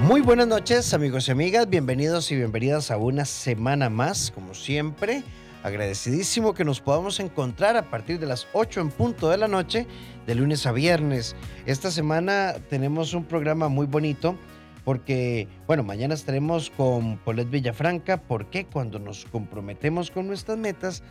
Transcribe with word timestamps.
Muy 0.00 0.20
buenas 0.20 0.48
noches 0.48 0.92
amigos 0.92 1.28
y 1.28 1.30
amigas, 1.30 1.68
bienvenidos 1.68 2.30
y 2.30 2.36
bienvenidas 2.36 2.90
a 2.90 2.98
una 2.98 3.24
semana 3.24 3.88
más, 3.88 4.32
como 4.32 4.52
siempre. 4.52 5.22
Agradecidísimo 5.62 6.52
que 6.52 6.64
nos 6.64 6.80
podamos 6.80 7.20
encontrar 7.20 7.76
a 7.76 7.90
partir 7.90 8.18
de 8.18 8.26
las 8.26 8.46
8 8.52 8.80
en 8.80 8.90
punto 8.90 9.30
de 9.30 9.38
la 9.38 9.48
noche, 9.48 9.86
de 10.26 10.34
lunes 10.34 10.66
a 10.66 10.72
viernes. 10.72 11.36
Esta 11.64 11.90
semana 11.90 12.56
tenemos 12.68 13.14
un 13.14 13.24
programa 13.24 13.68
muy 13.68 13.86
bonito 13.86 14.36
porque, 14.84 15.48
bueno, 15.66 15.84
mañana 15.84 16.14
estaremos 16.14 16.70
con 16.70 17.16
Polet 17.18 17.48
Villafranca, 17.48 18.18
porque 18.18 18.66
cuando 18.66 18.98
nos 18.98 19.24
comprometemos 19.24 20.10
con 20.10 20.26
nuestras 20.26 20.58
metas, 20.58 21.02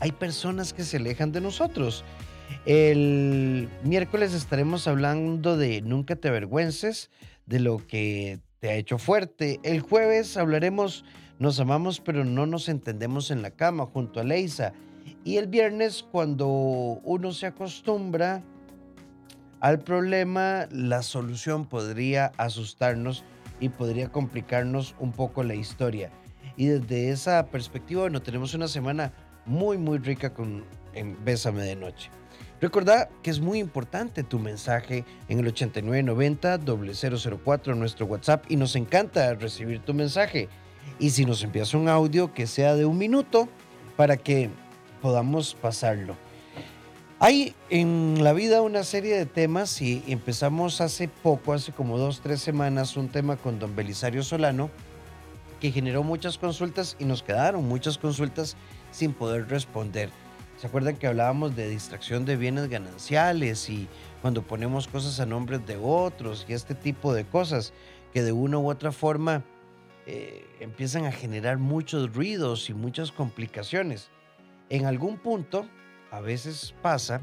hay 0.00 0.12
personas 0.12 0.72
que 0.72 0.82
se 0.82 0.96
alejan 0.96 1.30
de 1.30 1.42
nosotros. 1.42 2.04
El 2.66 3.68
miércoles 3.84 4.34
estaremos 4.34 4.88
hablando 4.88 5.56
de 5.56 5.82
Nunca 5.82 6.16
te 6.16 6.28
avergüences, 6.28 7.10
de 7.50 7.58
lo 7.58 7.84
que 7.86 8.38
te 8.60 8.70
ha 8.70 8.74
hecho 8.76 8.96
fuerte. 8.96 9.60
El 9.62 9.80
jueves 9.80 10.36
hablaremos 10.36 11.04
Nos 11.38 11.58
amamos 11.58 12.00
pero 12.00 12.24
no 12.24 12.46
nos 12.46 12.68
entendemos 12.68 13.30
en 13.30 13.42
la 13.42 13.50
cama 13.50 13.86
junto 13.86 14.20
a 14.20 14.24
Leisa. 14.24 14.72
Y 15.24 15.36
el 15.36 15.48
viernes 15.48 16.02
cuando 16.02 16.46
uno 16.46 17.32
se 17.32 17.46
acostumbra 17.46 18.42
al 19.60 19.80
problema, 19.80 20.68
la 20.70 21.02
solución 21.02 21.66
podría 21.66 22.32
asustarnos 22.38 23.24
y 23.58 23.68
podría 23.68 24.10
complicarnos 24.10 24.94
un 24.98 25.12
poco 25.12 25.42
la 25.42 25.54
historia. 25.54 26.10
Y 26.56 26.66
desde 26.66 27.10
esa 27.10 27.46
perspectiva, 27.46 28.02
bueno, 28.02 28.22
tenemos 28.22 28.54
una 28.54 28.68
semana 28.68 29.12
muy, 29.44 29.76
muy 29.76 29.98
rica 29.98 30.32
con 30.32 30.64
en 30.94 31.22
Bésame 31.24 31.62
de 31.62 31.76
Noche. 31.76 32.10
Recordad 32.60 33.08
que 33.22 33.30
es 33.30 33.40
muy 33.40 33.58
importante 33.58 34.22
tu 34.22 34.38
mensaje 34.38 35.06
en 35.28 35.38
el 35.38 35.46
8990-004 35.54 37.74
nuestro 37.74 38.04
WhatsApp 38.04 38.44
y 38.50 38.56
nos 38.56 38.76
encanta 38.76 39.32
recibir 39.34 39.80
tu 39.80 39.94
mensaje. 39.94 40.50
Y 40.98 41.08
si 41.10 41.24
nos 41.24 41.42
envías 41.42 41.72
un 41.72 41.88
audio 41.88 42.34
que 42.34 42.46
sea 42.46 42.74
de 42.74 42.84
un 42.84 42.98
minuto 42.98 43.48
para 43.96 44.18
que 44.18 44.50
podamos 45.00 45.54
pasarlo. 45.54 46.16
Hay 47.18 47.54
en 47.70 48.22
la 48.22 48.34
vida 48.34 48.60
una 48.62 48.84
serie 48.84 49.16
de 49.16 49.26
temas 49.26 49.80
y 49.80 50.04
empezamos 50.06 50.80
hace 50.80 51.08
poco, 51.08 51.54
hace 51.54 51.72
como 51.72 51.98
dos, 51.98 52.20
tres 52.22 52.40
semanas, 52.40 52.96
un 52.96 53.08
tema 53.08 53.36
con 53.36 53.58
don 53.58 53.74
Belisario 53.74 54.22
Solano 54.22 54.70
que 55.60 55.70
generó 55.70 56.02
muchas 56.02 56.38
consultas 56.38 56.96
y 56.98 57.04
nos 57.04 57.22
quedaron 57.22 57.68
muchas 57.68 57.98
consultas 57.98 58.56
sin 58.90 59.12
poder 59.12 59.48
responder. 59.48 60.10
¿Se 60.60 60.66
acuerdan 60.66 60.98
que 60.98 61.06
hablábamos 61.06 61.56
de 61.56 61.70
distracción 61.70 62.26
de 62.26 62.36
bienes 62.36 62.68
gananciales 62.68 63.70
y 63.70 63.88
cuando 64.20 64.42
ponemos 64.42 64.88
cosas 64.88 65.18
a 65.18 65.24
nombres 65.24 65.66
de 65.66 65.78
otros 65.82 66.44
y 66.46 66.52
este 66.52 66.74
tipo 66.74 67.14
de 67.14 67.24
cosas 67.24 67.72
que 68.12 68.22
de 68.22 68.32
una 68.32 68.58
u 68.58 68.68
otra 68.68 68.92
forma 68.92 69.42
eh, 70.06 70.44
empiezan 70.60 71.06
a 71.06 71.12
generar 71.12 71.56
muchos 71.56 72.14
ruidos 72.14 72.68
y 72.68 72.74
muchas 72.74 73.10
complicaciones? 73.10 74.10
En 74.68 74.84
algún 74.84 75.16
punto, 75.16 75.64
a 76.10 76.20
veces 76.20 76.74
pasa 76.82 77.22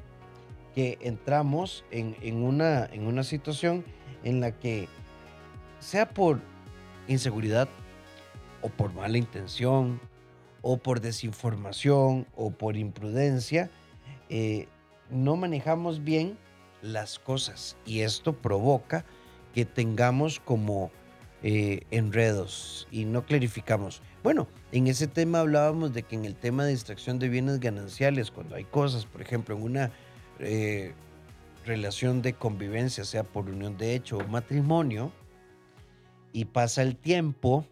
que 0.73 0.97
entramos 1.01 1.85
en, 1.91 2.43
una, 2.43 2.85
en 2.85 3.05
una 3.05 3.21
situación 3.21 3.85
en 4.23 4.41
la 4.41 4.51
que, 4.51 4.87
sea 5.79 6.09
por 6.09 6.39
inseguridad 7.07 7.69
o 8.63 8.69
por 8.69 8.91
mala 8.95 9.19
intención 9.19 10.01
o 10.61 10.77
por 10.77 11.01
desinformación 11.01 12.27
o 12.35 12.51
por 12.51 12.77
imprudencia, 12.77 13.69
eh, 14.29 14.67
no 15.09 15.35
manejamos 15.35 16.03
bien 16.03 16.37
las 16.81 17.19
cosas 17.19 17.77
y 17.85 18.01
esto 18.01 18.33
provoca 18.33 19.05
que 19.53 19.65
tengamos 19.65 20.39
como 20.39 20.91
eh, 21.43 21.81
enredos 21.91 22.87
y 22.91 23.05
no 23.05 23.25
clarificamos. 23.25 24.01
Bueno, 24.23 24.47
en 24.71 24.87
ese 24.87 25.07
tema 25.07 25.39
hablábamos 25.39 25.93
de 25.93 26.03
que 26.03 26.15
en 26.15 26.25
el 26.25 26.35
tema 26.35 26.65
de 26.65 26.73
extracción 26.73 27.19
de 27.19 27.29
bienes 27.29 27.59
gananciales, 27.59 28.31
cuando 28.31 28.55
hay 28.55 28.63
cosas, 28.63 29.05
por 29.05 29.21
ejemplo, 29.21 29.55
en 29.55 29.63
una 29.63 29.91
eh, 30.39 30.93
relación 31.65 32.21
de 32.21 32.33
convivencia, 32.33 33.05
sea 33.05 33.23
por 33.23 33.49
unión 33.49 33.77
de 33.77 33.95
hecho 33.95 34.17
o 34.17 34.27
matrimonio, 34.27 35.11
y 36.33 36.45
pasa 36.45 36.81
el 36.81 36.95
tiempo, 36.95 37.65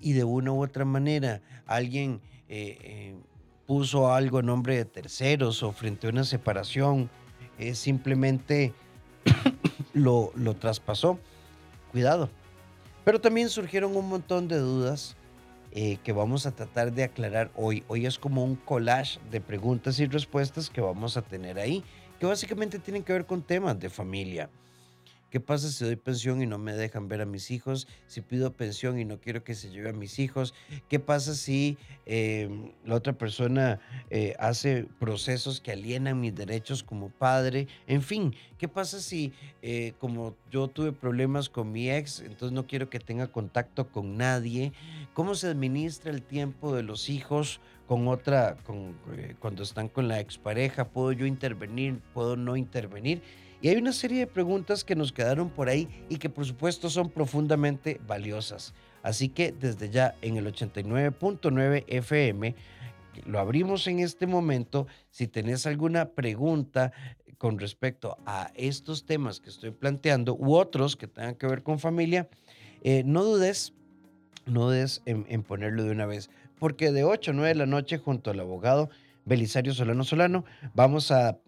y 0.00 0.12
de 0.12 0.24
una 0.24 0.52
u 0.52 0.62
otra 0.62 0.84
manera 0.84 1.40
alguien 1.66 2.20
eh, 2.48 2.78
eh, 2.82 3.16
puso 3.66 4.12
algo 4.12 4.40
en 4.40 4.46
nombre 4.46 4.76
de 4.76 4.84
terceros 4.84 5.62
o 5.62 5.72
frente 5.72 6.06
a 6.06 6.10
una 6.10 6.24
separación, 6.24 7.08
eh, 7.58 7.74
simplemente 7.74 8.72
lo, 9.92 10.32
lo 10.34 10.54
traspasó. 10.54 11.18
Cuidado. 11.92 12.30
Pero 13.04 13.20
también 13.20 13.48
surgieron 13.48 13.96
un 13.96 14.08
montón 14.08 14.48
de 14.48 14.58
dudas 14.58 15.16
que 15.70 16.12
vamos 16.12 16.46
a 16.46 16.50
tratar 16.50 16.92
de 16.92 17.04
aclarar 17.04 17.52
hoy. 17.54 17.84
Hoy 17.86 18.04
es 18.04 18.18
como 18.18 18.42
un 18.42 18.56
collage 18.56 19.20
de 19.30 19.40
preguntas 19.40 20.00
y 20.00 20.06
respuestas 20.06 20.68
que 20.68 20.80
vamos 20.80 21.16
a 21.16 21.22
tener 21.22 21.60
ahí, 21.60 21.84
que 22.18 22.26
básicamente 22.26 22.80
tienen 22.80 23.04
que 23.04 23.12
ver 23.12 23.24
con 23.24 23.40
temas 23.40 23.78
de 23.78 23.88
familia. 23.88 24.50
¿Qué 25.30 25.38
pasa 25.38 25.68
si 25.70 25.84
doy 25.84 25.96
pensión 25.96 26.42
y 26.42 26.46
no 26.46 26.58
me 26.58 26.72
dejan 26.72 27.06
ver 27.06 27.20
a 27.20 27.24
mis 27.24 27.50
hijos? 27.52 27.86
Si 28.08 28.20
pido 28.20 28.52
pensión 28.52 28.98
y 28.98 29.04
no 29.04 29.20
quiero 29.20 29.44
que 29.44 29.54
se 29.54 29.70
lleve 29.70 29.90
a 29.90 29.92
mis 29.92 30.18
hijos. 30.18 30.54
¿Qué 30.88 30.98
pasa 30.98 31.34
si 31.34 31.78
em, 32.04 32.72
la 32.84 32.96
otra 32.96 33.12
persona 33.12 33.80
eh, 34.10 34.34
hace 34.40 34.86
procesos 34.98 35.60
que 35.60 35.70
alienan 35.70 36.20
mis 36.20 36.34
derechos 36.34 36.82
como 36.82 37.10
padre? 37.10 37.68
En 37.86 38.02
fin, 38.02 38.34
¿qué 38.58 38.66
pasa 38.66 39.00
si 39.00 39.32
eh, 39.62 39.92
como 40.00 40.34
yo 40.50 40.66
tuve 40.66 40.92
problemas 40.92 41.48
con 41.48 41.70
mi 41.70 41.90
ex, 41.90 42.20
entonces 42.20 42.52
no 42.52 42.66
quiero 42.66 42.90
que 42.90 42.98
tenga 42.98 43.28
contacto 43.28 43.88
con 43.88 44.16
nadie? 44.16 44.72
¿Cómo 45.14 45.36
se 45.36 45.46
administra 45.46 46.10
el 46.10 46.22
tiempo 46.22 46.74
de 46.74 46.82
los 46.82 47.08
hijos? 47.08 47.60
con 47.90 48.06
otra, 48.06 48.56
con, 48.62 48.96
eh, 49.16 49.34
cuando 49.40 49.64
están 49.64 49.88
con 49.88 50.06
la 50.06 50.20
expareja, 50.20 50.90
¿puedo 50.90 51.10
yo 51.10 51.26
intervenir? 51.26 51.98
¿Puedo 52.14 52.36
no 52.36 52.56
intervenir? 52.56 53.20
Y 53.62 53.68
hay 53.68 53.76
una 53.76 53.92
serie 53.92 54.20
de 54.20 54.26
preguntas 54.26 54.84
que 54.84 54.96
nos 54.96 55.12
quedaron 55.12 55.50
por 55.50 55.68
ahí 55.68 55.88
y 56.08 56.16
que 56.16 56.30
por 56.30 56.46
supuesto 56.46 56.88
son 56.88 57.10
profundamente 57.10 58.00
valiosas. 58.06 58.72
Así 59.02 59.28
que 59.28 59.52
desde 59.52 59.90
ya 59.90 60.14
en 60.22 60.36
el 60.36 60.46
89.9 60.46 61.84
FM 61.86 62.54
lo 63.26 63.38
abrimos 63.38 63.86
en 63.86 64.00
este 64.00 64.26
momento. 64.26 64.86
Si 65.10 65.26
tenés 65.26 65.66
alguna 65.66 66.10
pregunta 66.10 66.92
con 67.38 67.58
respecto 67.58 68.18
a 68.26 68.50
estos 68.54 69.04
temas 69.04 69.40
que 69.40 69.50
estoy 69.50 69.70
planteando 69.70 70.34
u 70.34 70.54
otros 70.54 70.96
que 70.96 71.06
tengan 71.06 71.34
que 71.34 71.46
ver 71.46 71.62
con 71.62 71.78
familia, 71.78 72.28
eh, 72.82 73.02
no 73.04 73.24
dudes, 73.24 73.72
no 74.46 74.66
dudes 74.66 75.02
en, 75.06 75.42
ponerlo 75.42 75.84
de 75.84 75.90
una 75.90 76.06
vez, 76.06 76.30
porque 76.58 76.92
de 76.92 77.04
8 77.04 77.30
a 77.30 77.34
9 77.34 77.48
de 77.48 77.54
la 77.54 77.66
noche 77.66 77.98
junto 77.98 78.30
al 78.30 78.40
abogado 78.40 78.90
Belisario 79.24 79.74
Solano 79.74 80.04
Solano 80.04 80.44
vamos 80.74 81.10
a, 81.10 81.38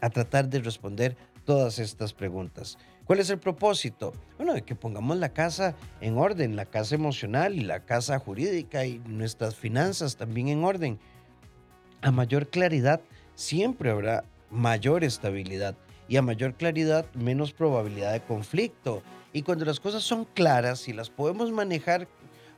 a 0.00 0.10
tratar 0.10 0.48
de 0.48 0.60
responder 0.60 1.16
todas 1.46 1.78
estas 1.78 2.12
preguntas. 2.12 2.76
¿Cuál 3.06 3.20
es 3.20 3.30
el 3.30 3.38
propósito? 3.38 4.12
Bueno, 4.36 4.52
de 4.52 4.62
que 4.62 4.74
pongamos 4.74 5.16
la 5.16 5.30
casa 5.30 5.76
en 6.00 6.18
orden, 6.18 6.56
la 6.56 6.66
casa 6.66 6.96
emocional 6.96 7.54
y 7.54 7.60
la 7.60 7.80
casa 7.80 8.18
jurídica 8.18 8.84
y 8.84 8.98
nuestras 9.06 9.54
finanzas 9.54 10.16
también 10.16 10.48
en 10.48 10.64
orden. 10.64 10.98
A 12.02 12.10
mayor 12.10 12.48
claridad 12.48 13.00
siempre 13.34 13.90
habrá 13.90 14.24
mayor 14.50 15.04
estabilidad 15.04 15.76
y 16.08 16.16
a 16.16 16.22
mayor 16.22 16.54
claridad 16.54 17.06
menos 17.14 17.52
probabilidad 17.52 18.12
de 18.12 18.22
conflicto. 18.22 19.02
Y 19.32 19.42
cuando 19.42 19.64
las 19.64 19.80
cosas 19.80 20.02
son 20.02 20.24
claras 20.24 20.88
y 20.88 20.92
las 20.92 21.08
podemos 21.08 21.52
manejar 21.52 22.08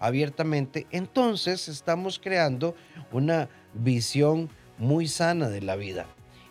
abiertamente, 0.01 0.87
entonces 0.91 1.69
estamos 1.69 2.19
creando 2.19 2.75
una 3.13 3.51
visión 3.75 4.49
muy 4.79 5.09
sana 5.09 5.51
de 5.51 5.61
la 5.61 5.77
vida. 5.77 6.07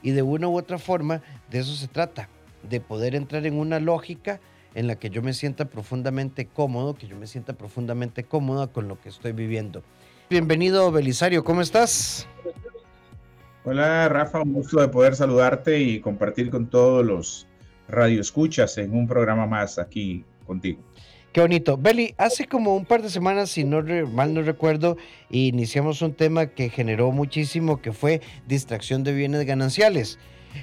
Y 0.08 0.12
de 0.12 0.22
una 0.22 0.48
u 0.48 0.58
otra 0.58 0.78
forma, 0.78 1.22
de 1.52 1.60
eso 1.60 1.76
se 1.76 1.90
trata, 1.90 2.30
de 2.64 2.80
poder 2.80 3.14
entrar 3.14 3.46
en 3.46 3.60
una 3.60 3.82
lógica 3.82 4.40
en 4.74 4.88
la 4.88 4.96
que 4.96 5.10
yo 5.10 5.22
me 5.22 5.34
sienta 5.34 5.66
profundamente 5.66 6.46
cómodo, 6.46 6.96
que 6.96 7.08
yo 7.08 7.18
me 7.18 7.28
sienta 7.28 7.52
profundamente 7.52 8.24
cómoda 8.24 8.68
con 8.68 8.88
lo 8.88 9.02
que 9.02 9.10
estoy 9.10 9.34
viviendo. 9.34 9.84
Bienvenido, 10.30 10.94
Belisario, 10.94 11.44
¿cómo 11.44 11.60
estás? 11.60 12.26
Hola, 13.66 14.08
Rafa, 14.08 14.44
un 14.44 14.54
gusto 14.54 14.80
de 14.80 14.88
poder 14.88 15.14
saludarte 15.14 15.78
y 15.78 16.00
compartir 16.00 16.52
con 16.52 16.68
todos 16.68 17.06
los 17.06 17.46
radioescuchas 17.90 18.78
en 18.78 18.94
un 18.94 19.10
programa 19.10 19.46
más 19.46 19.78
aquí 19.78 20.24
contigo. 20.46 20.80
Qué 21.38 21.42
bonito. 21.42 21.78
Beli, 21.78 22.16
hace 22.18 22.48
como 22.48 22.76
un 22.76 22.84
par 22.84 23.04
de 23.04 23.12
semanas, 23.12 23.52
si 23.52 23.64
no 23.64 23.84
mal 24.08 24.34
no 24.34 24.42
recuerdo, 24.42 24.98
iniciamos 25.30 26.02
un 26.02 26.16
tema 26.16 26.48
que 26.48 26.70
generó 26.70 27.12
muchísimo, 27.12 27.80
que 27.80 27.92
fue 27.92 28.22
distracción 28.48 29.04
de 29.04 29.14
bienes 29.14 29.46
gananciales. 29.46 30.18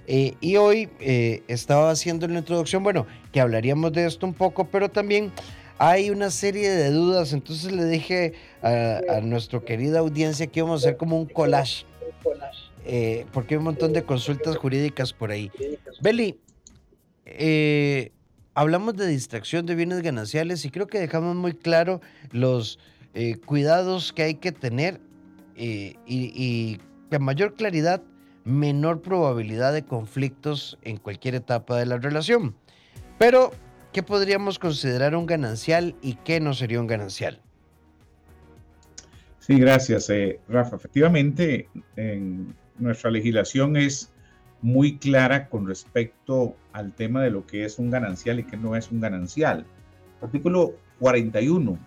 Eh, 0.09 0.35
y 0.41 0.57
hoy 0.57 0.89
eh, 0.99 1.45
estaba 1.47 1.93
haciendo 1.93 2.27
la 2.27 2.41
introducción, 2.41 2.83
bueno, 2.83 3.07
que 3.31 3.41
hablaríamos 3.41 3.93
de 3.93 4.05
esto 4.05 4.27
un 4.27 4.35
poco, 4.35 4.65
pero 4.65 4.89
también 4.89 5.31
hay 5.79 6.11
una 6.11 6.33
serie 6.33 6.69
de 6.71 6.91
dudas. 6.91 7.33
Entonces 7.33 7.71
le 7.71 7.85
dije 7.85 8.33
a, 8.61 9.21
nuestra 9.23 9.61
querida 9.61 10.01
audiencia 10.01 10.49
que 10.49 10.59
íbamos 10.59 10.83
a 10.83 10.89
hacer 10.89 10.97
como 10.97 11.17
un 11.17 11.27
collage, 11.27 11.87
eh, 12.85 13.27
porque 13.33 13.55
hay 13.55 13.59
un 13.59 13.65
montón 13.67 13.93
de 13.93 14.03
consultas 14.03 14.57
jurídicas 14.57 15.13
por 15.13 15.31
ahí. 15.31 15.53
Beli, 16.01 16.37
hablamos 18.55 18.97
de 18.97 19.07
distracción 19.07 19.67
de 19.67 19.75
bienes 19.75 20.03
gananciales 20.03 20.65
y 20.65 20.71
creo 20.71 20.87
que 20.87 20.99
dejamos 20.99 21.37
muy 21.37 21.53
claro 21.53 22.01
los 22.31 22.79
eh, 23.15 23.37
cuidados 23.37 24.13
que 24.13 24.23
hay 24.23 24.35
que 24.37 24.53
tener 24.53 25.01
eh, 25.57 25.95
y, 26.07 26.33
y 26.35 26.81
con 27.11 27.25
mayor 27.25 27.55
claridad, 27.55 28.03
menor 28.45 29.03
probabilidad 29.03 29.73
de 29.73 29.85
conflictos 29.85 30.79
en 30.83 30.97
cualquier 30.97 31.35
etapa 31.35 31.79
de 31.79 31.87
la 31.87 31.99
relación. 31.99 32.55
Pero, 33.19 33.53
¿qué 33.93 34.03
podríamos 34.03 34.59
considerar 34.59 35.15
un 35.15 35.27
ganancial 35.27 35.95
y 36.03 36.15
qué 36.25 36.41
no 36.41 36.55
sería 36.55 36.81
un 36.81 36.87
ganancial? 36.87 37.41
Sí, 39.39 39.59
gracias, 39.59 40.09
eh, 40.11 40.41
Rafa. 40.49 40.77
Efectivamente, 40.77 41.69
en 41.97 42.55
nuestra 42.79 43.11
legislación 43.11 43.77
es 43.77 44.11
muy 44.65 44.97
clara 44.97 45.51
con 45.51 45.67
respecto 45.67 46.57
al 46.73 46.95
tema 46.95 47.23
de 47.23 47.31
lo 47.31 47.47
que 47.47 47.67
es 47.67 47.79
un 47.79 47.91
ganancial 47.91 48.41
y 48.41 48.45
qué 48.45 48.57
no 48.57 48.75
es 48.75 48.91
un 48.91 48.99
ganancial. 48.99 49.67
Artículo 50.23 50.73
41 51.01 51.79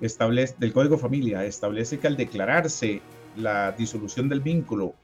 establece, 0.00 0.54
del 0.58 0.72
Código 0.72 0.96
Familia 0.96 1.44
establece 1.44 1.98
que 1.98 2.06
al 2.06 2.16
declararse 2.16 3.02
la 3.36 3.72
disolución 3.72 4.30
del 4.30 4.40
vínculo 4.40 4.94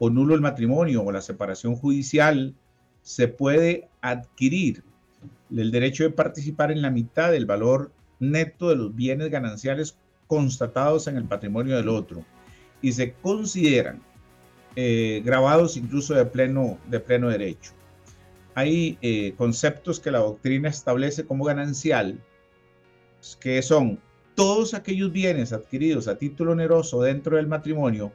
o 0.00 0.10
nulo 0.10 0.34
el 0.34 0.40
matrimonio 0.40 1.04
o 1.04 1.12
la 1.12 1.20
separación 1.20 1.76
judicial, 1.76 2.56
se 3.02 3.28
puede 3.28 3.88
adquirir 4.00 4.82
el 5.56 5.70
derecho 5.70 6.02
de 6.02 6.10
participar 6.10 6.72
en 6.72 6.82
la 6.82 6.90
mitad 6.90 7.30
del 7.30 7.46
valor 7.46 7.92
neto 8.18 8.70
de 8.70 8.74
los 8.74 8.96
bienes 8.96 9.30
gananciales 9.30 9.96
constatados 10.26 11.06
en 11.06 11.18
el 11.18 11.24
patrimonio 11.24 11.76
del 11.76 11.88
otro 11.88 12.24
y 12.82 12.90
se 12.90 13.12
consideran 13.12 14.02
eh, 14.76 15.22
grabados 15.24 15.76
incluso 15.76 16.14
de 16.14 16.24
pleno, 16.24 16.78
de 16.88 17.00
pleno 17.00 17.28
derecho. 17.28 17.72
Hay 18.54 18.98
eh, 19.02 19.34
conceptos 19.36 20.00
que 20.00 20.10
la 20.10 20.18
doctrina 20.18 20.68
establece 20.68 21.24
como 21.24 21.44
ganancial, 21.44 22.20
que 23.40 23.62
son 23.62 24.00
todos 24.34 24.74
aquellos 24.74 25.12
bienes 25.12 25.52
adquiridos 25.52 26.08
a 26.08 26.18
título 26.18 26.52
oneroso 26.52 27.02
dentro 27.02 27.36
del 27.36 27.46
matrimonio 27.46 28.12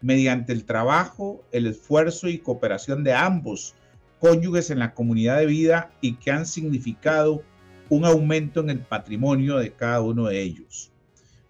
mediante 0.00 0.52
el 0.52 0.64
trabajo, 0.64 1.44
el 1.52 1.66
esfuerzo 1.66 2.28
y 2.28 2.38
cooperación 2.38 3.02
de 3.02 3.14
ambos 3.14 3.74
cónyuges 4.20 4.70
en 4.70 4.78
la 4.78 4.94
comunidad 4.94 5.38
de 5.38 5.46
vida 5.46 5.90
y 6.00 6.14
que 6.14 6.30
han 6.30 6.46
significado 6.46 7.42
un 7.88 8.04
aumento 8.04 8.60
en 8.60 8.70
el 8.70 8.80
patrimonio 8.80 9.56
de 9.58 9.72
cada 9.72 10.00
uno 10.00 10.26
de 10.26 10.40
ellos 10.40 10.92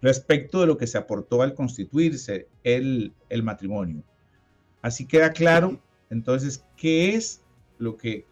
respecto 0.03 0.61
de 0.61 0.67
lo 0.67 0.77
que 0.77 0.87
se 0.87 0.99
aportó 0.99 1.43
al 1.43 1.55
constituirse 1.55 2.49
el, 2.65 3.13
el 3.29 3.43
matrimonio. 3.43 4.03
Así 4.87 5.05
queda 5.05 5.33
claro 5.33 5.81
entonces 6.11 6.65
qué 6.77 7.17
es 7.17 7.43
lo 7.79 7.97
que 7.97 8.25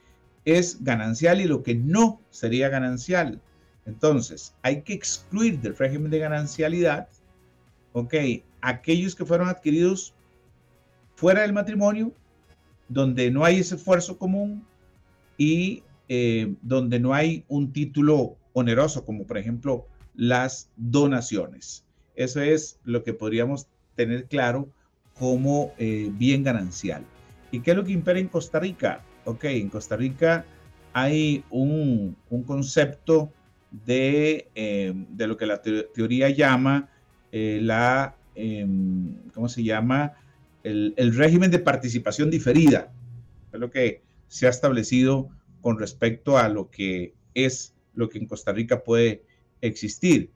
es 0.44 0.84
ganancial 0.84 1.40
y 1.40 1.48
lo 1.48 1.64
que 1.64 1.74
no 1.74 2.20
sería 2.30 2.68
ganancial. 2.68 3.40
Entonces, 3.86 4.54
hay 4.62 4.82
que 4.82 4.92
excluir 4.92 5.58
del 5.58 5.76
régimen 5.76 6.12
de 6.12 6.20
ganancialidad, 6.20 7.08
ok, 7.92 8.14
aquellos 8.60 9.16
que 9.16 9.24
fueron 9.24 9.48
adquiridos 9.48 10.14
fuera 11.16 11.42
del 11.42 11.52
matrimonio, 11.52 12.12
donde 12.88 13.32
no 13.32 13.44
hay 13.44 13.58
ese 13.58 13.74
esfuerzo 13.74 14.16
común 14.16 14.64
y 15.36 15.82
eh, 16.08 16.54
donde 16.62 17.00
no 17.00 17.14
hay 17.14 17.44
un 17.48 17.72
título 17.72 18.36
oneroso, 18.52 19.04
como 19.04 19.26
por 19.26 19.38
ejemplo 19.38 19.88
las 20.14 20.70
donaciones. 20.76 21.84
Eso 22.14 22.40
es 22.40 22.78
lo 22.84 23.02
que 23.02 23.12
podríamos 23.12 23.66
tener 23.96 24.26
claro 24.26 24.68
como 25.18 25.72
eh, 25.78 26.10
bien 26.12 26.42
ganancial. 26.42 27.04
¿Y 27.50 27.60
qué 27.60 27.70
es 27.70 27.76
lo 27.76 27.84
que 27.84 27.92
impera 27.92 28.18
en 28.18 28.28
Costa 28.28 28.58
Rica? 28.58 29.02
Ok, 29.24 29.44
en 29.44 29.68
Costa 29.68 29.96
Rica 29.96 30.44
hay 30.92 31.44
un, 31.50 32.16
concepto 32.46 33.32
de, 33.70 34.48
eh, 34.54 34.92
de, 34.94 35.26
lo 35.26 35.36
que 35.36 35.46
la 35.46 35.60
teoría 35.62 36.30
llama 36.30 36.88
eh, 37.32 37.58
la, 37.60 38.16
em, 38.34 39.16
¿cómo 39.32 39.48
se 39.48 39.64
llama? 39.64 40.12
El, 40.62 40.94
el, 40.96 41.14
régimen 41.14 41.50
de 41.50 41.58
participación 41.58 42.30
diferida. 42.30 42.92
Es 43.52 43.58
lo 43.58 43.70
que 43.70 44.02
se 44.28 44.46
ha 44.46 44.50
establecido 44.50 45.28
con 45.60 45.78
respecto 45.78 46.38
a 46.38 46.48
lo 46.48 46.70
que 46.70 47.14
es 47.34 47.74
lo 47.94 48.08
que 48.08 48.18
en 48.18 48.26
Costa 48.26 48.52
Rica 48.52 48.84
puede 48.84 49.24
existir. 49.60 50.30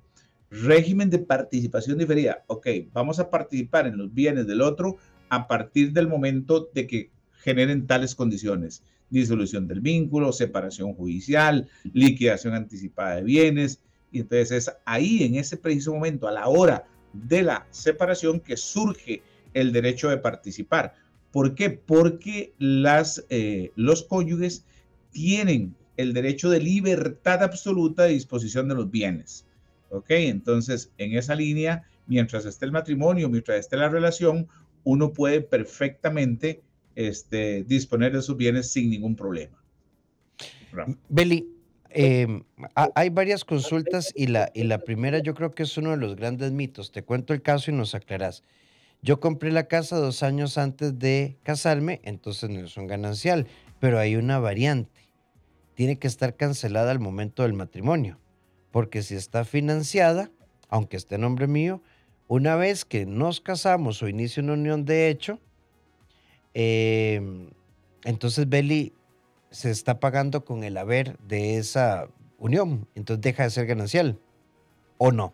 Régimen 0.51 1.11
de 1.11 1.19
participación 1.19 1.99
diferida. 1.99 2.45
Ok, 2.47 2.67
vamos 2.93 3.19
a 3.19 3.31
participar 3.31 3.87
en 3.87 3.99
los 3.99 4.13
bienes 4.13 4.47
del 4.47 4.63
otro 4.63 4.97
a 5.29 5.47
partir 5.47 5.93
del 5.93 6.09
momento 6.09 6.71
de 6.75 6.87
que 6.87 7.11
generen 7.43 7.87
tales 7.87 8.15
condiciones. 8.15 8.83
Disolución 9.11 9.69
del 9.69 9.81
vínculo, 9.81 10.33
separación 10.33 10.95
judicial, 10.95 11.69
liquidación 11.93 12.55
anticipada 12.55 13.17
de 13.17 13.23
bienes. 13.23 13.81
Y 14.11 14.21
entonces 14.21 14.51
es 14.53 14.75
ahí, 14.87 15.23
en 15.25 15.35
ese 15.35 15.57
preciso 15.57 15.93
momento, 15.93 16.29
a 16.29 16.33
la 16.33 16.49
hora 16.49 16.87
de 17.13 17.43
la 17.43 17.67
separación, 17.71 18.41
que 18.41 18.57
surge 18.57 19.23
el 19.55 19.73
derecho 19.73 20.09
de 20.09 20.19
participar. 20.19 20.95
¿Por 21.31 21.55
qué? 21.55 21.71
Porque 21.71 22.55
las, 22.59 23.25
eh, 23.29 23.71
los 23.77 24.03
cónyuges 24.03 24.65
tienen 25.11 25.75
el 25.99 26.13
derecho 26.13 26.49
de 26.49 26.61
libertad 26.61 27.43
absoluta 27.43 28.05
de 28.05 28.11
disposición 28.11 28.69
de 28.69 28.75
los 28.75 28.91
bienes. 28.91 29.45
¿Ok? 29.91 30.11
Entonces, 30.11 30.93
en 30.99 31.17
esa 31.17 31.35
línea, 31.35 31.83
mientras 32.07 32.45
esté 32.45 32.67
el 32.67 32.73
matrimonio, 32.73 33.29
mientras 33.29 33.59
esté 33.59 33.77
la 33.77 33.89
relación, 33.89 34.49
uno 34.85 35.13
puede 35.13 35.41
perfectamente 35.41 36.63
este, 36.95 37.65
disponer 37.65 38.13
de 38.13 38.23
sus 38.23 38.37
bienes 38.37 38.71
sin 38.71 38.91
ningún 38.91 39.17
problema. 39.17 39.63
Beli, 41.09 41.49
em, 41.91 42.43
hay 42.75 43.09
varias 43.09 43.45
consultas 43.45 44.13
y 44.15 44.27
la, 44.27 44.51
y 44.55 44.65
la 44.65 44.79
primera 44.79 45.19
yo 45.19 45.35
creo 45.35 45.53
que 45.53 45.63
es 45.63 45.77
uno 45.79 45.91
de 45.91 45.97
los 45.97 46.17
grandes 46.17 46.53
mitos. 46.53 46.93
Te 46.93 47.03
cuento 47.03 47.33
el 47.33 47.43
caso 47.43 47.71
y 47.71 47.75
nos 47.75 47.95
aclarás. 47.95 48.43
Yo 49.01 49.21
compré 49.21 49.53
la 49.53 49.69
casa 49.69 49.97
dos 49.97 50.23
años 50.23 50.59
antes 50.59 50.99
de 50.99 51.39
casarme, 51.43 52.01
entonces 52.03 52.51
no 52.51 52.61
es 52.61 52.77
un 52.77 52.87
ganancial, 52.87 53.47
pero 53.81 53.99
hay 53.99 54.17
una 54.17 54.39
variante 54.39 55.09
tiene 55.79 55.97
que 55.97 56.09
estar 56.09 56.35
cancelada 56.35 56.91
al 56.91 56.99
momento 56.99 57.45
del 57.45 57.53
matrimonio. 57.53 58.19
Porque 58.71 59.03
si 59.03 59.15
está 59.15 59.45
financiada, 59.45 60.31
aunque 60.69 60.97
esté 60.97 61.17
en 61.17 61.23
nombre 61.23 61.47
mío, 61.47 61.83
una 62.27 62.57
vez 62.57 62.85
que 62.85 63.07
nos 63.07 63.41
casamos 63.41 64.03
o 64.03 64.09
inicia 64.09 64.43
una 64.43 64.53
unión 64.53 64.85
de 64.85 65.09
hecho, 65.09 65.41
em, 66.55 67.51
entonces 68.05 68.49
Beli 68.49 68.93
se 69.51 69.71
está 69.71 69.99
pagando 69.99 70.45
con 70.45 70.63
el 70.65 70.77
haber 70.77 71.19
de 71.21 71.57
esa 71.57 72.09
unión. 72.39 72.87
Entonces 72.95 73.23
deja 73.23 73.45
de 73.45 73.51
ser 73.51 73.67
ganancial. 73.67 74.19
¿O 74.99 75.13
no? 75.13 75.33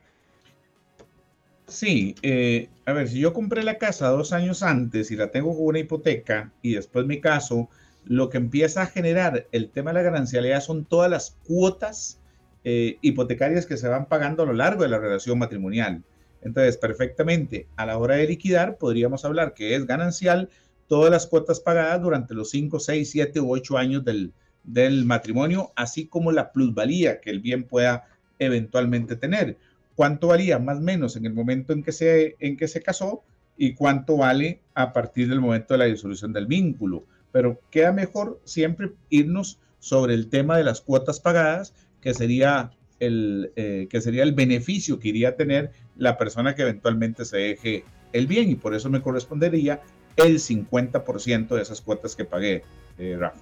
Sí, 1.67 2.15
eh, 2.23 2.69
a 2.85 2.93
ver, 2.93 3.09
si 3.09 3.19
yo 3.19 3.33
compré 3.33 3.63
la 3.63 3.79
casa 3.79 4.09
dos 4.09 4.33
años 4.33 4.63
antes 4.63 5.11
y 5.11 5.17
la 5.17 5.31
tengo 5.31 5.55
con 5.57 5.67
una 5.67 5.79
hipoteca 5.79 6.53
y 6.61 6.75
después 6.75 7.07
me 7.07 7.21
caso, 7.21 7.71
lo 8.05 8.29
que 8.29 8.37
empieza 8.37 8.83
a 8.83 8.87
generar 8.87 9.47
el 9.51 9.71
tema 9.71 9.91
de 9.91 9.95
la 9.95 10.03
ganancialidad 10.03 10.61
son 10.61 10.85
todas 10.85 11.11
las 11.11 11.39
cuotas 11.47 12.21
eh, 12.65 12.99
hipotecarias 13.03 13.67
que 13.67 13.77
se 13.77 13.89
van 13.89 14.07
pagando 14.07 14.43
a 14.43 14.47
lo 14.47 14.53
largo 14.53 14.83
de 14.83 14.89
la 14.89 14.99
relación 14.99 15.39
matrimonial. 15.39 16.03
Entonces, 16.43 16.77
perfectamente, 16.77 17.69
a 17.77 17.87
la 17.87 17.99
hora 17.99 18.17
de 18.17 18.27
liquidar, 18.27 18.77
podríamos 18.77 19.25
hablar 19.25 19.55
que 19.55 19.75
es 19.75 19.87
ganancial 19.87 20.51
todas 20.89 21.11
las 21.11 21.27
cuotas 21.27 21.61
pagadas 21.61 22.03
durante 22.03 22.35
los 22.35 22.51
5, 22.51 22.79
6, 22.81 23.11
7 23.11 23.41
u 23.41 23.53
8 23.53 23.79
años 23.79 24.05
del, 24.05 24.33
del 24.63 25.05
matrimonio, 25.05 25.73
así 25.77 26.07
como 26.07 26.33
la 26.33 26.53
plusvalía 26.53 27.21
que 27.21 27.31
el 27.31 27.41
bien 27.41 27.65
pueda 27.65 28.05
eventualmente 28.39 29.17
tener. 29.17 29.57
¿Cuánto 29.95 30.29
valía 30.29 30.59
más 30.59 30.79
o 30.79 30.83
menos 30.83 31.17
en 31.17 31.25
el 31.25 31.33
momento 31.33 31.73
en 31.73 31.83
que 31.83 31.93
se, 31.93 32.37
en 32.41 32.57
que 32.57 32.69
se 32.69 32.83
casó 32.83 33.23
y 33.57 33.75
cuánto 33.75 34.17
vale 34.17 34.61
a 34.75 34.93
partir 34.93 35.29
del 35.29 35.41
momento 35.41 35.75
de 35.75 35.79
la 35.79 35.85
disolución 35.85 36.33
del 36.33 36.47
vínculo? 36.47 37.05
pero 37.35 37.61
queda 37.69 37.91
mejor 37.91 38.41
siempre 38.45 38.93
irnos 39.11 39.59
sobre 39.81 40.15
el 40.15 40.29
tema 40.29 40.57
de 40.57 40.63
las 40.63 40.81
cuotas 40.81 41.19
pagadas, 41.19 41.75
que 42.05 42.13
sería 42.13 42.71
el, 43.01 43.51
eh, 43.57 43.89
que 43.91 44.01
sería 44.03 44.23
el 44.23 44.35
beneficio 44.35 45.01
que 45.01 45.09
iría 45.09 45.31
a 45.31 45.37
tener 45.37 45.73
la 45.97 46.19
persona 46.19 46.55
que 46.55 46.63
eventualmente 46.63 47.25
se 47.25 47.39
deje 47.39 47.85
el 48.13 48.27
bien 48.27 48.51
y 48.51 48.55
por 48.57 48.75
eso 48.75 48.91
me 48.91 49.01
correspondería 49.01 49.81
el 50.17 50.39
50% 50.39 51.49
de 51.49 51.63
esas 51.63 51.81
cuotas 51.81 52.15
que 52.15 52.27
pagué, 52.27 52.63
eh, 52.99 53.17
Rafa. 53.19 53.41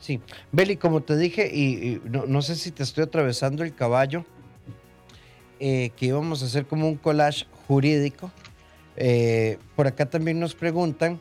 Sí, 0.00 0.20
Beli, 0.52 0.76
como 0.76 1.02
te 1.02 1.16
dije, 1.16 1.54
y, 1.54 2.00
no, 2.04 2.40
sé 2.40 2.56
si 2.56 2.70
te 2.70 2.82
estoy 2.82 3.04
atravesando 3.04 3.62
el 3.62 3.74
caballo, 3.74 4.24
eh, 5.60 5.90
que 5.96 6.06
íbamos 6.06 6.42
a 6.42 6.46
hacer 6.46 6.66
como 6.66 6.88
un 6.88 6.96
collage 6.96 7.46
jurídico. 7.66 8.32
por 9.76 9.86
acá 9.86 10.06
también 10.06 10.40
nos 10.40 10.54
preguntan 10.54 11.20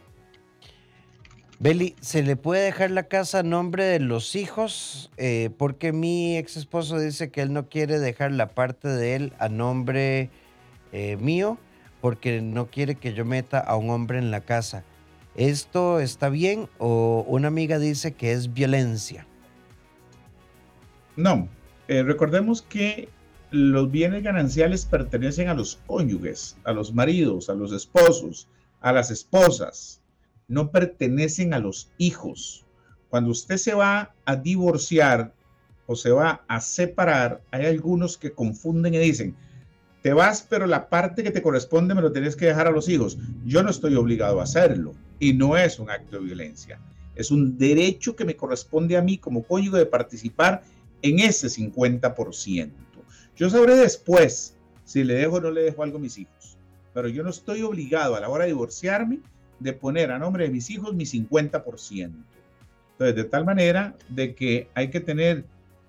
Beli, 1.59 1.95
¿se 2.01 2.21
le 2.21 2.35
puede 2.35 2.65
dejar 2.65 2.91
la 2.91 3.03
casa 3.03 3.39
a 3.39 3.43
nombre 3.43 3.83
de 3.83 3.99
los 3.99 4.35
hijos? 4.35 5.09
Eh, 5.17 5.49
porque 5.57 5.91
mi 5.91 6.37
ex 6.37 6.55
esposo 6.55 6.99
dice 6.99 7.31
que 7.31 7.41
él 7.41 7.51
no 7.51 7.67
quiere 7.67 7.97
dejar 7.97 8.31
la 8.31 8.49
parte 8.49 8.87
de 8.87 9.15
él 9.15 9.33
a 9.39 9.49
nombre 9.49 10.29
eh, 10.91 11.17
mío 11.17 11.57
porque 11.99 12.41
no 12.41 12.67
quiere 12.67 12.93
que 12.93 13.15
yo 13.15 13.25
meta 13.25 13.59
a 13.59 13.75
un 13.75 13.89
hombre 13.89 14.19
en 14.19 14.29
la 14.29 14.41
casa. 14.41 14.83
¿Esto 15.35 15.99
está 15.99 16.29
bien 16.29 16.69
o 16.77 17.25
una 17.27 17.47
amiga 17.47 17.79
dice 17.79 18.13
que 18.13 18.33
es 18.33 18.53
violencia? 18.53 19.25
No, 21.15 21.47
eh, 21.87 22.03
recordemos 22.03 22.61
que 22.61 23.09
los 23.49 23.89
bienes 23.89 24.21
gananciales 24.21 24.85
pertenecen 24.85 25.47
a 25.47 25.55
los 25.55 25.79
cónyuges, 25.87 26.55
a 26.65 26.71
los 26.71 26.93
maridos, 26.93 27.49
a 27.49 27.55
los 27.55 27.73
esposos, 27.73 28.47
a 28.79 28.91
las 28.91 29.09
esposas, 29.09 30.01
no 30.47 30.71
pertenecen 30.71 31.53
a 31.53 31.59
los 31.59 31.91
hijos. 31.97 32.65
Cuando 33.09 33.31
usted 33.31 33.57
se 33.57 33.73
va 33.73 34.15
a 34.25 34.35
divorciar 34.35 35.33
o 35.85 35.95
se 35.95 36.11
va 36.11 36.43
a 36.47 36.61
separar, 36.61 37.41
hay 37.51 37.65
algunos 37.65 38.17
que 38.17 38.31
confunden 38.31 38.93
y 38.93 38.99
dicen, 38.99 39.35
te 40.01 40.13
vas, 40.13 40.45
pero 40.47 40.67
la 40.67 40.89
parte 40.89 41.23
que 41.23 41.31
te 41.31 41.41
corresponde 41.41 41.95
me 41.95 42.01
lo 42.01 42.11
tienes 42.11 42.35
que 42.35 42.45
dejar 42.45 42.67
a 42.67 42.71
los 42.71 42.87
hijos. 42.87 43.17
Yo 43.45 43.63
no 43.63 43.69
estoy 43.69 43.95
obligado 43.95 44.39
a 44.39 44.43
hacerlo 44.43 44.93
y 45.19 45.33
no 45.33 45.57
es 45.57 45.79
un 45.79 45.89
acto 45.89 46.17
de 46.17 46.25
violencia. 46.25 46.79
Es 47.15 47.31
un 47.31 47.57
derecho 47.57 48.15
que 48.15 48.25
me 48.25 48.35
corresponde 48.35 48.95
a 48.95 49.01
mí 49.01 49.17
como 49.17 49.43
cónyuge 49.43 49.79
de 49.79 49.85
participar 49.85 50.63
en 51.01 51.19
ese 51.19 51.47
50%. 51.47 52.71
Yo 53.35 53.49
sabré 53.49 53.75
después 53.75 54.55
si 54.83 55.03
le 55.03 55.15
dejo 55.15 55.35
o 55.35 55.41
no 55.41 55.51
le 55.51 55.63
dejo 55.63 55.83
algo 55.83 55.97
a 55.97 56.01
mis 56.01 56.17
hijos, 56.17 56.57
pero 56.93 57.07
yo 57.07 57.23
no 57.23 57.29
estoy 57.29 57.61
obligado 57.63 58.15
a 58.15 58.19
la 58.19 58.29
hora 58.29 58.45
de 58.45 58.51
divorciarme 58.51 59.19
de 59.59 59.73
poner 59.73 60.11
a 60.11 60.19
nombre 60.19 60.45
de 60.45 60.51
mis 60.51 60.69
hijos 60.69 60.93
mi 60.93 61.05
50%. 61.05 62.11
Entonces, 62.91 63.15
de 63.15 63.23
tal 63.25 63.45
manera 63.45 63.95
de 64.09 64.33
que 64.33 64.69
hay 64.73 64.89
que 64.89 64.99
tener 64.99 65.45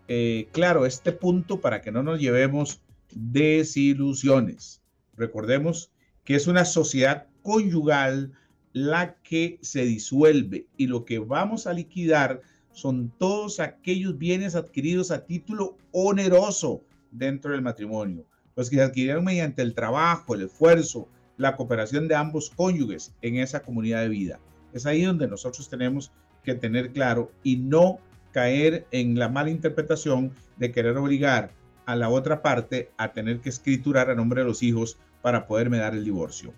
eh, 0.09 0.49
claro 0.53 0.87
este 0.87 1.13
punto 1.13 1.61
para 1.61 1.81
que 1.81 1.93
no 1.93 2.03
nos 2.03 2.21
llevemos 2.21 2.81
desilusiones. 3.13 4.83
Recordemos 5.17 5.91
que 6.25 6.35
es 6.35 6.47
una 6.47 6.65
sociedad 6.65 7.27
conyugal 7.43 8.33
la 8.73 9.15
que 9.23 9.59
se 9.63 9.85
disuelve 9.85 10.67
y 10.77 10.87
lo 10.87 11.05
que 11.05 11.19
vamos 11.19 11.67
a 11.67 11.73
liquidar 11.73 12.43
son 12.73 13.11
todos 13.19 13.61
aquellos 13.61 14.19
bienes 14.19 14.55
adquiridos 14.55 15.11
a 15.11 15.25
título 15.25 15.77
oneroso 15.91 16.85
dentro 17.11 17.53
del 17.53 17.63
matrimonio, 17.63 18.25
los 18.55 18.71
que 18.71 18.77
se 18.77 18.83
adquirieron 18.83 19.25
mediante 19.25 19.63
el 19.63 19.75
trabajo, 19.75 20.35
el 20.35 20.43
esfuerzo, 20.43 21.09
la 21.39 21.57
cooperación 21.57 22.09
de 22.09 22.17
ambos 22.17 22.51
cónyuges 22.55 23.15
en 23.23 23.37
esa 23.37 23.61
comunidad 23.61 24.03
de 24.03 24.09
vida. 24.09 24.39
Es 24.75 24.85
ahí 24.85 25.03
donde 25.03 25.29
nosotros 25.29 25.71
tenemos 25.71 26.13
que 26.45 26.55
tener 26.55 26.93
claro 26.93 27.33
y 27.43 27.57
no 27.57 27.99
caer 28.33 28.87
en 28.91 29.19
la 29.19 29.29
mala 29.29 29.51
interpretación 29.51 30.33
de 30.59 30.71
querer 30.73 30.97
obligar 30.97 31.51
a 31.87 31.97
la 31.97 32.11
otra 32.11 32.43
parte 32.43 32.91
a 32.99 33.13
tener 33.13 33.41
que 33.41 33.49
escriturar 33.49 34.11
a 34.11 34.15
nombre 34.15 34.43
de 34.43 34.47
los 34.47 34.63
hijos 34.63 34.99
para 35.23 35.47
poderme 35.47 35.79
dar 35.79 35.95
el 35.95 36.05
divorcio. 36.05 36.53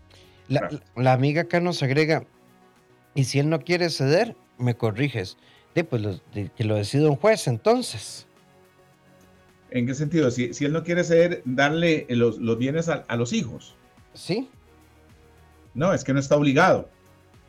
La, 0.49 1.13
amiga 1.13 1.43
acá 1.43 1.61
nos 1.61 1.83
agrega, 1.83 2.25
y 3.15 3.25
si 3.25 3.39
él 3.39 3.49
no 3.49 3.61
quiere 3.61 3.89
ceder, 3.91 4.35
me 4.59 4.75
corriges. 4.75 5.37
De, 5.75 5.85
pues 5.85 6.21
que 6.33 6.65
lo 6.65 6.75
decida 6.75 7.09
un 7.09 7.15
juez 7.15 7.47
entonces. 7.47 8.27
¿En 9.71 9.87
qué 9.87 9.95
sentido? 9.95 10.31
Si, 10.33 10.51
él 10.65 10.73
no 10.73 10.83
quiere 10.83 11.05
ceder, 11.05 11.43
darle 11.45 12.07
los, 12.09 12.59
bienes 12.59 12.89
a, 12.89 13.17
los 13.17 13.33
hijos. 13.33 13.77
Sí. 14.15 14.49
No, 15.75 15.93
es 15.93 16.05
que 16.05 16.13
no 16.13 16.21
está 16.21 16.37
obligado. 16.37 16.89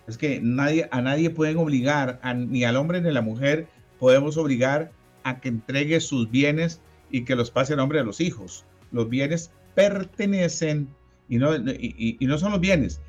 Es 0.08 0.18
que 0.18 0.40
nadie, 0.42 0.88
a 0.92 1.02
nadie 1.02 1.30
pueden 1.30 1.58
obligar, 1.58 2.20
ni 2.36 2.64
al 2.64 2.76
hombre 2.76 3.02
ni 3.02 3.10
a 3.10 3.14
la 3.14 3.22
mujer 3.22 3.68
podemos 4.00 4.38
obligar 4.38 4.92
a 5.24 5.40
que 5.40 5.50
entregue 5.50 6.00
sus 6.00 6.30
bienes 6.30 6.82
y 7.12 7.24
que 7.24 7.36
los 7.36 7.52
pase 7.52 7.74
a 7.74 7.78
nombre 7.78 8.00
de 8.00 8.06
los 8.06 8.20
hijos. 8.20 8.66
Los 8.92 9.10
bienes 9.10 9.52
pertenecen 9.76 10.90
y 11.30 11.38
no, 11.38 11.56
y, 11.56 12.18
no 12.22 12.38
son 12.38 12.52
los 12.52 12.60
bienes. 12.60 13.00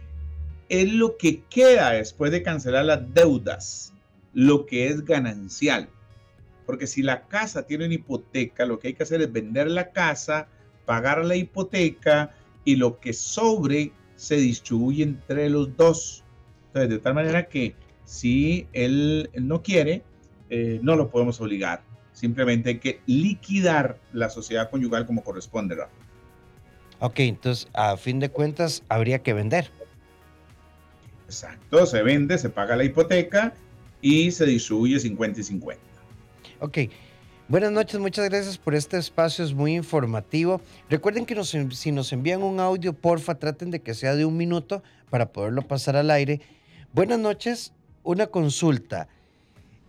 Es 0.69 0.93
lo 0.93 1.17
que 1.17 1.43
queda 1.51 1.91
después 1.91 2.31
de 2.31 2.43
cancelar 2.43 2.85
las 2.85 3.13
deudas, 3.15 3.93
lo 4.33 4.67
que 4.67 4.89
es 4.89 5.05
ganancial. 5.05 5.89
Porque 6.67 6.87
si 6.87 7.03
la 7.03 7.27
casa 7.27 7.67
tiene 7.67 7.87
una 7.87 7.95
hipoteca, 7.95 8.65
lo 8.65 8.79
que 8.79 8.89
hay 8.89 8.95
que 8.95 9.03
hacer 9.03 9.21
es 9.23 9.33
vender 9.33 9.71
la 9.71 9.91
casa, 9.91 10.47
pagar 10.87 11.25
la 11.25 11.37
hipoteca 11.37 12.31
y 12.65 12.77
lo 12.77 13.01
que 13.01 13.13
sobre 13.13 13.93
se 14.23 14.37
distribuye 14.37 15.03
entre 15.03 15.51
los 15.51 15.77
dos. 15.77 16.23
Entonces, 16.69 16.91
de 16.91 16.99
tal 17.01 17.15
manera 17.15 17.49
que 17.49 17.75
si 18.05 18.69
él 18.73 19.29
no 19.35 19.65
quiere, 19.65 20.05
eh, 20.49 20.79
no 20.81 20.95
lo 20.95 21.11
podemos 21.11 21.41
obligar. 21.41 21.83
Simplemente 22.13 22.69
hay 22.71 22.79
que 22.79 23.01
liquidar 23.07 23.99
la 24.13 24.31
sociedad 24.31 24.71
conyugal 24.71 25.07
como 25.07 25.25
corresponde. 25.25 25.77
Ok, 27.01 27.19
entonces 27.19 27.69
a 27.73 27.97
fin 27.97 28.21
de 28.21 28.29
cuentas 28.29 28.85
habría 28.89 29.25
que 29.25 29.33
vender. 29.33 29.73
Exacto, 31.27 31.85
se 31.85 32.05
vende, 32.05 32.39
se 32.39 32.49
paga 32.49 32.77
la 32.77 32.85
hipoteca 32.85 33.55
y 34.01 34.31
se 34.31 34.47
distribuye 34.47 35.01
50 35.01 35.41
y 35.41 35.43
50. 35.43 35.83
Ok. 36.61 36.79
Buenas 37.49 37.73
noches, 37.73 37.99
muchas 37.99 38.31
gracias 38.31 38.57
por 38.57 38.75
este 38.75 38.97
espacio, 38.97 39.45
es 39.45 39.53
muy 39.53 39.75
informativo. 39.75 40.61
Recuerden 40.89 41.27
que 41.27 41.35
si 41.45 41.91
nos 41.91 42.13
envían 42.13 42.43
un 42.43 42.61
audio, 42.61 42.93
porfa, 42.93 43.35
traten 43.35 43.73
de 43.73 43.83
que 43.83 43.95
sea 43.95 44.15
de 44.15 44.25
un 44.25 44.37
minuto 44.37 44.83
para 45.11 45.33
poderlo 45.33 45.63
pasar 45.63 45.97
al 45.97 46.11
aire. 46.13 46.41
Buenas 46.93 47.19
noches, 47.19 47.75
una 48.05 48.29
consulta. 48.29 49.09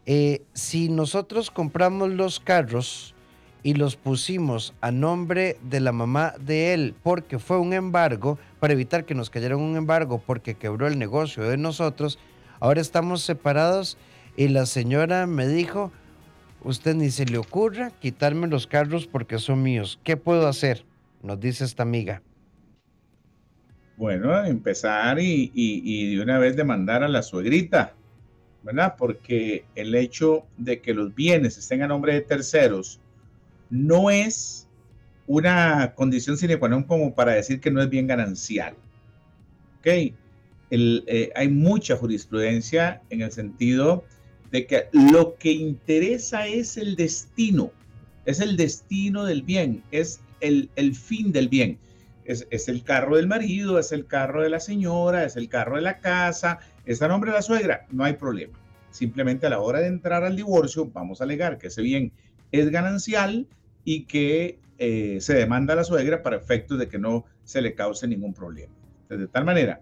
Eh, 0.08 0.42
si 0.54 0.90
nosotros 0.90 1.52
compramos 1.52 2.10
los 2.10 2.40
carros 2.40 3.14
y 3.62 3.76
los 3.76 3.98
pusimos 3.98 4.74
a 4.82 4.92
nombre 4.92 5.58
de 5.62 5.80
la 5.80 5.92
mamá 5.92 6.34
de 6.40 6.74
él 6.74 6.96
porque 7.04 7.38
fue 7.38 7.60
un 7.60 7.72
embargo, 7.72 8.40
para 8.60 8.74
evitar 8.74 9.06
que 9.06 9.14
nos 9.14 9.30
cayera 9.30 9.56
un 9.58 9.78
embargo 9.78 10.22
porque 10.26 10.56
quebró 10.56 10.88
el 10.88 10.98
negocio 10.98 11.44
de 11.44 11.58
nosotros, 11.58 12.18
ahora 12.60 12.82
estamos 12.82 13.22
separados 13.22 13.98
y 14.36 14.48
la 14.48 14.66
señora 14.66 15.28
me 15.28 15.48
dijo, 15.48 15.92
usted 16.64 16.96
ni 16.96 17.12
se 17.12 17.26
le 17.26 17.38
ocurra 17.38 17.92
quitarme 18.00 18.48
los 18.48 18.68
carros 18.68 19.08
porque 19.08 19.40
son 19.40 19.64
míos. 19.64 20.00
¿Qué 20.04 20.18
puedo 20.18 20.48
hacer? 20.48 20.86
Nos 21.22 21.40
dice 21.40 21.64
esta 21.66 21.84
amiga. 21.84 22.22
Bueno, 23.98 24.44
empezar 24.44 25.20
y, 25.20 26.16
de 26.16 26.22
una 26.22 26.40
vez 26.40 26.56
demandar 26.56 27.04
a 27.04 27.08
la 27.08 27.22
suegrita 27.22 27.94
¿verdad? 28.64 28.96
Porque 28.98 29.66
el 29.76 29.94
hecho 29.94 30.46
de 30.58 30.82
que 30.82 30.94
los 30.94 31.14
bienes 31.14 31.58
estén 31.58 31.84
a 31.84 31.88
nombre 31.88 32.14
de 32.14 32.22
terceros 32.22 33.00
no 33.70 34.10
es 34.10 34.68
una 35.28 35.94
condición 35.96 36.38
sine 36.38 36.58
qua 36.58 36.70
non 36.70 36.84
como 36.84 37.14
para 37.14 37.34
decir 37.34 37.60
que 37.60 37.72
no 37.72 37.82
es 37.82 37.90
bien 37.90 38.08
ganancial. 38.08 38.76
¿Ok? 39.80 40.16
Eh, 40.72 41.32
hay 41.36 41.50
mucha 41.50 41.96
jurisprudencia 41.96 43.02
en 43.10 43.22
el 43.22 43.32
sentido 43.32 44.06
de 44.54 44.68
que 44.68 44.88
lo 44.92 45.36
que 45.36 45.52
interesa 45.52 46.46
es 46.46 46.78
el 46.78 46.96
destino, 46.96 47.72
es 48.26 48.40
el 48.40 48.56
destino 48.56 49.26
del 49.26 49.42
bien, 49.42 49.84
es 49.90 50.22
el, 50.42 50.70
el 50.76 50.94
fin 50.94 51.32
del 51.32 51.50
bien. 51.50 51.80
Es, 52.24 52.48
es, 52.52 52.70
el 52.70 52.84
carro 52.84 53.18
del 53.18 53.28
marido, 53.28 53.80
es 53.80 53.92
el 53.92 54.06
carro 54.06 54.44
de 54.44 54.52
la 54.52 54.60
señora, 54.60 55.26
es 55.26 55.36
el 55.38 55.50
carro 55.50 55.78
de 55.78 55.82
la 55.82 55.98
casa, 55.98 56.60
está 56.86 57.06
a 57.06 57.08
nombre 57.08 57.32
de 57.32 57.38
la 57.38 57.42
suegra, 57.42 57.88
no 57.90 58.04
hay 58.04 58.14
problema. 58.14 58.54
Simplemente 58.92 59.48
a 59.48 59.50
la 59.50 59.60
hora 59.60 59.80
de 59.80 59.88
entrar 59.88 60.24
al 60.24 60.36
divorcio, 60.36 60.86
vamos 60.86 61.20
a 61.20 61.24
alegar 61.24 61.58
que 61.58 61.68
ese 61.68 61.82
bien 61.82 62.12
es 62.52 62.70
ganancial 62.70 63.48
y 63.84 64.04
que 64.04 64.60
eh, 64.78 65.18
se 65.20 65.34
demanda 65.34 65.74
a 65.74 65.78
la 65.78 65.84
suegra 65.84 66.22
para 66.22 66.38
efectos 66.38 66.78
de 66.78 66.88
que 66.88 67.00
no 67.00 67.26
se 67.44 67.60
le 67.60 67.74
cause 67.74 68.08
ningún 68.08 68.36
problema. 68.36 68.72
de 69.10 69.28
tal 69.28 69.46
manera 69.46 69.82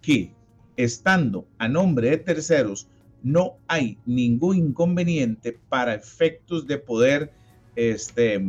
que 0.00 0.32
estando 0.76 1.44
a 1.58 1.66
nombre 1.66 2.10
de 2.10 2.18
terceros, 2.18 2.88
no 3.22 3.56
hay 3.68 3.98
ningún 4.06 4.56
inconveniente 4.56 5.58
para 5.68 5.94
efectos 5.94 6.66
de 6.66 6.78
poder 6.78 7.32
este, 7.76 8.42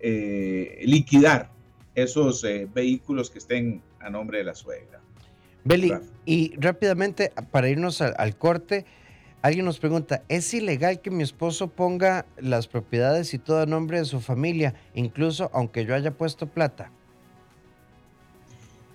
eh, 0.00 0.82
liquidar 0.84 1.50
esos 1.94 2.44
eh, 2.44 2.68
vehículos 2.72 3.30
que 3.30 3.38
estén 3.38 3.82
a 4.00 4.10
nombre 4.10 4.38
de 4.38 4.44
la 4.44 4.54
suegra. 4.54 5.00
Beli, 5.64 5.92
y 6.24 6.54
rápidamente, 6.56 7.32
para 7.50 7.68
irnos 7.68 8.00
al, 8.00 8.36
corte, 8.38 8.86
alguien 9.42 9.64
nos 9.64 9.78
pregunta, 9.78 10.22
¿es 10.28 10.54
ilegal 10.54 11.00
que 11.00 11.10
mi 11.10 11.22
esposo 11.22 11.68
ponga 11.68 12.24
las 12.38 12.68
propiedades 12.68 13.34
y 13.34 13.38
todo 13.38 13.60
a 13.60 13.66
nombre 13.66 13.98
de 13.98 14.04
su 14.04 14.20
familia, 14.20 14.74
incluso 14.94 15.50
aunque 15.52 15.84
yo 15.84 15.94
haya 15.94 16.12
puesto 16.12 16.46
plata? 16.46 16.90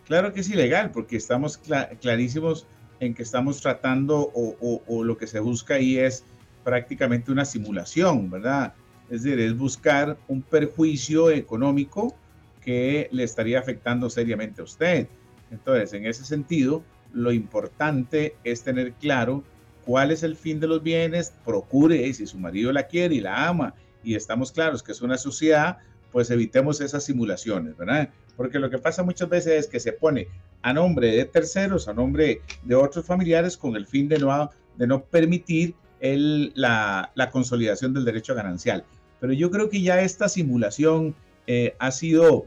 Claro 0.05 0.33
que 0.33 0.39
es 0.39 0.49
ilegal, 0.49 0.91
porque 0.91 1.17
estamos 1.17 1.59
clarísimos 2.01 2.65
en 3.05 3.13
que 3.13 3.23
estamos 3.23 3.61
tratando 3.61 4.31
o, 4.33 5.03
lo 5.03 5.17
que 5.17 5.27
se 5.27 5.39
busca 5.39 5.75
ahí 5.75 5.97
es 5.97 6.23
prácticamente 6.63 7.31
una 7.31 7.45
simulación, 7.45 8.29
¿verdad? 8.29 8.73
Es 9.09 9.23
decir, 9.23 9.39
es 9.39 9.57
buscar 9.57 10.17
un 10.27 10.41
perjuicio 10.41 11.29
económico 11.29 12.15
que 12.61 13.09
le 13.11 13.23
estaría 13.23 13.59
afectando 13.59 14.09
seriamente 14.09 14.61
a 14.61 14.63
usted. 14.63 15.07
Entonces, 15.51 15.93
en 15.93 16.05
ese 16.05 16.23
sentido, 16.23 16.83
lo 17.11 17.31
importante 17.31 18.35
es 18.43 18.63
tener 18.63 18.93
claro 18.93 19.43
cuál 19.85 20.11
es 20.11 20.23
el 20.23 20.35
fin 20.35 20.59
de 20.59 20.67
los 20.67 20.81
bienes, 20.81 21.33
procure, 21.43 22.11
si 22.13 22.25
su 22.25 22.37
marido 22.37 22.71
la 22.71 22.87
quiere 22.87 23.15
y 23.15 23.19
la 23.19 23.47
ama, 23.47 23.73
y 24.03 24.15
estamos 24.15 24.51
claros 24.51 24.81
que 24.81 24.93
es 24.93 25.01
una 25.01 25.17
sociedad, 25.17 25.77
pues 26.11 26.29
evitemos 26.29 26.79
esas 26.79 27.03
simulaciones, 27.03 27.75
¿verdad? 27.75 28.09
Porque 28.37 28.59
lo 28.59 28.69
que 28.69 28.77
pasa 28.77 29.03
muchas 29.03 29.29
veces 29.29 29.65
es 29.65 29.67
que 29.67 29.79
se 29.79 29.91
pone 29.91 30.27
a 30.63 30.73
nombre 30.73 31.11
de 31.11 31.25
terceros, 31.25 31.87
a 31.87 31.93
nombre 31.93 32.41
de 32.63 32.75
otros 32.75 33.05
familiares, 33.05 33.57
con 33.57 33.75
el 33.75 33.85
fin 33.85 34.07
de 34.07 34.17
no, 34.17 34.49
de 34.77 34.87
no 34.87 35.03
permitir 35.03 35.75
el, 35.99 36.53
la, 36.55 37.11
consolidación 37.31 37.93
del 37.93 38.05
derecho 38.05 38.33
ganancial. 38.33 38.85
Pero 39.19 39.33
yo 39.33 39.51
creo 39.51 39.69
que 39.69 39.81
ya 39.81 40.01
esta 40.01 40.29
simulación 40.29 41.15
eh, 41.47 41.75
ha 41.79 41.91
sido, 41.91 42.45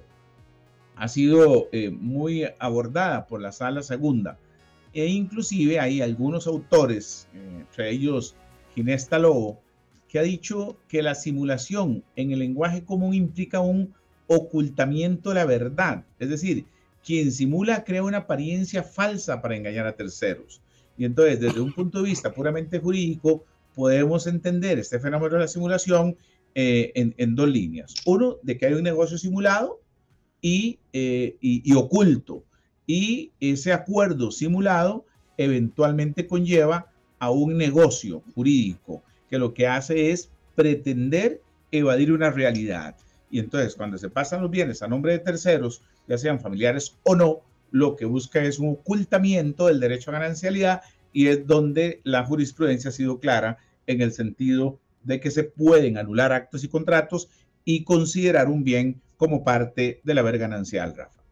ha 0.97 1.09
sido 1.09 1.69
eh, 1.73 1.91
muy 1.91 2.47
abordada 2.59 3.27
por 3.27 3.41
la 3.41 3.53
sala 3.53 3.83
segunda. 3.83 4.39
E 4.95 5.07
inclusive 5.07 5.79
hay 5.79 6.01
algunos 6.01 6.47
autores, 6.47 7.29
entre 7.35 7.91
ellos 7.91 8.35
Ginesta 8.75 9.19
Lobo, 9.19 9.61
que 10.09 10.19
ha 10.19 10.23
dicho 10.23 10.79
que 10.89 11.03
la 11.03 11.15
simulación 11.15 12.03
en 12.17 12.33
el 12.33 12.39
lenguaje 12.39 12.83
común 12.83 13.13
implica 13.13 13.61
un 13.61 13.95
ocultamiento 14.27 15.31
de 15.31 15.35
la 15.35 15.45
verdad. 15.45 16.05
Es 16.19 16.31
decir, 16.31 16.65
quien 17.07 17.31
simula 17.31 17.85
crea 17.85 18.03
una 18.03 18.19
apariencia 18.19 18.83
falsa 18.83 19.41
para 19.41 19.57
engañar 19.57 19.87
a 19.87 19.95
terceros. 19.95 20.61
Y 20.99 21.05
entonces, 21.05 21.39
desde 21.39 21.61
un 21.61 21.73
punto 21.73 22.03
de 22.03 22.09
vista 22.09 22.35
puramente 22.35 22.81
jurídico, 22.81 23.45
podemos 23.77 24.27
entender 24.27 24.81
este 24.81 24.99
fenómeno 24.99 25.35
de 25.35 25.41
la 25.43 25.49
simulación 25.49 26.17
eh, 26.57 26.91
en, 26.95 27.37
dos 27.37 27.49
líneas. 27.49 27.95
Uno, 28.07 28.39
de 28.43 28.59
que 28.59 28.67
hay 28.67 28.73
un 28.73 28.83
negocio 28.83 29.19
simulado 29.19 29.81
y, 30.41 30.81
eh, 30.93 31.37
y, 31.41 31.73
oculto. 31.75 32.43
Y 32.89 33.31
ese 33.39 33.73
acuerdo 33.73 34.33
simulado 34.33 35.07
eventualmente 35.37 36.27
conlleva 36.27 36.91
a 37.21 37.31
un 37.31 37.57
negocio 37.57 38.25
jurídico 38.35 39.05
que 39.31 39.39
lo 39.39 39.55
que 39.55 39.69
hace 39.69 40.11
es 40.11 40.31
pretender 40.57 41.41
evadir 41.71 42.11
una 42.11 42.31
realidad. 42.31 42.97
Y 43.31 43.39
entonces, 43.39 43.77
cuando 43.77 43.97
se 43.97 44.11
pasan 44.11 44.43
los 44.43 44.51
bienes 44.51 44.83
a 44.83 44.89
nombre 44.89 45.13
de 45.13 45.19
terceros, 45.21 45.83
ya 46.07 46.19
sean 46.19 46.41
familiares 46.41 46.97
o 47.03 47.15
no, 47.15 47.41
lo 47.71 47.97
que 47.97 48.05
busca 48.05 48.43
es 48.43 48.59
un 48.59 48.71
ocultamiento 48.71 49.67
del 49.67 49.81
derecho 49.81 50.11
a 50.11 50.15
ganancialidad 50.15 50.83
y 51.13 51.29
es 51.29 51.47
donde 51.47 52.01
la 52.05 52.25
jurisprudencia 52.25 52.91
ha 52.91 52.93
sido 52.93 53.19
clara 53.19 53.59
en 53.87 54.01
el 54.01 54.13
sentido 54.13 54.79
de 55.03 55.21
que 55.21 55.31
se 55.31 55.45
pueden 55.45 55.99
anular 55.99 56.33
actos 56.33 56.65
y 56.65 56.69
contratos 56.69 57.29
y 57.65 57.85
considerar 57.85 58.49
un 58.49 58.65
bien 58.65 59.01
como 59.17 59.45
parte 59.45 60.01
del 60.05 60.19
haber 60.19 60.39
ganancial, 60.39 60.95
Rafa. 60.97 61.23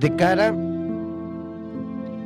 De 0.00 0.16
cara 0.16 0.54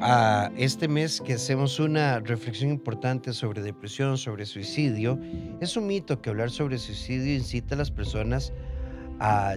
a 0.00 0.50
este 0.57 0.87
mes 0.87 1.21
que 1.21 1.33
hacemos 1.33 1.81
una 1.81 2.21
reflexión 2.21 2.71
importante 2.71 3.33
sobre 3.33 3.62
depresión, 3.62 4.19
sobre 4.19 4.45
suicidio, 4.45 5.19
es 5.61 5.76
un 5.76 5.87
mito 5.87 6.21
que 6.21 6.31
hablar 6.31 6.50
sobre 6.50 6.79
suicidio 6.79 7.35
incita 7.35 7.75
a 7.75 7.79
las 7.79 7.91
personas 7.91 8.53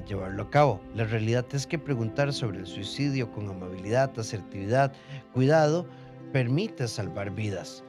llevarlo 0.06 0.44
a 0.44 0.50
cabo. 0.50 0.82
La 0.96 1.06
realidad 1.06 1.46
es 1.54 1.68
que 1.68 1.80
preguntar 1.80 2.34
sobre 2.34 2.60
el 2.60 2.68
suicidio 2.68 3.32
con 3.32 3.50
amabilidad, 3.50 4.18
asertividad, 4.18 4.94
cuidado, 5.34 5.88
permite 6.32 6.88
salvar 6.88 7.32
vidas. 7.32 7.84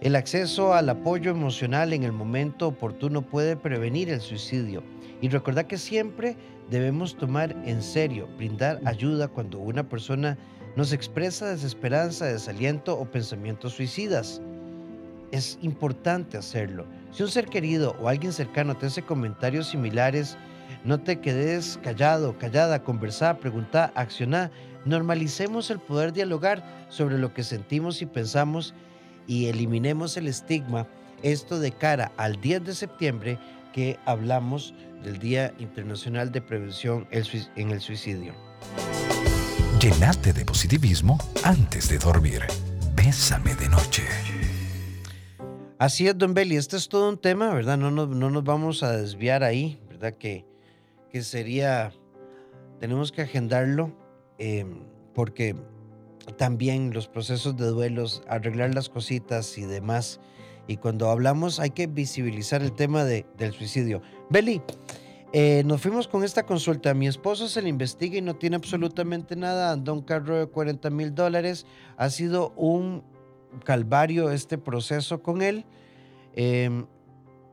El 0.00 0.16
acceso 0.16 0.74
al 0.74 0.88
apoyo 0.88 1.30
emocional 1.30 1.92
en 1.92 2.02
el 2.02 2.12
momento 2.12 2.68
oportuno 2.68 3.22
puede 3.22 3.56
prevenir 3.56 4.10
el 4.10 4.20
suicidio 4.20 4.82
y 5.20 5.28
recordar 5.28 5.68
que 5.68 5.78
siempre 5.78 6.36
debemos 6.70 7.16
tomar 7.16 7.52
en 7.64 7.82
serio, 7.82 8.28
brindar 8.36 8.80
ayuda 8.84 9.28
cuando 9.28 9.60
una 9.60 9.88
persona 9.88 10.36
nos 10.74 10.92
expresa 10.92 11.50
desesperanza, 11.50 12.26
desaliento 12.26 12.98
o 12.98 13.04
pensamientos 13.04 13.74
suicidas. 13.74 14.40
Es 15.30 15.58
importante 15.62 16.36
hacerlo. 16.36 16.84
Si 17.12 17.22
un 17.22 17.28
ser 17.28 17.46
querido 17.46 17.94
o 18.00 18.08
alguien 18.08 18.32
cercano 18.32 18.76
te 18.76 18.86
hace 18.86 19.02
comentarios 19.02 19.68
similares, 19.68 20.36
no 20.84 21.00
te 21.00 21.20
quedes 21.20 21.78
callado, 21.82 22.36
callada, 22.38 22.82
conversá, 22.82 23.38
preguntá, 23.38 23.92
accioná. 23.94 24.50
Normalicemos 24.84 25.70
el 25.70 25.78
poder 25.78 26.12
dialogar 26.12 26.64
sobre 26.88 27.18
lo 27.18 27.32
que 27.32 27.44
sentimos 27.44 28.02
y 28.02 28.06
pensamos 28.06 28.74
y 29.28 29.46
eliminemos 29.46 30.16
el 30.16 30.26
estigma. 30.26 30.88
Esto 31.22 31.60
de 31.60 31.70
cara 31.70 32.10
al 32.16 32.40
10 32.40 32.64
de 32.64 32.74
septiembre 32.74 33.38
que 33.72 33.98
hablamos 34.06 34.74
del 35.04 35.18
Día 35.18 35.54
Internacional 35.58 36.32
de 36.32 36.42
Prevención 36.42 37.06
en 37.10 37.70
el 37.70 37.80
Suicidio. 37.80 38.34
Llenate 39.80 40.32
de 40.32 40.44
positivismo 40.44 41.18
antes 41.44 41.88
de 41.88 41.98
dormir. 41.98 42.42
Bésame 42.96 43.54
de 43.54 43.68
noche. 43.68 44.02
Así 45.78 46.06
es, 46.06 46.16
don 46.16 46.34
Belly, 46.34 46.56
este 46.56 46.76
es 46.76 46.88
todo 46.88 47.08
un 47.08 47.18
tema, 47.18 47.52
¿verdad? 47.52 47.76
No 47.78 47.90
nos, 47.90 48.08
no 48.08 48.30
nos 48.30 48.44
vamos 48.44 48.82
a 48.82 48.92
desviar 48.92 49.42
ahí, 49.42 49.80
¿verdad? 49.88 50.14
Que 50.14 50.44
que 51.12 51.22
sería, 51.22 51.92
tenemos 52.80 53.12
que 53.12 53.22
agendarlo 53.22 53.92
em, 54.38 54.80
porque 55.14 55.54
también 56.38 56.92
los 56.94 57.06
procesos 57.06 57.56
de 57.56 57.66
duelos, 57.66 58.22
arreglar 58.28 58.74
las 58.74 58.88
cositas 58.88 59.58
y 59.58 59.62
demás. 59.62 60.20
Y 60.66 60.78
cuando 60.78 61.10
hablamos 61.10 61.60
hay 61.60 61.70
que 61.70 61.86
visibilizar 61.86 62.62
el 62.62 62.72
tema 62.72 63.04
de, 63.04 63.26
del 63.36 63.52
suicidio. 63.52 64.00
Beli, 64.30 64.62
eh, 65.34 65.62
nos 65.66 65.82
fuimos 65.82 66.08
con 66.08 66.24
esta 66.24 66.44
consulta. 66.44 66.94
Mi 66.94 67.08
esposo 67.08 67.46
se 67.48 67.60
le 67.60 67.68
investiga 67.68 68.16
y 68.16 68.22
no 68.22 68.36
tiene 68.36 68.56
absolutamente 68.56 69.36
nada. 69.36 69.72
Anda 69.72 69.92
un 69.92 70.02
carro 70.02 70.38
de 70.38 70.46
40 70.46 70.88
mil 70.90 71.14
dólares. 71.14 71.66
Ha 71.98 72.08
sido 72.08 72.52
un 72.56 73.02
calvario 73.64 74.30
este 74.30 74.56
proceso 74.56 75.22
con 75.22 75.42
él. 75.42 75.66
Eh, 76.34 76.84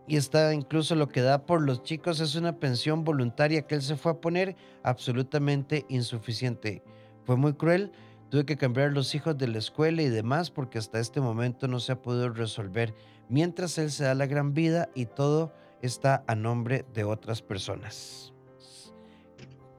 y 0.10 0.18
está 0.18 0.56
incluso 0.56 0.96
lo 0.96 1.08
que 1.08 1.22
da 1.22 1.46
por 1.46 1.62
los 1.62 1.84
chicos 1.84 2.20
es 2.20 2.34
una 2.34 2.60
pensión 2.60 3.04
voluntaria 3.04 3.62
que 3.62 3.76
él 3.76 3.84
se 3.84 3.96
fue 3.96 4.14
a 4.14 4.20
poner 4.20 4.56
absolutamente 4.82 5.86
insuficiente. 5.88 6.82
Fue 7.26 7.38
muy 7.38 7.54
cruel, 7.54 7.92
tuve 8.30 8.44
que 8.44 8.58
cambiar 8.58 8.92
los 8.92 9.14
hijos 9.14 9.38
de 9.38 9.48
la 9.48 9.60
escuela 9.60 10.02
y 10.02 10.10
demás 10.10 10.50
porque 10.50 10.80
hasta 10.80 11.00
este 11.00 11.22
momento 11.22 11.68
no 11.68 11.80
se 11.80 11.92
ha 11.92 12.02
podido 12.02 12.30
resolver, 12.30 12.96
mientras 13.30 13.78
él 13.78 13.92
se 13.92 14.06
da 14.06 14.16
la 14.16 14.26
gran 14.26 14.56
vida 14.56 14.90
y 14.96 15.06
todo 15.06 15.54
está 15.84 16.24
a 16.26 16.34
nombre 16.34 16.86
de 16.92 17.04
otras 17.04 17.44
personas. 17.44 18.34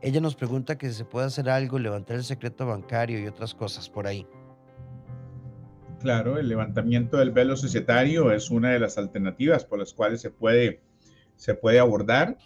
Ella 0.01 0.21
nos 0.21 0.37
pregunta 0.37 0.79
que 0.79 0.91
si 0.91 0.95
se 0.95 1.05
puede 1.05 1.27
hacer 1.27 1.51
algo, 1.51 1.77
levantar 1.81 2.15
el 2.15 2.25
secreto 2.25 2.67
bancario 2.67 3.19
y 3.19 3.27
otras 3.27 3.53
cosas 3.53 3.91
por 3.91 4.07
ahí. 4.07 4.29
Claro, 6.01 6.39
el 6.39 6.49
levantamiento 6.49 7.19
del 7.19 7.31
velo 7.31 7.59
societario 7.59 8.33
es 8.33 8.51
una 8.51 8.71
de 8.71 8.79
las 8.79 8.97
alternativas 8.97 9.67
por 9.67 9.79
las 9.79 9.93
cuales 9.93 10.23
se 10.23 10.31
puede, 10.31 10.81
se 11.37 11.55
puede 11.55 11.79
abordar. 11.79 12.39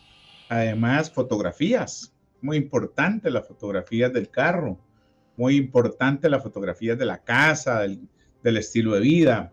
Además, 0.48 1.12
fotografías. 1.12 2.12
Muy 2.40 2.56
importante 2.56 3.30
las 3.30 3.46
fotografías 3.46 4.12
del 4.12 4.28
carro. 4.28 4.76
Muy 5.36 5.54
importante 5.54 6.28
las 6.28 6.42
fotografías 6.42 6.98
de 6.98 7.04
la 7.04 7.18
casa, 7.22 7.80
del, 7.80 8.00
del 8.42 8.56
estilo 8.56 8.94
de 8.94 9.00
vida. 9.00 9.52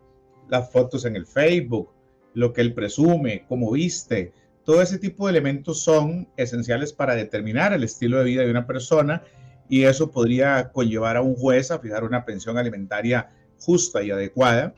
Las 0.49 0.71
fotos 0.71 1.05
en 1.05 1.15
el 1.15 1.27
Facebook, 1.27 1.93
lo 2.33 2.53
que 2.53 2.61
él 2.61 2.73
presume, 2.73 3.45
cómo 3.47 3.71
viste. 3.71 4.33
Todo 4.65 4.81
ese 4.81 4.97
tipo 4.97 5.27
de 5.27 5.31
elementos 5.33 5.83
son 5.83 6.27
esenciales 6.37 6.91
para 6.91 7.13
determinar 7.15 7.71
el 7.71 7.83
estilo 7.83 8.17
de 8.17 8.25
vida 8.25 8.41
de 8.41 8.49
una 8.49 8.65
persona 8.65 9.21
y 9.69 9.83
eso 9.83 10.09
podría 10.09 10.71
conllevar 10.71 11.17
a 11.17 11.21
un 11.21 11.35
juez 11.35 11.69
a 11.69 11.77
fijar 11.79 12.03
una 12.03 12.25
pensión 12.25 12.57
alimentaria 12.57 13.29
justa 13.61 14.03
y 14.03 14.11
adecuada 14.11 14.73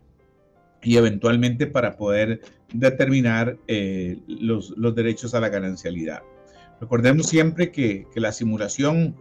y 0.82 0.98
eventualmente 0.98 1.66
para 1.66 1.96
poder 1.96 2.42
determinar 2.74 3.58
eh, 3.68 4.20
los, 4.28 4.74
derechos 4.96 5.34
a 5.34 5.40
la 5.40 5.50
ganancialidad. 5.50 6.22
Recordemos 6.82 7.28
siempre 7.28 7.72
que, 7.72 8.06
la 8.16 8.32
simulación 8.32 9.16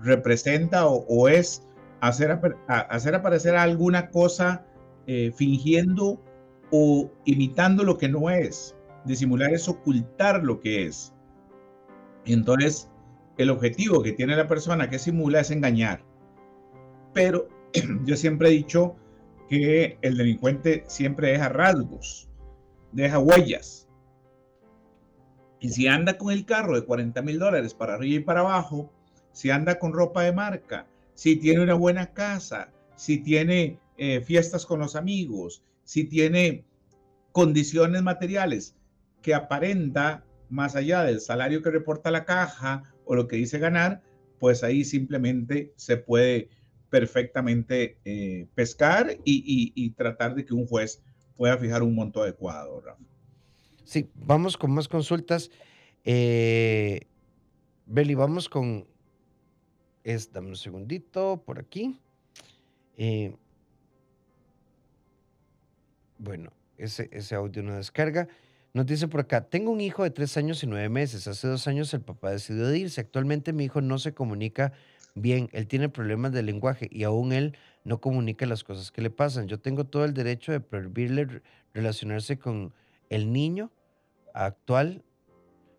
representa 0.00 0.86
o, 0.86 1.28
es 1.28 1.62
hacer, 2.00 2.38
hacer, 2.68 3.14
aparecer 3.14 3.56
alguna 3.56 4.10
cosa 4.10 4.66
eh, 5.06 5.32
fingiendo 5.34 6.22
o 6.70 7.10
imitando 7.24 7.84
lo 7.84 7.96
que 7.96 8.08
no 8.08 8.28
es. 8.28 8.76
Disimular 9.04 9.54
es 9.54 9.68
ocultar 9.68 10.44
lo 10.44 10.60
que 10.60 10.86
es. 10.86 11.14
Entonces, 12.26 12.90
el 13.38 13.50
objetivo 13.50 14.02
que 14.02 14.12
tiene 14.12 14.36
la 14.36 14.48
persona 14.48 14.90
que 14.90 14.98
simula 14.98 15.40
es 15.40 15.50
engañar. 15.50 16.04
Pero 17.14 17.48
yo 18.04 18.16
siempre 18.16 18.48
he 18.48 18.52
dicho 18.52 18.96
que 19.48 19.98
el 20.02 20.16
delincuente 20.16 20.84
siempre 20.86 21.32
deja 21.32 21.48
rasgos, 21.48 22.28
deja 22.92 23.18
huellas. 23.18 23.88
Y 25.60 25.70
si 25.70 25.88
anda 25.88 26.18
con 26.18 26.32
el 26.32 26.44
carro 26.44 26.74
de 26.74 26.84
40 26.84 27.22
mil 27.22 27.38
dólares 27.38 27.74
para 27.74 27.94
arriba 27.94 28.20
y 28.20 28.24
para 28.24 28.40
abajo, 28.40 28.92
si 29.32 29.50
anda 29.50 29.78
con 29.78 29.92
ropa 29.92 30.22
de 30.22 30.32
marca, 30.32 30.86
si 31.14 31.36
tiene 31.36 31.62
una 31.62 31.74
buena 31.74 32.12
casa, 32.12 32.72
si 32.96 33.18
tiene 33.18 33.78
eh, 33.96 34.20
fiestas 34.20 34.66
con 34.66 34.80
los 34.80 34.96
amigos, 34.96 35.62
si 35.84 36.04
tiene 36.04 36.64
condiciones 37.32 38.02
materiales 38.02 38.76
que 39.22 39.34
aparenta 39.34 40.24
más 40.48 40.76
allá 40.76 41.02
del 41.02 41.20
salario 41.20 41.62
que 41.62 41.70
reporta 41.70 42.10
la 42.10 42.24
caja 42.24 42.82
o 43.04 43.14
lo 43.14 43.28
que 43.28 43.36
dice 43.36 43.58
ganar, 43.58 44.02
pues 44.38 44.62
ahí 44.62 44.84
simplemente 44.84 45.72
se 45.76 45.96
puede 45.96 46.48
perfectamente 46.96 47.98
eh, 48.06 48.46
pescar 48.54 49.18
y, 49.22 49.90
tratar 49.90 50.34
de 50.34 50.46
que 50.46 50.54
un 50.54 50.66
juez 50.66 51.02
pueda 51.36 51.58
fijar 51.58 51.82
un 51.82 51.94
monto 51.94 52.22
adecuado, 52.22 52.80
Rafa. 52.80 53.02
Sí, 53.84 54.08
vamos 54.14 54.56
con 54.56 54.70
más 54.70 54.88
consultas. 54.88 55.50
Eh, 56.04 57.02
Beli, 57.84 58.14
vamos 58.14 58.48
con... 58.48 58.86
Es, 60.04 60.32
dame 60.32 60.48
un 60.48 60.56
segundito 60.56 61.42
por 61.44 61.58
aquí. 61.58 62.00
Eh, 62.96 63.36
bueno, 66.16 66.50
ese, 66.78 67.10
ese 67.12 67.34
audio 67.34 67.62
no 67.62 67.76
descarga. 67.76 68.26
Nos 68.72 68.86
dice 68.86 69.06
por 69.06 69.20
acá, 69.20 69.42
tengo 69.42 69.70
un 69.70 69.82
hijo 69.82 70.02
de 70.02 70.10
tres 70.10 70.34
años 70.38 70.62
y 70.62 70.66
nueve 70.66 70.88
meses. 70.88 71.28
Hace 71.28 71.46
dos 71.46 71.66
años 71.66 71.92
el 71.92 72.00
papá 72.00 72.30
decidió 72.30 72.74
irse. 72.74 73.02
Actualmente 73.02 73.52
mi 73.52 73.64
hijo 73.64 73.82
no 73.82 73.98
se 73.98 74.14
comunica 74.14 74.72
bien. 75.16 75.48
Él 75.52 75.66
tiene 75.66 75.88
problemas 75.88 76.30
de 76.32 76.44
lenguaje 76.44 76.88
y 76.92 77.02
aún 77.02 77.32
él 77.32 77.56
no 77.82 78.00
comunica 78.00 78.46
las 78.46 78.62
cosas 78.62 78.92
que 78.92 79.02
le 79.02 79.10
pasan. 79.10 79.48
Yo 79.48 79.58
tengo 79.58 79.84
todo 79.84 80.04
el 80.04 80.14
derecho 80.14 80.52
de 80.52 80.60
prohibirle 80.60 81.42
relacionarse 81.74 82.38
con 82.38 82.72
el 83.10 83.32
niño 83.32 83.72
actual 84.34 85.02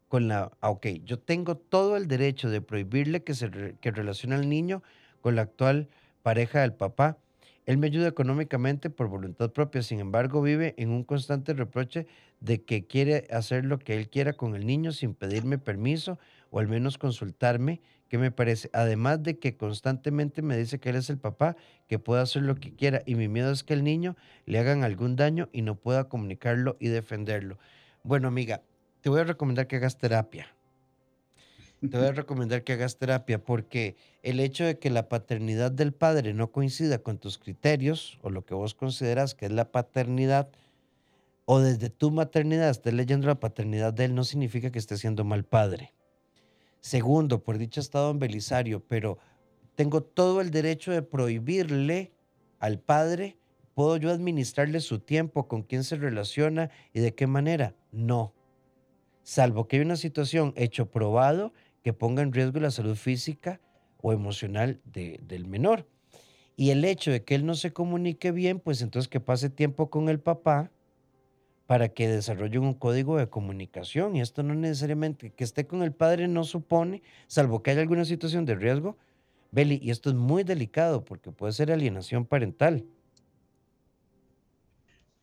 con 0.07 0.27
la... 0.27 0.51
Ah, 0.61 0.69
ok, 0.69 0.87
yo 1.03 1.19
tengo 1.19 1.55
todo 1.57 1.97
el 1.97 2.07
derecho 2.07 2.49
de 2.49 2.61
prohibirle 2.61 3.23
que 3.23 3.33
se 3.33 3.75
que 3.81 3.91
relacione 3.91 4.35
al 4.35 4.49
niño 4.49 4.83
con 5.21 5.35
la 5.35 5.43
actual 5.43 5.89
pareja 6.23 6.61
del 6.61 6.73
papá. 6.73 7.17
Él 7.65 7.77
me 7.77 7.87
ayuda 7.87 8.07
económicamente 8.07 8.89
por 8.89 9.09
voluntad 9.09 9.51
propia, 9.51 9.81
sin 9.81 9.99
embargo 9.99 10.41
vive 10.41 10.73
en 10.77 10.89
un 10.89 11.03
constante 11.03 11.53
reproche 11.53 12.07
de 12.39 12.63
que 12.63 12.85
quiere 12.87 13.27
hacer 13.29 13.65
lo 13.65 13.79
que 13.79 13.97
él 13.97 14.09
quiera 14.09 14.33
con 14.33 14.55
el 14.55 14.65
niño 14.65 14.93
sin 14.93 15.13
pedirme 15.13 15.57
permiso 15.57 16.17
o 16.49 16.59
al 16.59 16.69
menos 16.69 16.97
consultarme 16.97 17.81
qué 18.07 18.17
me 18.17 18.31
parece. 18.31 18.69
Además 18.73 19.23
de 19.23 19.37
que 19.39 19.55
constantemente 19.55 20.41
me 20.41 20.57
dice 20.57 20.79
que 20.79 20.89
él 20.89 20.95
es 20.95 21.09
el 21.09 21.17
papá, 21.17 21.55
que 21.87 21.99
puede 21.99 22.21
hacer 22.21 22.43
lo 22.43 22.55
que 22.55 22.73
quiera 22.73 23.01
y 23.05 23.15
mi 23.15 23.27
miedo 23.27 23.51
es 23.51 23.63
que 23.63 23.73
el 23.73 23.83
niño 23.83 24.15
le 24.45 24.59
hagan 24.59 24.83
algún 24.83 25.15
daño 25.15 25.49
y 25.51 25.61
no 25.61 25.75
pueda 25.75 26.09
comunicarlo 26.09 26.77
y 26.79 26.87
defenderlo. 26.87 27.57
Bueno, 28.03 28.27
amiga, 28.27 28.61
te 29.01 29.09
voy 29.09 29.21
a 29.21 29.25
recomendar 29.25 29.67
que 29.67 29.77
hagas 29.77 29.97
terapia. 29.97 30.47
Te 31.81 31.97
voy 31.97 32.07
a 32.07 32.11
recomendar 32.13 32.63
que 32.63 32.73
hagas 32.73 32.97
terapia 32.97 33.43
porque 33.43 33.95
el 34.23 34.39
hecho 34.39 34.63
de 34.63 34.79
que 34.79 34.89
la 34.89 35.09
paternidad 35.09 35.71
del 35.71 35.93
padre 35.93 36.33
no 36.33 36.51
coincida 36.51 36.99
con 36.99 37.17
tus 37.17 37.37
criterios 37.37 38.17
o 38.21 38.29
lo 38.29 38.45
que 38.45 38.53
vos 38.53 38.73
consideras 38.73 39.35
que 39.35 39.45
es 39.45 39.51
la 39.51 39.71
paternidad, 39.71 40.49
o 41.49 41.59
desde 41.59 41.89
tu 41.89 42.11
maternidad 42.11 42.69
estés 42.69 42.93
leyendo 42.93 43.27
la 43.27 43.39
paternidad 43.39 43.93
de 43.93 44.05
él, 44.05 44.15
no 44.15 44.25
significa 44.25 44.69
que 44.69 44.79
esté 44.79 44.97
siendo 44.97 45.23
mal 45.23 45.45
padre. 45.45 45.93
Segundo, 46.87 47.43
por 47.43 47.57
dicho 47.57 47.81
estado 47.81 48.11
en 48.11 48.19
Belisario, 48.19 48.81
pero 48.87 49.17
tengo 49.75 50.03
todo 50.03 50.39
el 50.39 50.51
derecho 50.51 50.93
de 50.93 51.01
prohibirle 51.01 52.13
al 52.59 52.79
padre, 52.79 53.37
¿puedo 53.73 53.97
yo 53.97 54.09
administrarle 54.09 54.79
su 54.79 54.99
tiempo, 54.99 55.49
con 55.49 55.63
quién 55.63 55.83
se 55.83 55.97
relaciona 55.97 56.69
y 56.93 57.01
de 57.01 57.13
qué 57.13 57.27
manera? 57.27 57.75
No. 57.91 58.33
Salvo 59.21 59.67
que 59.67 59.75
hay 59.75 59.81
una 59.81 59.97
situación 59.97 60.53
hecho 60.55 60.89
probado 60.89 61.51
que 61.83 61.91
ponga 61.91 62.23
en 62.23 62.31
riesgo 62.31 62.61
la 62.61 62.71
salud 62.71 62.95
física 62.95 63.59
o 64.01 64.13
emocional 64.13 64.79
del 64.85 65.45
menor. 65.45 65.89
Y 66.55 66.69
el 66.69 66.85
hecho 66.85 67.11
de 67.11 67.21
que 67.25 67.35
él 67.35 67.45
no 67.45 67.55
se 67.55 67.73
comunique 67.73 68.31
bien, 68.31 68.61
pues 68.61 68.81
entonces 68.81 69.09
que 69.09 69.19
pase 69.19 69.49
tiempo 69.49 69.89
con 69.89 70.07
el 70.07 70.21
papá 70.21 70.71
para 71.67 71.89
que 71.89 72.07
desarrolle 72.07 72.59
un 72.59 72.73
código 72.73 73.17
de 73.17 73.29
comunicación. 73.29 74.15
Y 74.15 74.21
esto 74.21 74.41
no 74.41 74.55
necesariamente 74.55 75.31
que 75.31 75.43
esté 75.43 75.67
con 75.67 75.83
el 75.83 75.91
padre 75.91 76.27
no 76.27 76.45
supone, 76.45 77.03
salvo 77.27 77.61
que 77.61 77.71
haya 77.71 77.81
alguna 77.81 78.05
situación 78.05 78.45
de 78.45 78.55
riesgo, 78.55 78.97
Beli, 79.51 79.79
y 79.81 79.91
esto 79.91 80.09
es 80.09 80.15
muy 80.15 80.43
delicado 80.43 81.05
porque 81.05 81.31
puede 81.31 81.53
ser 81.53 81.71
alienación 81.71 82.25
parental. 82.25 82.85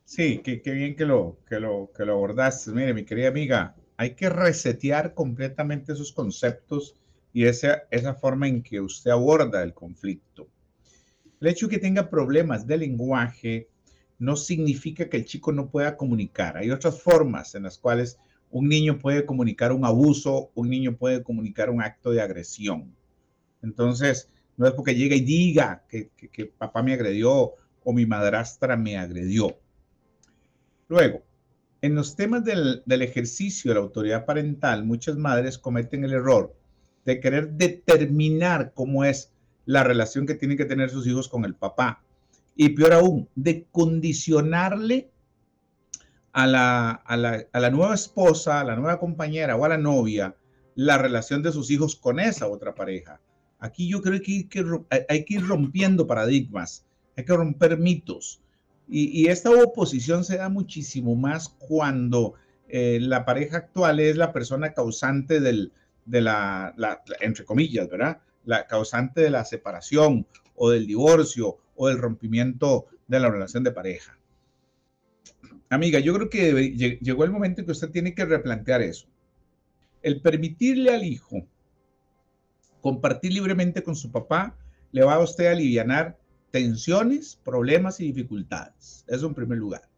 Sí, 0.04 0.38
qué, 0.44 0.60
bien 0.70 0.96
que 0.96 1.06
lo, 1.06 1.38
que, 1.48 1.58
lo, 1.58 1.90
que 1.96 2.04
lo 2.04 2.12
abordaste. 2.12 2.70
Mire, 2.72 2.92
mi 2.92 3.04
querida 3.04 3.28
amiga, 3.28 3.74
hay 3.96 4.14
que 4.14 4.28
resetear 4.28 5.14
completamente 5.14 5.92
esos 5.92 6.12
conceptos 6.12 6.94
y 7.32 7.46
esa, 7.46 7.84
esa 7.90 8.14
forma 8.14 8.48
en 8.48 8.62
que 8.62 8.80
usted 8.80 9.10
aborda 9.10 9.62
el 9.62 9.72
conflicto. 9.72 10.48
El 11.40 11.48
hecho 11.48 11.66
de 11.66 11.72
que 11.72 11.78
tenga 11.78 12.10
problemas 12.10 12.66
de 12.66 12.78
lenguaje 12.78 13.68
no 14.18 14.36
significa 14.36 15.08
que 15.08 15.18
el 15.18 15.24
chico 15.24 15.52
no 15.52 15.68
pueda 15.68 15.96
comunicar. 15.96 16.56
Hay 16.56 16.70
otras 16.70 17.00
formas 17.00 17.54
en 17.54 17.64
las 17.64 17.78
cuales 17.78 18.18
un 18.50 18.68
niño 18.68 18.98
puede 18.98 19.26
comunicar 19.26 19.72
un 19.72 19.84
abuso, 19.84 20.50
un 20.54 20.70
niño 20.70 20.96
puede 20.96 21.22
comunicar 21.22 21.70
un 21.70 21.82
acto 21.82 22.12
de 22.12 22.22
agresión. 22.22 22.94
Entonces, 23.62 24.28
no 24.56 24.66
es 24.66 24.72
porque 24.74 24.94
llegue 24.94 25.16
y 25.16 25.20
diga 25.22 25.84
que, 25.88 26.10
papá 26.56 26.82
me 26.82 26.92
agredió 26.92 27.54
o 27.82 27.92
mi 27.92 28.06
madrastra 28.06 28.76
me 28.76 28.96
agredió. 28.96 29.58
Luego, 30.88 31.24
en 31.82 31.96
los 31.96 32.14
temas 32.14 32.44
del, 32.44 32.82
ejercicio 32.86 33.70
de 33.70 33.74
la 33.74 33.80
autoridad 33.80 34.24
parental, 34.24 34.84
muchas 34.84 35.16
madres 35.16 35.58
cometen 35.58 36.04
el 36.04 36.12
error 36.12 36.54
de 37.04 37.20
querer 37.20 37.50
determinar 37.54 38.72
cómo 38.72 39.04
es 39.04 39.32
la 39.66 39.82
relación 39.82 40.26
que 40.26 40.34
tienen 40.34 40.56
que 40.56 40.64
tener 40.64 40.90
sus 40.90 41.06
hijos 41.06 41.28
con 41.28 41.44
el 41.44 41.54
papá. 41.54 42.03
Y 42.56 42.70
peor 42.70 42.92
aún, 42.92 43.28
de 43.34 43.66
condicionarle 43.70 45.10
a 46.32 46.46
la, 46.46 46.90
a 46.90 47.16
la, 47.16 47.70
nueva 47.70 47.94
esposa, 47.94 48.60
a 48.60 48.64
la 48.64 48.76
nueva 48.76 48.98
compañera 48.98 49.56
o 49.56 49.64
a 49.64 49.68
la 49.68 49.78
novia 49.78 50.36
la 50.74 50.98
relación 50.98 51.42
de 51.42 51.52
sus 51.52 51.70
hijos 51.70 51.94
con 51.94 52.18
esa 52.18 52.48
otra 52.48 52.74
pareja. 52.74 53.20
Aquí 53.60 53.88
yo 53.88 54.02
creo 54.02 54.20
que 54.20 54.48
hay 55.08 55.24
que 55.24 55.34
ir 55.34 55.46
rompiendo 55.46 56.06
paradigmas, 56.06 56.84
hay 57.16 57.24
que 57.24 57.36
romper 57.36 57.78
mitos. 57.78 58.40
Y, 58.88 59.28
esta 59.28 59.50
oposición 59.50 60.24
se 60.24 60.36
da 60.36 60.48
muchísimo 60.48 61.14
más 61.14 61.48
cuando 61.48 62.34
eh, 62.68 62.98
la 63.00 63.24
pareja 63.24 63.58
actual 63.58 64.00
es 64.00 64.16
la 64.16 64.32
persona 64.32 64.74
causante 64.74 65.40
del, 65.40 65.72
de 66.04 66.20
la, 66.20 66.74
entre 67.20 67.44
comillas, 67.44 67.88
¿verdad? 67.88 68.18
La 68.44 68.66
causante 68.66 69.22
de 69.22 69.30
la 69.30 69.44
separación 69.44 70.26
o 70.54 70.70
del 70.70 70.86
divorcio 70.86 71.58
o 71.76 71.88
del 71.88 71.98
rompimiento 71.98 72.86
de 73.06 73.20
la 73.20 73.30
relación 73.30 73.64
de 73.64 73.72
pareja. 73.72 74.18
Amiga, 75.70 75.98
yo 75.98 76.14
creo 76.14 76.30
que 76.30 76.98
llegó 77.00 77.24
el 77.24 77.30
momento 77.30 77.60
en 77.60 77.66
que 77.66 77.72
usted 77.72 77.90
tiene 77.90 78.14
que 78.14 78.24
replantear 78.24 78.82
eso. 78.82 79.06
El 80.02 80.20
permitirle 80.20 80.94
al 80.94 81.04
hijo 81.04 81.46
compartir 82.80 83.32
libremente 83.32 83.82
con 83.82 83.96
su 83.96 84.10
papá 84.10 84.56
le 84.92 85.02
va 85.02 85.14
a 85.14 85.20
usted 85.20 85.46
a 85.46 85.52
aliviar 85.52 86.18
tensiones, 86.50 87.40
problemas 87.42 87.98
y 87.98 88.04
dificultades. 88.04 89.04
Eso 89.08 89.26
en 89.26 89.34
primer 89.34 89.58
lugar. 89.58 89.88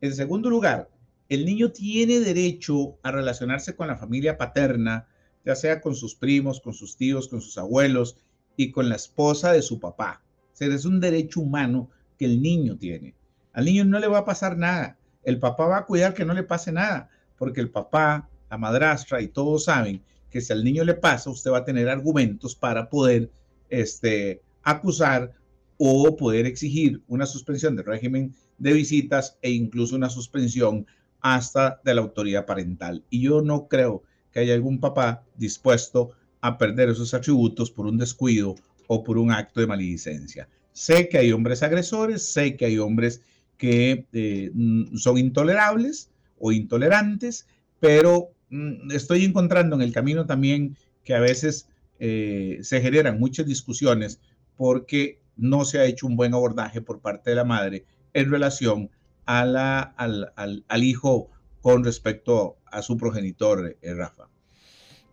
En 0.00 0.14
segundo 0.14 0.50
lugar, 0.50 0.88
el 1.28 1.44
niño 1.44 1.70
tiene 1.70 2.20
derecho 2.20 2.98
a 3.02 3.12
relacionarse 3.12 3.76
con 3.76 3.86
la 3.86 3.96
familia 3.96 4.36
paterna, 4.36 5.06
ya 5.44 5.54
sea 5.54 5.80
con 5.80 5.94
sus 5.94 6.14
primos, 6.14 6.60
con 6.60 6.74
sus 6.74 6.96
tíos, 6.96 7.28
con 7.28 7.40
sus 7.40 7.56
abuelos 7.58 8.16
y 8.56 8.72
con 8.72 8.88
la 8.88 8.96
esposa 8.96 9.52
de 9.52 9.62
su 9.62 9.78
papá. 9.78 10.22
O 10.60 10.64
es 10.64 10.84
un 10.84 11.00
derecho 11.00 11.40
humano 11.40 11.90
que 12.18 12.26
el 12.26 12.40
niño 12.40 12.76
tiene. 12.76 13.14
Al 13.52 13.64
niño 13.64 13.84
no 13.84 13.98
le 13.98 14.06
va 14.06 14.18
a 14.18 14.24
pasar 14.24 14.56
nada. 14.56 14.96
El 15.24 15.38
papá 15.38 15.66
va 15.66 15.78
a 15.78 15.86
cuidar 15.86 16.14
que 16.14 16.24
no 16.24 16.34
le 16.34 16.42
pase 16.42 16.72
nada, 16.72 17.10
porque 17.38 17.60
el 17.60 17.70
papá, 17.70 18.28
la 18.50 18.58
madrastra 18.58 19.20
y 19.20 19.28
todos 19.28 19.64
saben 19.64 20.02
que 20.30 20.40
si 20.40 20.52
al 20.52 20.64
niño 20.64 20.84
le 20.84 20.94
pasa, 20.94 21.30
usted 21.30 21.50
va 21.50 21.58
a 21.58 21.64
tener 21.64 21.88
argumentos 21.88 22.54
para 22.54 22.88
poder 22.88 23.30
este, 23.68 24.42
acusar 24.62 25.32
o 25.78 26.16
poder 26.16 26.46
exigir 26.46 27.02
una 27.08 27.26
suspensión 27.26 27.76
del 27.76 27.86
régimen 27.86 28.34
de 28.58 28.72
visitas 28.72 29.36
e 29.42 29.50
incluso 29.50 29.96
una 29.96 30.08
suspensión 30.08 30.86
hasta 31.20 31.80
de 31.84 31.94
la 31.94 32.02
autoridad 32.02 32.46
parental. 32.46 33.04
Y 33.10 33.22
yo 33.22 33.42
no 33.42 33.68
creo 33.68 34.02
que 34.32 34.40
haya 34.40 34.54
algún 34.54 34.80
papá 34.80 35.24
dispuesto 35.36 36.10
a 36.40 36.58
perder 36.58 36.90
esos 36.90 37.14
atributos 37.14 37.70
por 37.70 37.86
un 37.86 37.98
descuido 37.98 38.54
o 38.92 39.02
por 39.02 39.16
un 39.16 39.30
acto 39.30 39.60
de 39.60 39.66
maledicencia. 39.66 40.48
Sé 40.72 41.08
que 41.08 41.16
hay 41.16 41.32
hombres 41.32 41.62
agresores, 41.62 42.30
sé 42.30 42.56
que 42.56 42.66
hay 42.66 42.78
hombres 42.78 43.22
que 43.56 44.06
eh, 44.12 44.50
mm, 44.52 44.96
son 44.96 45.16
intolerables 45.16 46.10
o 46.38 46.52
intolerantes, 46.52 47.46
pero 47.80 48.32
mm, 48.50 48.90
estoy 48.90 49.24
encontrando 49.24 49.76
en 49.76 49.82
el 49.82 49.94
camino 49.94 50.26
también 50.26 50.76
que 51.04 51.14
a 51.14 51.20
veces 51.20 51.68
eh, 52.00 52.58
se 52.60 52.82
generan 52.82 53.18
muchas 53.18 53.46
discusiones 53.46 54.20
porque 54.58 55.20
no 55.36 55.64
se 55.64 55.78
ha 55.78 55.86
hecho 55.86 56.06
un 56.06 56.16
buen 56.16 56.34
abordaje 56.34 56.82
por 56.82 57.00
parte 57.00 57.30
de 57.30 57.36
la 57.36 57.44
madre 57.44 57.86
en 58.12 58.30
relación 58.30 58.90
al, 59.24 59.56
al, 59.96 60.84
hijo 60.84 61.30
con 61.62 61.82
respecto 61.82 62.58
a 62.66 62.82
su 62.82 62.98
progenitor, 62.98 63.74
eh, 63.80 63.94
Rafa. 63.94 64.28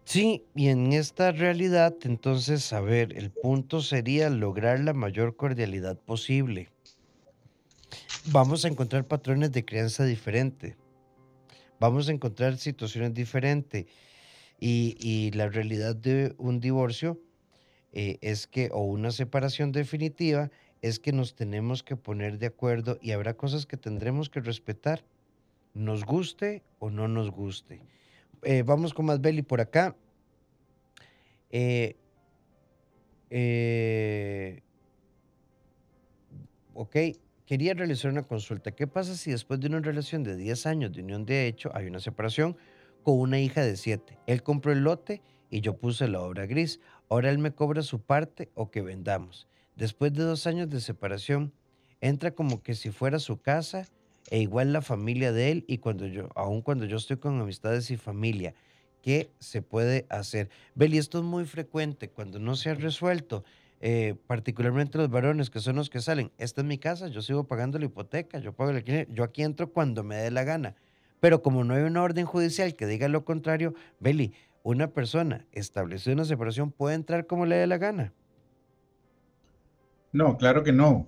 Sí, 0.10 0.44
y 0.56 0.70
en 0.70 0.92
esta 0.92 1.32
realidad, 1.32 1.96
entonces, 2.02 2.74
a 2.74 2.82
ver, 2.82 3.16
el 3.16 3.30
punto 3.30 3.80
sería 3.80 4.32
lograr 4.32 4.80
la 4.80 4.94
mayor 4.94 5.36
cordialidad 5.36 6.00
posible. 6.00 6.72
Vamos 8.32 8.66
a 8.66 8.70
encontrar 8.70 9.06
patrones 9.06 9.52
de 9.52 9.64
crianza 9.64 10.06
diferentes. 10.06 10.76
Vamos 11.80 12.10
a 12.10 12.12
encontrar 12.12 12.58
situaciones 12.58 13.14
diferentes. 13.14 13.86
Y, 14.60 14.98
y 15.00 15.30
la 15.38 15.48
realidad 15.48 15.96
de 15.96 16.34
un 16.40 16.60
divorcio 16.60 17.20
eh, 17.94 18.18
es 18.22 18.48
que, 18.48 18.72
o 18.74 18.82
una 18.82 19.12
separación 19.12 19.72
definitiva, 19.72 20.50
es 20.82 20.98
que 20.98 21.12
nos 21.12 21.36
tenemos 21.36 21.84
que 21.84 21.96
poner 21.96 22.40
de 22.40 22.48
acuerdo 22.48 22.98
y 23.00 23.12
habrá 23.12 23.36
cosas 23.36 23.68
que 23.68 23.78
tendremos 23.78 24.28
que 24.28 24.40
respetar, 24.40 25.04
nos 25.76 26.04
guste 26.04 26.64
o 26.80 26.90
no 26.90 27.08
nos 27.08 27.30
guste. 27.30 27.80
Eh, 28.44 28.64
vamos 28.64 28.94
con 28.94 29.06
más 29.06 29.20
Beli 29.20 29.42
por 29.42 29.62
acá. 29.62 29.96
Eh, 31.52 31.96
ok, 36.74 36.96
quería 37.46 37.74
realizar 37.74 38.12
una 38.12 38.24
consulta. 38.24 38.72
¿Qué 38.72 38.88
pasa 38.88 39.16
si 39.16 39.32
después 39.32 39.60
de 39.60 39.68
una 39.68 39.80
relación 39.80 40.24
de 40.24 40.36
10 40.36 40.66
años 40.66 40.94
de 40.94 41.02
unión 41.02 41.26
de 41.26 41.48
hecho 41.48 41.72
hay 41.74 41.88
una 41.88 42.00
separación 42.00 42.58
con 43.04 43.20
una 43.20 43.40
hija 43.40 43.62
de 43.62 43.76
7? 43.76 44.18
Él 44.28 44.44
compró 44.44 44.72
el 44.72 44.84
lote 44.84 45.22
y 45.50 45.62
yo 45.62 45.78
puse 45.78 46.08
la 46.08 46.22
obra 46.22 46.46
gris. 46.46 46.80
Ahora 47.10 47.30
él 47.32 47.40
me 47.40 47.52
cobra 47.52 47.82
su 47.82 48.02
parte 48.02 48.50
o 48.54 48.72
que 48.72 48.82
vendamos. 48.82 49.48
Después 49.76 50.14
de 50.14 50.24
dos 50.24 50.46
años 50.48 50.70
de 50.70 50.82
separación, 50.82 51.54
entra 52.02 52.32
como 52.32 52.62
que 52.62 52.76
si 52.76 52.92
fuera 52.92 53.20
su 53.20 53.42
casa 53.42 53.88
e 54.30 54.40
igual 54.40 54.74
la 54.74 54.82
familia 54.82 55.32
de 55.32 55.52
él 55.52 55.66
y 55.68 55.80
cuando 55.80 56.08
yo, 56.08 56.30
aun 56.36 56.62
cuando 56.62 56.86
yo 56.86 56.98
estoy 56.98 57.18
con 57.18 57.40
amistades 57.40 57.90
y 57.92 57.98
familia, 57.98 58.54
¿qué 59.02 59.32
se 59.40 59.62
puede 59.62 60.06
hacer? 60.10 60.50
Beli, 60.76 60.98
esto 60.98 61.20
es 61.20 61.24
muy 61.24 61.46
frecuente 61.46 62.10
cuando 62.10 62.40
no 62.40 62.56
se 62.56 62.70
ha 62.70 62.74
resuelto, 62.76 63.44
eh, 63.82 64.16
particularmente 64.28 64.98
los 64.98 65.10
varones 65.10 65.50
que 65.50 65.60
son 65.60 65.78
los 65.78 65.90
que 65.90 66.02
salen. 66.02 66.32
Esta 66.38 66.62
es 66.62 66.68
mi 66.68 66.78
casa, 66.78 67.08
yo 67.08 67.22
sigo 67.22 67.46
pagando 67.46 67.80
la 67.80 67.86
hipoteca, 67.86 68.40
yo 68.40 68.54
pago 68.54 68.72
el 68.72 68.78
alquiler, 68.78 69.08
yo 69.12 69.24
aquí 69.24 69.44
entro 69.44 69.72
cuando 69.72 70.04
me 70.04 70.16
dé 70.16 70.32
la 70.32 70.44
gana. 70.44 70.76
Pero 71.20 71.42
como 71.42 71.64
no 71.64 71.74
hay 71.74 71.84
una 71.84 72.02
orden 72.04 72.26
judicial 72.26 72.76
que 72.76 72.86
diga 72.86 73.08
lo 73.08 73.26
contrario, 73.26 73.74
Beli, 74.00 74.34
una 74.64 74.92
persona 74.92 75.46
establecida 75.52 76.14
una 76.14 76.26
separación 76.26 76.72
puede 76.72 76.96
entrar 76.96 77.26
como 77.26 77.46
le 77.46 77.56
dé 77.56 77.68
la 77.68 77.78
gana. 77.78 78.14
No, 80.12 80.38
claro 80.38 80.64
que 80.64 80.72
no. 80.72 81.08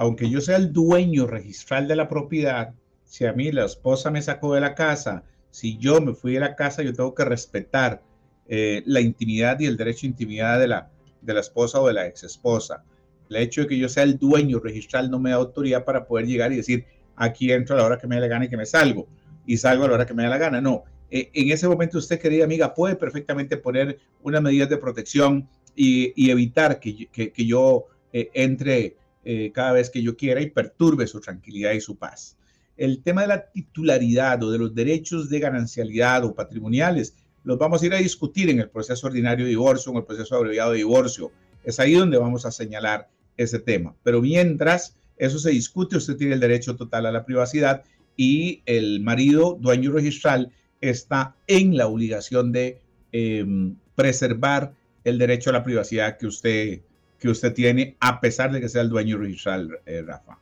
Aunque 0.00 0.30
yo 0.30 0.40
sea 0.40 0.54
el 0.54 0.72
dueño 0.72 1.26
registral 1.26 1.88
de 1.88 1.96
la 1.96 2.06
propiedad, 2.06 2.72
si 3.02 3.26
a 3.26 3.32
mí 3.32 3.50
la 3.50 3.64
esposa 3.64 4.12
me 4.12 4.22
sacó 4.22 4.54
de 4.54 4.60
la 4.60 4.76
casa, 4.76 5.24
si 5.50 5.76
yo 5.76 6.00
me 6.00 6.14
fui 6.14 6.34
de 6.34 6.38
la 6.38 6.54
casa, 6.54 6.84
yo 6.84 6.94
tengo 6.94 7.16
que 7.16 7.24
respetar 7.24 8.00
eh, 8.46 8.84
la 8.86 9.00
intimidad 9.00 9.58
y 9.58 9.66
el 9.66 9.76
derecho 9.76 10.06
a 10.06 10.10
intimidad 10.10 10.60
de 10.60 10.68
la, 10.68 10.88
de 11.20 11.34
la 11.34 11.40
esposa 11.40 11.80
o 11.80 11.88
de 11.88 11.94
la 11.94 12.06
ex 12.06 12.22
esposa. 12.22 12.84
El 13.28 13.38
hecho 13.38 13.62
de 13.62 13.66
que 13.66 13.76
yo 13.76 13.88
sea 13.88 14.04
el 14.04 14.18
dueño 14.18 14.60
registral 14.60 15.10
no 15.10 15.18
me 15.18 15.30
da 15.30 15.36
autoridad 15.36 15.84
para 15.84 16.06
poder 16.06 16.26
llegar 16.26 16.52
y 16.52 16.58
decir, 16.58 16.84
aquí 17.16 17.50
entro 17.50 17.74
a 17.74 17.78
la 17.78 17.84
hora 17.84 17.98
que 17.98 18.06
me 18.06 18.14
dé 18.14 18.20
la 18.20 18.28
gana 18.28 18.44
y 18.44 18.48
que 18.48 18.56
me 18.56 18.66
salgo, 18.66 19.08
y 19.46 19.56
salgo 19.56 19.82
a 19.82 19.88
la 19.88 19.94
hora 19.94 20.06
que 20.06 20.14
me 20.14 20.22
dé 20.22 20.28
la 20.28 20.38
gana. 20.38 20.60
No, 20.60 20.84
eh, 21.10 21.28
en 21.34 21.50
ese 21.50 21.66
momento 21.66 21.98
usted, 21.98 22.20
querida 22.20 22.44
amiga, 22.44 22.72
puede 22.72 22.94
perfectamente 22.94 23.56
poner 23.56 23.98
unas 24.22 24.42
medidas 24.42 24.68
de 24.68 24.76
protección 24.76 25.48
y, 25.74 26.30
evitar 26.30 26.78
que, 26.78 27.08
que, 27.08 27.46
yo 27.46 27.86
eh, 28.12 28.30
entre 28.32 28.97
eh, 29.30 29.52
cada 29.52 29.72
vez 29.72 29.90
que 29.90 30.02
yo 30.02 30.16
quiera 30.16 30.40
y 30.40 30.48
perturbe 30.48 31.06
su 31.06 31.20
tranquilidad 31.20 31.72
y 31.72 31.82
su 31.82 31.98
paz. 31.98 32.38
El 32.78 33.02
tema 33.02 33.20
de 33.20 33.28
la 33.28 33.50
titularidad 33.50 34.42
o 34.42 34.50
de 34.50 34.56
los 34.56 34.74
derechos 34.74 35.28
de 35.28 35.38
ganancialidad 35.38 36.24
o 36.24 36.34
patrimoniales 36.34 37.14
los 37.44 37.58
vamos 37.58 37.82
a 37.82 37.86
ir 37.86 37.92
a 37.92 37.98
discutir 37.98 38.48
en 38.48 38.58
el 38.58 38.70
proceso 38.70 39.06
ordinario 39.06 39.44
de 39.44 39.50
divorcio, 39.50 39.92
en 39.92 39.98
el 39.98 40.04
proceso 40.04 40.34
abreviado 40.34 40.70
de 40.70 40.78
divorcio. 40.78 41.30
Es 41.62 41.78
ahí 41.78 41.92
donde 41.92 42.16
vamos 42.16 42.46
a 42.46 42.50
señalar 42.50 43.10
ese 43.36 43.58
tema. 43.58 43.94
Pero 44.02 44.22
mientras 44.22 44.96
eso 45.18 45.38
se 45.38 45.50
discute, 45.50 45.98
usted 45.98 46.16
tiene 46.16 46.32
el 46.32 46.40
derecho 46.40 46.74
total 46.74 47.04
a 47.04 47.12
la 47.12 47.26
privacidad 47.26 47.82
y 48.16 48.62
el 48.64 49.00
marido, 49.00 49.58
dueño 49.60 49.92
registral, 49.92 50.52
está 50.80 51.36
en 51.46 51.76
la 51.76 51.86
obligación 51.86 52.50
de 52.50 52.80
em, 53.12 53.76
preservar 53.94 54.72
el 55.04 55.18
derecho 55.18 55.50
a 55.50 55.52
la 55.52 55.64
privacidad 55.64 56.16
que 56.16 56.26
usted, 56.26 56.80
que 57.18 57.28
usted 57.28 57.52
tiene, 57.52 57.96
a 58.00 58.20
pesar 58.20 58.52
de 58.52 58.60
que 58.60 58.68
sea 58.68 58.82
el 58.82 58.88
dueño 58.88 59.18
registral, 59.18 59.78
eh, 59.86 60.02
Rafa. 60.06 60.38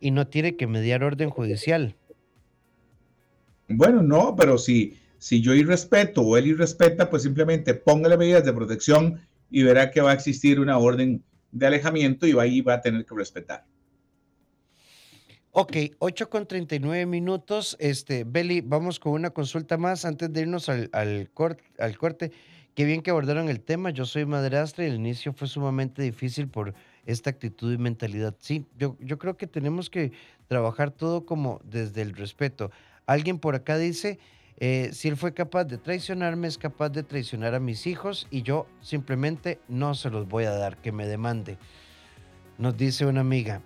Y 0.00 0.10
no 0.10 0.26
tiene 0.26 0.56
que 0.56 0.66
mediar 0.66 1.02
orden 1.02 1.30
judicial. 1.30 1.96
Bueno, 3.68 4.02
no, 4.02 4.36
pero 4.36 4.58
si, 4.58 4.98
si 5.18 5.40
yo 5.40 5.54
irrespeto 5.54 6.22
o 6.22 6.36
él 6.36 6.48
irrespeta, 6.48 7.08
pues 7.08 7.22
simplemente 7.22 7.74
póngale 7.74 8.16
medidas 8.16 8.44
de 8.44 8.52
protección 8.52 9.20
y 9.50 9.62
verá 9.62 9.90
que 9.90 10.00
va 10.00 10.10
a 10.10 10.14
existir 10.14 10.60
una 10.60 10.78
orden 10.78 11.22
de 11.50 11.66
alejamiento 11.66 12.26
y 12.26 12.38
ahí 12.38 12.60
va 12.60 12.74
a 12.74 12.80
tener 12.80 13.04
que 13.06 13.14
respetar. 13.14 13.64
Ok, 15.52 15.76
8 16.00 16.28
con 16.30 16.48
39 16.48 17.06
minutos. 17.06 17.76
Este, 17.78 18.24
Beli, 18.24 18.60
vamos 18.60 18.98
con 18.98 19.12
una 19.12 19.30
consulta 19.30 19.78
más 19.78 20.04
antes 20.04 20.32
de 20.32 20.40
irnos 20.40 20.68
al, 20.68 20.90
al, 20.92 21.30
al 21.78 21.98
corte. 21.98 22.32
Qué 22.74 22.84
bien 22.84 23.02
que 23.02 23.10
abordaron 23.10 23.48
el 23.48 23.60
tema. 23.60 23.90
Yo 23.90 24.04
soy 24.04 24.26
madrastra 24.26 24.84
y 24.84 24.88
el 24.88 24.96
inicio 24.96 25.32
fue 25.32 25.46
sumamente 25.46 26.02
difícil 26.02 26.48
por 26.48 26.74
esta 27.06 27.30
actitud 27.30 27.72
y 27.72 27.78
mentalidad. 27.78 28.34
Sí, 28.40 28.66
yo, 28.76 28.96
yo 28.98 29.18
creo 29.18 29.36
que 29.36 29.46
tenemos 29.46 29.90
que 29.90 30.12
trabajar 30.48 30.90
todo 30.90 31.24
como 31.24 31.60
desde 31.64 32.02
el 32.02 32.14
respeto. 32.14 32.72
Alguien 33.06 33.38
por 33.38 33.54
acá 33.54 33.78
dice, 33.78 34.18
eh, 34.56 34.90
si 34.92 35.08
él 35.08 35.16
fue 35.16 35.34
capaz 35.34 35.64
de 35.64 35.78
traicionarme, 35.78 36.48
es 36.48 36.58
capaz 36.58 36.88
de 36.90 37.02
traicionar 37.02 37.54
a 37.54 37.60
mis 37.60 37.86
hijos 37.86 38.26
y 38.30 38.42
yo 38.42 38.66
simplemente 38.80 39.60
no 39.68 39.94
se 39.94 40.10
los 40.10 40.26
voy 40.28 40.44
a 40.44 40.52
dar, 40.52 40.76
que 40.78 40.90
me 40.90 41.06
demande. 41.06 41.58
Nos 42.58 42.76
dice 42.76 43.06
una 43.06 43.20
amiga, 43.20 43.60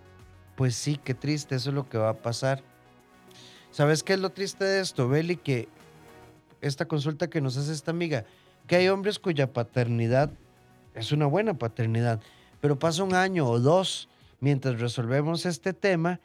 pues 0.57 0.75
sí, 0.75 0.99
qué 1.03 1.15
triste, 1.15 1.55
eso 1.55 1.71
es 1.71 1.75
lo 1.75 1.89
que 1.89 1.99
va 1.99 2.11
a 2.11 2.19
pasar. 2.19 2.63
¿Sabes 3.71 4.03
qué 4.03 4.15
es 4.15 4.21
lo 4.21 4.31
triste 4.31 4.65
de 4.65 4.81
esto, 4.81 5.09
Beli? 5.09 5.37
Que 5.37 5.69
esta 6.61 6.87
consulta 6.87 7.29
que 7.29 7.41
nos 7.41 7.57
hace 7.57 7.73
esta 7.73 7.91
amiga, 7.91 8.25
que 8.69 8.77
hay 8.77 8.89
hombres 8.89 9.19
cuya 9.19 9.53
paternidad 9.53 10.31
es 10.95 11.11
una 11.11 11.27
buena 11.27 11.59
paternidad, 11.59 12.21
pero 12.61 12.79
pasa 12.79 13.03
un 13.03 13.15
año 13.15 13.49
o 13.49 13.59
dos 13.59 14.09
mientras 14.41 14.81
resolvemos 14.81 15.47
este 15.47 15.73
tema, 15.73 16.21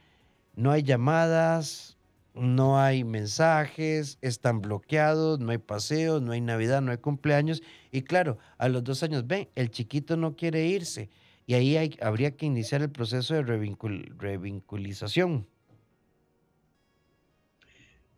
no 0.55 0.71
hay 0.71 0.83
llamadas, 0.83 1.97
no 2.33 2.79
hay 2.79 3.03
mensajes, 3.03 4.17
están 4.21 4.61
bloqueados, 4.61 5.39
no 5.39 5.51
hay 5.51 5.57
paseos, 5.57 6.21
no 6.21 6.31
hay 6.31 6.41
Navidad, 6.41 6.81
no 6.81 6.91
hay 6.91 6.97
cumpleaños. 6.97 7.61
Y 7.91 8.01
claro, 8.01 8.37
a 8.57 8.69
los 8.69 8.83
dos 8.83 9.03
años, 9.03 9.27
ven, 9.27 9.49
el 9.55 9.71
chiquito 9.71 10.17
no 10.17 10.35
quiere 10.35 10.65
irse. 10.65 11.09
Y 11.45 11.53
ahí 11.53 11.95
habría 12.01 12.35
que 12.35 12.45
iniciar 12.45 12.81
el 12.81 12.89
proceso 12.89 13.35
de 13.35 13.43
revinculización. 13.43 15.47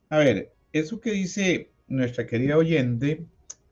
A 0.10 0.18
ver, 0.18 0.54
eso 0.72 1.02
que 1.02 1.12
dice 1.12 1.72
nuestra 1.88 2.26
querida 2.26 2.58
oyente, 2.58 3.26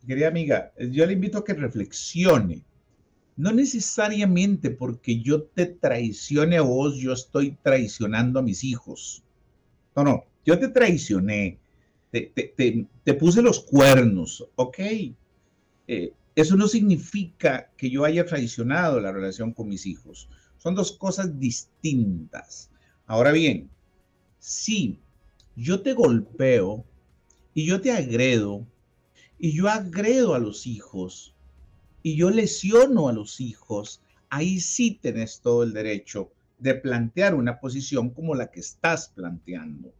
querida 0.08 0.28
amiga, 0.28 0.74
yo 0.78 1.06
le 1.06 1.14
invito 1.14 1.38
a 1.38 1.44
que 1.44 1.54
reflexione. 1.54 2.64
No 3.36 3.52
necesariamente 3.52 4.70
porque 4.70 5.20
yo 5.20 5.44
te 5.44 5.66
traicione 5.66 6.58
a 6.58 6.62
vos, 6.62 6.98
yo 6.98 7.14
estoy 7.14 7.58
traicionando 7.64 8.40
a 8.40 8.44
mis 8.44 8.64
hijos. 8.64 9.24
No, 9.96 10.04
no, 10.04 10.26
yo 10.46 10.60
te 10.60 10.68
traicioné, 10.68 11.58
te, 12.12 13.14
puse 13.16 13.42
los 13.42 13.62
cuernos, 13.62 14.48
ok. 14.56 14.80
Eh, 15.88 16.14
eso 16.36 16.56
no 16.56 16.68
significa 16.68 17.72
que 17.78 17.90
yo 17.90 18.06
haya 18.06 18.26
traicionado 18.26 19.00
la 19.00 19.12
relación 19.12 19.54
con 19.54 19.68
mis 19.68 19.86
hijos. 19.86 20.30
Son 20.58 20.76
dos 20.76 20.92
cosas 20.92 21.40
distintas. 21.40 22.70
Ahora 23.06 23.32
bien, 23.32 23.70
si 24.40 25.00
yo 25.56 25.82
te 25.82 25.94
golpeo 25.94 26.86
y 27.54 27.66
yo 27.66 27.82
te 27.82 27.92
agredo 27.92 28.66
y 29.40 29.52
yo 29.56 29.70
agredo 29.70 30.36
a 30.36 30.40
los 30.40 30.68
hijos 30.68 31.36
y 32.02 32.16
yo 32.16 32.30
lesiono 32.30 33.08
a 33.08 33.14
los 33.14 33.40
hijos, 33.40 34.02
ahí 34.30 34.60
sí 34.60 35.00
tenés 35.02 35.42
todo 35.42 35.64
el 35.64 35.74
derecho 35.74 36.32
de 36.60 36.76
plantear 36.76 37.36
una 37.36 37.60
posición 37.60 38.10
como 38.10 38.36
la 38.36 38.52
que 38.52 38.60
estás 38.60 39.10
planteando. 39.10 39.94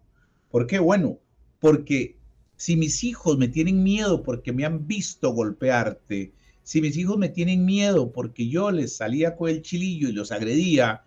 ¿Por 0.50 0.68
qué? 0.68 0.80
Bueno, 0.80 1.20
porque 1.60 2.18
si 2.56 2.76
mis 2.76 3.04
hijos 3.04 3.38
me 3.38 3.48
tienen 3.48 3.84
miedo 3.84 4.24
porque 4.24 4.54
me 4.54 4.66
han 4.66 4.88
visto 4.88 5.32
golpearte, 5.32 6.32
si 6.64 6.82
mis 6.82 6.96
hijos 6.98 7.18
me 7.18 7.30
tienen 7.30 7.66
miedo 7.66 8.12
porque 8.12 8.48
yo 8.48 8.72
les 8.72 8.96
salía 8.96 9.36
con 9.36 9.50
el 9.50 9.62
chilillo 9.62 10.08
y 10.08 10.14
los 10.14 10.32
agredía, 10.32 11.04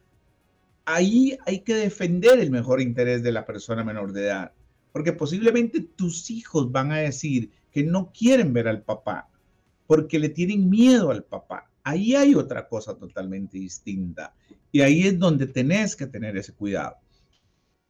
ahí 0.84 1.38
hay 1.46 1.60
que 1.60 1.74
defender 1.74 2.38
el 2.38 2.50
mejor 2.50 2.80
interés 2.80 3.22
de 3.22 3.32
la 3.32 3.46
persona 3.46 3.82
menor 3.84 4.12
de 4.12 4.24
edad. 4.24 4.52
Porque 4.96 5.12
posiblemente 5.12 5.82
tus 5.82 6.30
hijos 6.30 6.72
van 6.72 6.90
a 6.90 6.96
decir 6.96 7.50
que 7.70 7.84
no 7.84 8.10
quieren 8.18 8.54
ver 8.54 8.66
al 8.66 8.80
papá 8.80 9.28
porque 9.86 10.18
le 10.18 10.30
tienen 10.30 10.70
miedo 10.70 11.10
al 11.10 11.22
papá. 11.22 11.70
Ahí 11.82 12.14
hay 12.14 12.34
otra 12.34 12.66
cosa 12.66 12.96
totalmente 12.96 13.58
distinta. 13.58 14.34
Y 14.72 14.80
ahí 14.80 15.06
es 15.06 15.18
donde 15.18 15.48
tenés 15.48 15.96
que 15.96 16.06
tener 16.06 16.38
ese 16.38 16.54
cuidado. 16.54 16.96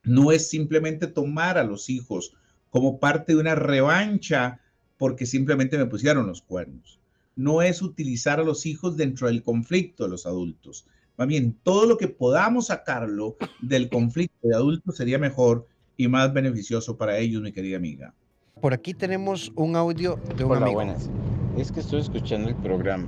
No 0.03 0.33
es 0.33 0.51
simplemente 0.51 1.07
tomar 1.07 1.59
a 1.59 1.63
los 1.63 1.89
hijos 1.91 2.35
como 2.71 2.99
parte 2.99 3.35
de 3.35 3.39
una 3.39 3.55
revancha 3.55 4.59
porque 4.99 5.27
simplemente 5.27 5.79
me 5.79 5.87
pusieron 5.87 6.27
los 6.27 6.43
cuernos. 6.43 6.99
No 7.37 7.63
es 7.63 7.83
utilizar 7.83 8.41
a 8.41 8.45
los 8.45 8.67
hijos 8.67 8.97
dentro 8.97 9.29
del 9.29 9.45
conflicto 9.45 10.03
de 10.03 10.11
los 10.11 10.27
adultos. 10.27 10.89
Más 11.17 11.29
bien, 11.29 11.57
todo 11.63 11.87
lo 11.87 11.99
que 11.99 12.09
podamos 12.09 12.67
sacarlo 12.67 13.37
del 13.63 13.91
conflicto 13.91 14.49
de 14.49 14.57
adultos 14.57 14.97
sería 14.97 15.21
mejor 15.21 15.69
y 15.97 16.09
más 16.09 16.33
beneficioso 16.33 16.97
para 16.97 17.19
ellos, 17.19 17.43
mi 17.43 17.53
querida 17.53 17.77
amiga. 17.77 18.15
Por 18.61 18.73
aquí 18.73 18.95
tenemos 18.95 19.53
un 19.55 19.77
audio 19.77 20.19
de 20.37 20.45
un 20.45 20.53
Hola, 20.53 20.69
buenas. 20.69 21.11
Es 21.57 21.73
que 21.73 21.81
estoy 21.81 22.01
escuchando 22.01 22.49
el 22.49 22.57
programa 22.57 23.07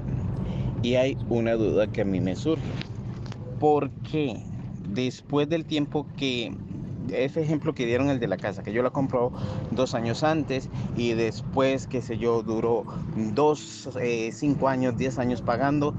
y 0.83 0.95
hay 0.95 1.17
una 1.29 1.55
duda 1.55 1.87
que 1.87 2.03
a 2.03 2.05
mí 2.05 2.21
me 2.21 2.37
surge. 2.37 2.63
¿Por 3.59 3.91
qué 4.11 4.43
después 4.93 5.49
del 5.49 5.65
tiempo 5.65 6.07
que 6.17 6.53
ese 7.13 7.43
ejemplo 7.43 7.75
que 7.75 7.87
dieron 7.87 8.11
el 8.11 8.21
de 8.21 8.29
la 8.29 8.37
casa, 8.37 8.63
que 8.63 8.73
yo 8.73 8.83
la 8.83 8.91
compró 8.91 9.33
dos 9.71 9.95
años 9.95 10.23
antes 10.23 10.69
y 10.97 11.15
después, 11.15 11.87
qué 11.87 12.03
sé 12.03 12.19
yo, 12.19 12.43
duró 12.43 12.85
dos, 13.35 13.89
eh, 14.01 14.31
cinco 14.33 14.69
años, 14.69 14.97
diez 14.97 15.19
años 15.19 15.43
pagando. 15.43 15.95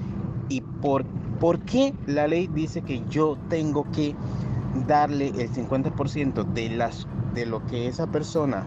¿Y 0.50 0.62
por, 0.62 1.06
por 1.40 1.60
qué 1.62 1.94
la 2.06 2.28
ley 2.28 2.48
dice 2.48 2.82
que 2.82 3.02
yo 3.10 3.38
tengo 3.50 3.90
que 3.92 4.16
darle 4.88 5.28
el 5.30 5.52
50% 5.52 6.44
de, 6.54 6.70
las, 6.70 7.08
de 7.34 7.46
lo 7.46 7.66
que 7.66 7.88
esa 7.88 8.08
persona, 8.08 8.66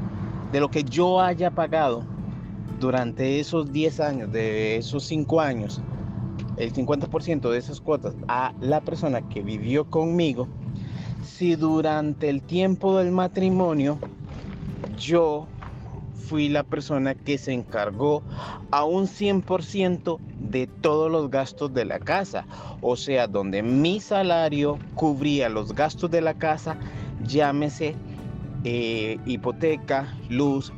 de 0.53 0.61
lo 0.61 0.71
que 0.71 0.85
yo 0.85 1.21
haya 1.21 1.51
pagado 1.51 2.05
durante 2.81 3.41
esos 3.41 3.73
10 3.73 4.01
años, 4.01 4.33
de 4.33 4.77
esos 4.77 5.05
5 5.05 5.41
años, 5.41 5.81
el 6.57 6.73
50% 6.73 7.51
de 7.51 7.59
esas 7.59 7.81
cuotas 7.81 8.15
a 8.29 8.53
la 8.61 8.81
persona 8.81 9.23
que 9.29 9.43
vivió 9.43 9.85
conmigo, 9.85 10.49
si 11.25 11.55
durante 11.57 12.29
el 12.29 12.43
tiempo 12.43 12.99
del 12.99 13.13
matrimonio 13.13 13.99
yo 14.99 15.47
fui 16.15 16.49
la 16.49 16.63
persona 16.63 17.15
que 17.15 17.39
se 17.39 17.53
encargó 17.53 18.23
a 18.71 18.85
un 18.85 19.07
100% 19.07 20.19
de 20.53 20.69
todos 20.69 21.11
los 21.11 21.29
gastos 21.31 21.75
de 21.75 21.85
la 21.85 21.99
casa. 21.99 22.47
O 22.81 22.95
sea, 22.95 23.27
donde 23.27 23.63
mi 23.63 23.99
salario 23.99 24.79
cubría 24.95 25.49
los 25.49 25.75
gastos 25.75 26.11
de 26.11 26.21
la 26.21 26.35
casa, 26.35 26.77
llámese 27.25 27.97
eh, 28.63 29.19
hipoteca, 29.27 30.17
luz. 30.29 30.73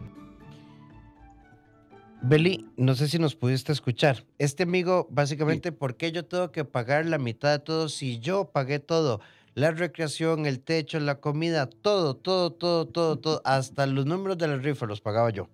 Beli, 2.22 2.66
no 2.78 2.94
sé 2.94 3.08
si 3.08 3.18
nos 3.18 3.36
pudiste 3.36 3.72
escuchar. 3.72 4.24
Este 4.38 4.62
amigo, 4.62 5.06
básicamente, 5.10 5.72
¿por 5.72 5.96
qué 5.96 6.10
yo 6.10 6.24
tengo 6.24 6.50
que 6.50 6.64
pagar 6.64 7.04
la 7.04 7.18
mitad 7.18 7.50
de 7.50 7.58
todo 7.58 7.90
si 7.90 8.18
yo 8.18 8.46
pagué 8.46 8.78
todo? 8.78 9.20
la 9.54 9.70
recreación, 9.70 10.46
el 10.46 10.60
techo, 10.60 10.98
la 11.00 11.20
comida, 11.20 11.66
todo, 11.66 12.16
todo, 12.16 12.52
todo, 12.52 12.88
todo, 12.88 13.18
todo, 13.18 13.40
hasta 13.44 13.86
los 13.86 14.04
números 14.04 14.36
de 14.36 14.48
la 14.48 14.56
rifa 14.56 14.86
los 14.86 15.00
pagaba 15.00 15.30
yo. 15.30 15.48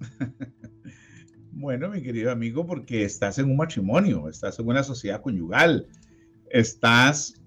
Bueno, 1.56 1.88
mi 1.88 2.02
querido 2.02 2.32
amigo, 2.32 2.66
porque 2.66 3.04
estás 3.04 3.38
en 3.38 3.48
un 3.48 3.56
matrimonio, 3.56 4.28
estás 4.28 4.58
en 4.58 4.66
una 4.66 4.82
sociedad 4.82 5.22
conyugal, 5.22 5.86
estás 6.50 7.40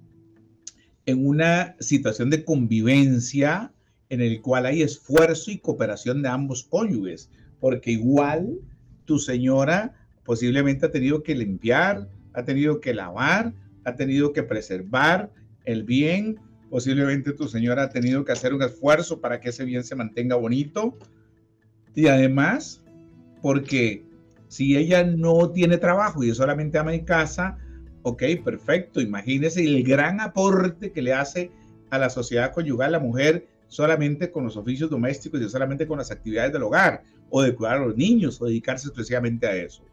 en 1.06 1.28
una 1.28 1.76
situación 1.82 2.30
de 2.30 2.46
convivencia 2.46 3.74
en 4.08 4.22
el 4.22 4.42
cual 4.42 4.66
hay 4.66 4.82
esfuerzo 4.82 5.52
y 5.52 5.58
cooperación 5.58 6.22
de 6.22 6.30
ambos 6.30 6.64
cónyuges, 6.64 7.30
porque 7.60 7.92
igual 7.92 8.62
tu 9.04 9.20
señora 9.20 9.94
posiblemente 10.24 10.86
ha 10.86 10.92
tenido 10.92 11.22
que 11.22 11.36
limpiar, 11.36 12.08
ha 12.32 12.46
tenido 12.46 12.80
que 12.80 12.94
lavar, 12.94 13.54
ha 13.84 13.96
tenido 13.96 14.32
que 14.32 14.44
preservar 14.44 15.34
el 15.66 15.84
bien, 15.84 16.40
posiblemente 16.70 17.34
tu 17.34 17.50
señora 17.50 17.84
ha 17.84 17.90
tenido 17.90 18.24
que 18.24 18.32
hacer 18.32 18.54
un 18.54 18.64
esfuerzo 18.64 19.20
para 19.20 19.42
que 19.42 19.50
ese 19.50 19.66
bien 19.66 19.84
se 19.84 19.96
mantenga 19.96 20.38
bonito. 20.38 20.98
Y 21.94 22.08
además, 22.08 22.82
porque 23.48 24.04
si 24.50 24.76
ella 24.76 25.06
no 25.06 25.52
tiene 25.52 25.78
trabajo 25.78 26.22
y 26.22 26.32
es 26.32 26.36
solamente 26.36 26.78
ama 26.80 26.94
en 26.94 27.06
casa, 27.06 27.58
ok, 28.02 28.22
perfecto. 28.44 29.00
Imagínese 29.00 29.64
el 29.64 29.84
gran 29.84 30.20
aporte 30.20 30.92
que 30.92 31.02
le 31.02 31.14
hace 31.14 31.50
a 31.90 31.98
la 31.98 32.10
sociedad 32.10 32.52
conyugal 32.52 32.92
la 32.92 33.00
mujer 33.00 33.48
solamente 33.70 34.32
con 34.32 34.44
los 34.44 34.58
oficios 34.58 34.90
domésticos 34.90 35.40
y 35.40 35.48
solamente 35.48 35.88
con 35.88 35.98
las 35.98 36.12
actividades 36.12 36.52
del 36.52 36.64
hogar 36.64 37.04
o 37.30 37.42
de 37.42 37.56
cuidar 37.56 37.78
a 37.78 37.86
los 37.86 37.96
niños 37.96 38.42
o 38.42 38.48
dedicarse 38.48 38.90
exclusivamente 38.90 39.48
a 39.48 39.56
eso. 39.56 39.86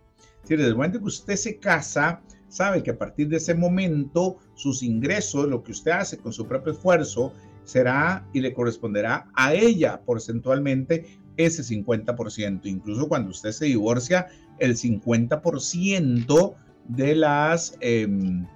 Si 0.43 0.57
desde 0.57 0.71
el 0.71 0.75
momento 0.75 0.99
que 0.99 1.05
usted 1.05 1.37
se 1.37 1.57
casa, 1.61 2.23
sabe 2.49 2.83
que 2.83 2.91
a 2.91 2.99
partir 2.99 3.29
de 3.29 3.37
ese 3.37 3.55
momento 3.55 4.39
sus 4.55 4.83
ingresos, 4.83 5.47
lo 5.47 5.63
que 5.63 5.71
usted 5.71 5.93
hace 5.93 6.19
con 6.19 6.33
su 6.33 6.49
propio 6.49 6.73
esfuerzo, 6.73 7.33
será 7.63 8.27
y 8.33 8.41
le 8.41 8.53
corresponderá 8.53 9.31
a 9.33 9.55
ella 9.55 10.01
porcentualmente 10.05 11.21
ese 11.37 11.63
50%. 11.63 12.67
Incluso 12.67 13.09
cuando 13.09 13.31
usted 13.31 13.53
se 13.53 13.67
divorcia, 13.67 14.29
el 14.59 14.77
50% 14.77 16.55
de, 16.89 17.15
las, 17.15 17.77
em, 17.81 18.47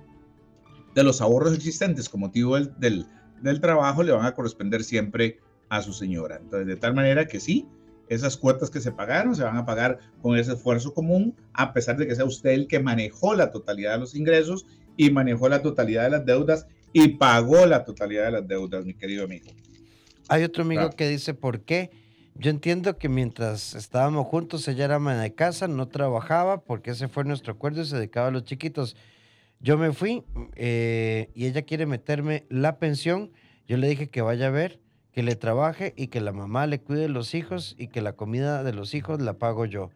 de 0.95 1.03
los 1.03 1.21
ahorros 1.21 1.55
existentes 1.55 2.09
con 2.09 2.21
motivo 2.21 2.57
del, 2.57 2.73
del, 2.79 3.07
del 3.43 3.61
trabajo 3.61 4.03
le 4.03 4.12
van 4.12 4.27
a 4.27 4.35
corresponder 4.35 4.85
siempre 4.85 5.38
a 5.69 5.83
su 5.83 5.93
señora. 5.93 6.38
Entonces, 6.41 6.67
de 6.67 6.77
tal 6.77 6.95
manera 6.95 7.27
que 7.27 7.41
sí, 7.41 7.67
esas 8.09 8.37
cuotas 8.37 8.71
que 8.71 8.81
se 8.81 8.93
pagaron 8.93 9.35
se 9.35 9.43
van 9.43 9.57
a 9.57 9.67
pagar 9.67 9.99
con 10.23 10.37
ese 10.37 10.53
esfuerzo 10.55 10.95
común, 10.95 11.35
a 11.53 11.73
pesar 11.73 11.97
de 11.97 12.07
que 12.07 12.14
sea 12.14 12.25
usted 12.25 12.51
el 12.51 12.67
que 12.67 12.81
manejó 12.81 13.35
la 13.35 13.53
totalidad 13.53 13.93
de 13.93 13.99
los 13.99 14.14
ingresos 14.14 14.67
y 14.97 15.11
manejó 15.11 15.49
la 15.49 15.62
totalidad 15.62 16.05
de 16.05 16.11
las 16.11 16.27
deudas 16.27 16.67
y 16.93 17.09
pagó 17.09 17.67
la 17.67 17.85
totalidad 17.85 18.27
de 18.27 18.31
las 18.33 18.49
deudas, 18.49 18.85
mi 18.85 18.95
querido 18.95 19.25
amigo. 19.25 19.51
Hay 20.29 20.43
otro 20.43 20.62
amigo 20.62 20.91
que 20.91 21.09
dice, 21.09 21.35
¿por 21.35 21.61
qué? 21.61 21.91
Yo 22.40 22.51
entiendo 22.51 22.98
que 22.98 23.09
mientras 23.09 23.74
estábamos 23.74 24.29
juntos, 24.29 24.68
ella 24.68 24.85
era 24.85 24.94
ama 24.94 25.16
de 25.16 25.35
casa, 25.35 25.66
no 25.66 25.88
trabajaba, 25.88 26.61
porque 26.61 26.92
ese 26.92 27.09
fue 27.09 27.24
nuestro 27.24 27.53
acuerdo 27.53 27.83
y 27.83 27.85
se 27.85 27.96
dedicaba 27.96 28.29
a 28.29 28.31
los 28.31 28.44
chiquitos. 28.44 28.94
Yo 29.59 29.77
me 29.77 29.92
fui 29.92 30.22
eh, 30.55 31.31
y 31.35 31.46
ella 31.46 31.62
quiere 31.62 31.85
meterme 31.85 32.46
la 32.48 32.79
pensión. 32.79 33.33
Yo 33.66 33.77
le 33.77 33.88
dije 33.88 34.09
que 34.09 34.22
vaya 34.22 34.46
a 34.46 34.51
ver 34.51 34.79
que 35.11 35.24
le 35.24 35.35
trabaje 35.35 35.94
y 35.96 36.07
que 36.07 36.20
la 36.20 36.31
mamá 36.31 36.68
le 36.68 36.81
cuide 36.81 37.09
los 37.09 37.35
hijos 37.35 37.74
y 37.77 37.88
que 37.88 38.03
la 38.03 38.12
comida 38.12 38.62
de 38.62 38.72
los 38.72 38.94
hijos 38.94 39.20
la 39.20 39.33
pago 39.33 39.64
yo. 39.64 39.90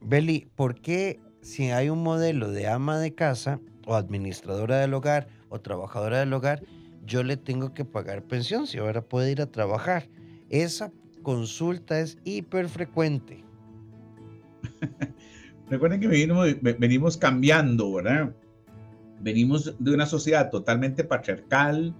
Beli, 0.00 0.48
¿por 0.56 0.80
qué 0.80 1.20
si 1.42 1.70
hay 1.70 1.90
un 1.90 2.02
modelo 2.02 2.50
de 2.50 2.66
ama 2.66 2.98
de 2.98 3.14
casa 3.14 3.60
o 3.86 3.94
administradora 3.94 4.80
del 4.80 4.92
hogar 4.94 5.28
o 5.48 5.60
trabajadora 5.60 6.18
del 6.18 6.32
hogar, 6.32 6.64
yo 7.06 7.22
le 7.22 7.36
tengo 7.36 7.72
que 7.72 7.84
pagar 7.84 8.24
pensión 8.24 8.66
si 8.66 8.78
ahora 8.78 9.00
puede 9.00 9.30
ir 9.30 9.40
a 9.40 9.46
trabajar? 9.46 10.08
Esa 10.50 10.90
consulta 11.24 11.98
es 11.98 12.18
hiper 12.22 12.68
frecuente. 12.68 13.44
Recuerden 15.68 16.00
que 16.00 16.06
venimos, 16.06 16.54
venimos 16.78 17.16
cambiando, 17.16 17.92
¿verdad? 17.94 18.32
Venimos 19.20 19.74
de 19.78 19.94
una 19.94 20.06
sociedad 20.06 20.50
totalmente 20.50 21.02
patriarcal, 21.02 21.92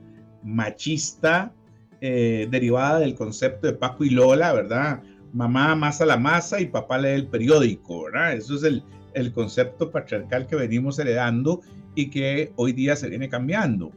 machista, 0.45 1.53
eh, 2.01 2.47
derivada 2.51 3.01
del 3.01 3.15
concepto 3.15 3.67
de 3.67 3.73
Paco 3.73 4.05
y 4.05 4.11
Lola, 4.11 4.53
¿verdad? 4.53 5.03
Mamá 5.33 5.73
amasa 5.73 6.07
la 6.07 6.19
masa 6.19 6.61
y 6.61 6.67
papá 6.67 6.99
lee 6.99 7.09
el 7.09 7.27
periódico, 7.27 8.05
¿verdad? 8.05 8.35
Eso 8.35 8.55
es 8.55 8.63
el, 8.63 8.85
el 9.15 9.33
concepto 9.33 9.91
patriarcal 9.91 10.47
que 10.47 10.55
venimos 10.55 10.99
heredando 10.99 11.63
y 11.95 12.11
que 12.11 12.53
hoy 12.57 12.73
día 12.73 12.95
se 12.95 13.09
viene 13.09 13.29
cambiando. 13.29 13.91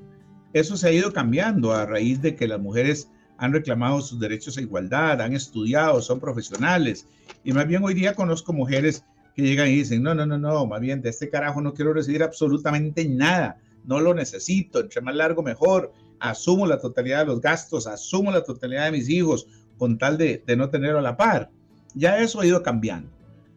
Eso 0.53 0.77
se 0.77 0.87
ha 0.87 0.91
ido 0.91 1.11
cambiando 1.11 1.73
a 1.73 1.85
raíz 1.85 2.21
de 2.21 2.35
que 2.35 2.47
las 2.47 2.59
mujeres 2.59 3.11
han 3.37 3.53
reclamado 3.53 4.01
sus 4.01 4.19
derechos 4.19 4.57
a 4.57 4.61
igualdad, 4.61 5.21
han 5.21 5.33
estudiado, 5.33 6.01
son 6.01 6.19
profesionales. 6.19 7.07
Y 7.43 7.53
más 7.53 7.67
bien 7.67 7.83
hoy 7.83 7.93
día 7.93 8.15
conozco 8.15 8.53
mujeres 8.53 9.03
que 9.35 9.43
llegan 9.43 9.69
y 9.69 9.75
dicen, 9.75 10.01
no, 10.01 10.15
no, 10.15 10.25
no, 10.25 10.37
no, 10.37 10.65
más 10.65 10.81
bien 10.81 11.01
de 11.01 11.09
este 11.09 11.29
carajo 11.29 11.61
no 11.61 11.73
quiero 11.73 11.93
recibir 11.93 12.23
absolutamente 12.23 13.07
nada, 13.07 13.59
no 13.85 13.99
lo 13.99 14.13
necesito, 14.13 14.79
entre 14.79 15.01
más 15.01 15.15
largo 15.15 15.43
mejor, 15.43 15.93
asumo 16.19 16.65
la 16.65 16.79
totalidad 16.79 17.19
de 17.19 17.27
los 17.27 17.41
gastos, 17.41 17.85
asumo 17.85 18.31
la 18.31 18.43
totalidad 18.43 18.85
de 18.85 18.91
mis 18.93 19.09
hijos 19.09 19.47
con 19.77 19.99
tal 19.99 20.17
de, 20.17 20.43
no 20.57 20.69
tenerlo 20.71 20.99
a 20.99 21.03
la 21.03 21.17
par. 21.17 21.51
Ya 21.93 22.19
eso 22.19 22.41
ha 22.41 22.47
ido 22.47 22.63
cambiando, 22.63 23.09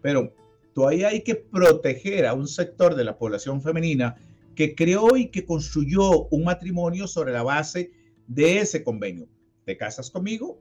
pero 0.03 0.35
todavía 0.75 1.09
hay 1.09 1.23
que 1.23 1.35
proteger 1.35 2.27
a 2.27 2.35
un 2.35 2.47
sector 2.47 2.95
de 2.95 3.05
la 3.05 3.17
población 3.17 3.63
femenina 3.63 4.17
que 4.55 4.75
creó 4.75 5.17
y 5.17 5.29
que 5.29 5.47
construyó 5.47 6.27
un 6.29 6.45
matrimonio 6.45 7.07
sobre 7.07 7.33
la 7.33 7.43
base 7.43 7.91
de 8.27 8.59
ese 8.59 8.85
convenio. 8.85 9.29
Te 9.71 9.77
casas 9.77 10.11
conmigo, 10.11 10.61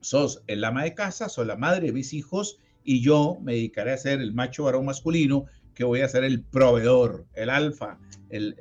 sos 0.00 0.44
el 0.46 0.62
ama 0.62 0.84
de 0.84 0.94
casa, 0.94 1.28
sos 1.28 1.44
la 1.44 1.56
madre 1.56 1.86
de 1.86 1.92
mis 1.92 2.12
hijos 2.12 2.60
y 2.84 3.00
yo 3.00 3.36
me 3.42 3.54
dedicaré 3.54 3.90
a 3.90 3.98
ser 3.98 4.20
el 4.20 4.32
macho 4.32 4.62
varón 4.62 4.84
masculino 4.84 5.46
que 5.74 5.82
voy 5.82 6.02
a 6.02 6.08
ser 6.08 6.22
el 6.22 6.44
proveedor, 6.44 7.26
el 7.34 7.50
alfa, 7.50 7.98
el, 8.30 8.54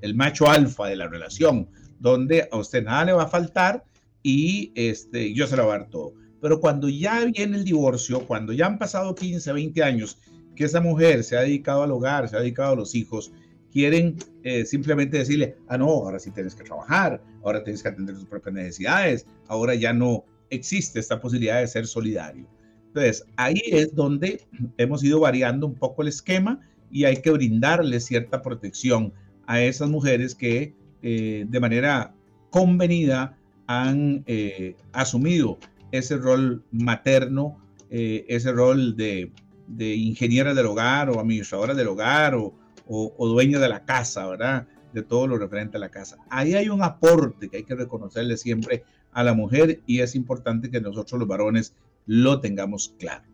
el, 0.00 0.14
macho 0.14 0.48
alfa 0.48 0.86
de 0.86 0.96
la 0.96 1.08
relación, 1.08 1.68
donde 1.98 2.48
a 2.50 2.56
usted 2.56 2.82
nada 2.82 3.04
le 3.04 3.12
va 3.12 3.24
a 3.24 3.28
faltar 3.28 3.84
y 4.22 4.72
este, 4.74 5.34
yo 5.34 5.46
se 5.46 5.58
lo 5.58 5.66
voy 5.66 5.80
todo. 5.90 6.14
Pero 6.40 6.58
cuando 6.58 6.88
ya 6.88 7.22
viene 7.26 7.58
el 7.58 7.64
divorcio, 7.64 8.26
cuando 8.26 8.54
ya 8.54 8.64
han 8.64 8.78
pasado 8.78 9.14
15, 9.14 9.52
20 9.52 9.82
años 9.82 10.16
que 10.56 10.64
esa 10.64 10.80
mujer 10.80 11.22
se 11.22 11.36
ha 11.36 11.42
dedicado 11.42 11.82
al 11.82 11.90
hogar, 11.90 12.30
se 12.30 12.36
ha 12.38 12.40
dedicado 12.40 12.72
a 12.72 12.76
los 12.76 12.94
hijos, 12.94 13.30
quieren 13.72 14.16
eh, 14.42 14.64
simplemente 14.64 15.18
decirle, 15.18 15.56
ah, 15.68 15.78
no, 15.78 15.86
ahora 15.86 16.18
sí 16.18 16.30
tienes 16.30 16.54
que 16.54 16.64
trabajar, 16.64 17.22
ahora 17.44 17.62
tienes 17.62 17.82
que 17.82 17.88
atender 17.88 18.14
tus 18.14 18.26
propias 18.26 18.54
necesidades, 18.54 19.26
ahora 19.48 19.74
ya 19.74 19.92
no 19.92 20.24
existe 20.50 20.98
esta 20.98 21.20
posibilidad 21.20 21.60
de 21.60 21.68
ser 21.68 21.86
solidario. 21.86 22.46
Entonces, 22.88 23.24
ahí 23.36 23.62
es 23.66 23.94
donde 23.94 24.40
hemos 24.76 25.04
ido 25.04 25.20
variando 25.20 25.66
un 25.66 25.74
poco 25.74 26.02
el 26.02 26.08
esquema 26.08 26.60
y 26.90 27.04
hay 27.04 27.18
que 27.18 27.30
brindarle 27.30 28.00
cierta 28.00 28.42
protección 28.42 29.12
a 29.46 29.62
esas 29.62 29.88
mujeres 29.88 30.34
que 30.34 30.74
eh, 31.02 31.46
de 31.48 31.60
manera 31.60 32.14
convenida 32.50 33.38
han 33.66 34.24
eh, 34.26 34.76
asumido 34.92 35.58
ese 35.92 36.16
rol 36.16 36.64
materno, 36.72 37.58
eh, 37.90 38.24
ese 38.28 38.52
rol 38.52 38.96
de, 38.96 39.32
de, 39.68 39.94
ingeniera 39.94 40.54
del 40.54 40.66
hogar 40.66 41.10
o 41.10 41.20
administradora 41.20 41.74
del 41.74 41.88
hogar 41.88 42.34
o, 42.34 42.54
o, 42.90 43.14
o 43.16 43.28
dueña 43.28 43.60
de 43.60 43.68
la 43.68 43.84
casa, 43.84 44.26
¿verdad? 44.26 44.66
De 44.92 45.02
todo 45.02 45.28
lo 45.28 45.38
referente 45.38 45.76
a 45.76 45.80
la 45.80 45.88
casa. 45.88 46.18
Ahí 46.28 46.54
hay 46.54 46.68
un 46.68 46.82
aporte 46.82 47.48
que 47.48 47.58
hay 47.58 47.62
que 47.62 47.76
reconocerle 47.76 48.36
siempre 48.36 48.82
a 49.12 49.22
la 49.22 49.32
mujer 49.32 49.80
y 49.86 50.00
es 50.00 50.14
importante 50.16 50.70
que 50.70 50.80
nosotros 50.80 51.20
los 51.20 51.28
varones 51.28 51.72
lo 52.06 52.40
tengamos 52.40 52.94
claro. 52.98 53.24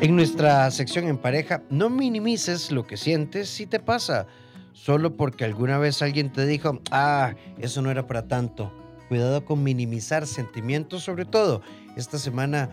En 0.00 0.16
nuestra 0.16 0.70
sección 0.70 1.06
en 1.06 1.18
pareja, 1.18 1.62
no 1.70 1.90
minimices 1.90 2.70
lo 2.70 2.86
que 2.86 2.96
sientes 2.96 3.48
si 3.48 3.66
te 3.66 3.80
pasa. 3.80 4.26
solo 4.72 5.16
porque 5.16 5.44
alguna 5.44 5.78
vez 5.78 6.02
alguien 6.02 6.32
te 6.32 6.44
dijo, 6.46 6.80
ah, 6.90 7.34
eso 7.58 7.80
no 7.80 7.90
era 7.90 8.06
para 8.06 8.26
tanto. 8.26 8.72
Cuidado 9.08 9.44
con 9.44 9.62
minimizar 9.62 10.26
sentimientos, 10.26 11.04
sobre 11.04 11.24
todo. 11.24 11.62
Esta 11.96 12.18
semana 12.18 12.68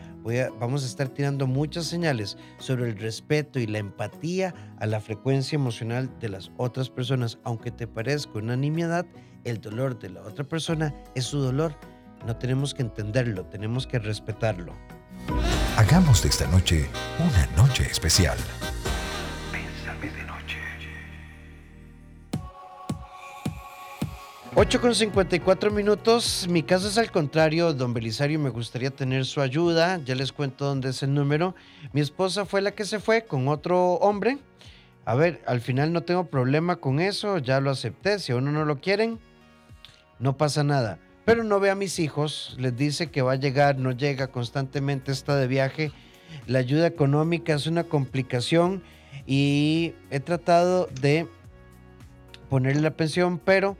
vamos 0.59 0.83
a 0.83 0.87
estar 0.87 1.09
tirando 1.09 1.45
muchas 1.45 1.85
señales 1.85 2.37
sobre 2.57 2.89
el 2.89 2.97
respeto 2.97 3.59
y 3.59 3.67
la 3.67 3.77
empatía 3.77 4.53
a 4.79 4.87
la 4.87 4.99
frecuencia 4.99 5.55
emocional 5.55 6.09
de 6.19 6.29
las 6.29 6.51
otras 6.57 6.89
personas. 6.89 7.37
Aunque 7.43 7.69
te 7.69 7.87
parezca 7.87 8.39
una 8.39 8.55
nimiedad, 8.55 9.05
el 9.43 9.61
dolor 9.61 9.99
de 9.99 10.09
la 10.09 10.21
otra 10.21 10.43
persona 10.43 10.93
es 11.13 11.25
su 11.25 11.39
dolor. 11.39 11.75
No 12.25 12.35
tenemos 12.35 12.73
que 12.73 12.81
entenderlo, 12.81 13.45
tenemos 13.45 13.85
que 13.85 13.99
respetarlo. 13.99 14.73
Hagamos 15.77 16.23
de 16.23 16.29
esta 16.29 16.47
noche 16.47 16.89
una 17.19 17.45
noche 17.55 17.83
especial. 17.89 18.37
8 24.63 24.79
con 24.79 24.93
54 24.93 25.71
minutos. 25.71 26.45
Mi 26.47 26.61
caso 26.61 26.87
es 26.87 26.99
al 26.99 27.09
contrario, 27.09 27.73
don 27.73 27.95
Belisario. 27.95 28.37
Me 28.37 28.51
gustaría 28.51 28.91
tener 28.91 29.25
su 29.25 29.41
ayuda. 29.41 29.99
Ya 30.05 30.13
les 30.13 30.31
cuento 30.31 30.65
dónde 30.65 30.89
es 30.89 31.01
el 31.01 31.15
número. 31.15 31.55
Mi 31.93 32.01
esposa 32.01 32.45
fue 32.45 32.61
la 32.61 32.69
que 32.69 32.85
se 32.85 32.99
fue 32.99 33.25
con 33.25 33.47
otro 33.47 33.93
hombre. 33.93 34.37
A 35.03 35.15
ver, 35.15 35.41
al 35.47 35.61
final 35.61 35.91
no 35.91 36.01
tengo 36.03 36.25
problema 36.27 36.75
con 36.75 36.99
eso. 36.99 37.39
Ya 37.39 37.59
lo 37.59 37.71
acepté. 37.71 38.19
Si 38.19 38.33
a 38.33 38.35
uno 38.35 38.51
no 38.51 38.63
lo 38.63 38.79
quieren, 38.79 39.19
no 40.19 40.37
pasa 40.37 40.63
nada. 40.63 40.99
Pero 41.25 41.43
no 41.43 41.59
ve 41.59 41.71
a 41.71 41.75
mis 41.75 41.97
hijos. 41.97 42.55
Les 42.59 42.77
dice 42.77 43.09
que 43.09 43.23
va 43.23 43.31
a 43.31 43.37
llegar, 43.37 43.79
no 43.79 43.93
llega 43.93 44.27
constantemente, 44.27 45.11
está 45.11 45.37
de 45.37 45.47
viaje. 45.47 45.91
La 46.45 46.59
ayuda 46.59 46.85
económica 46.85 47.55
es 47.55 47.65
una 47.65 47.85
complicación 47.85 48.83
y 49.25 49.95
he 50.11 50.19
tratado 50.19 50.87
de 51.01 51.27
ponerle 52.47 52.83
la 52.83 52.91
pensión, 52.91 53.39
pero 53.39 53.75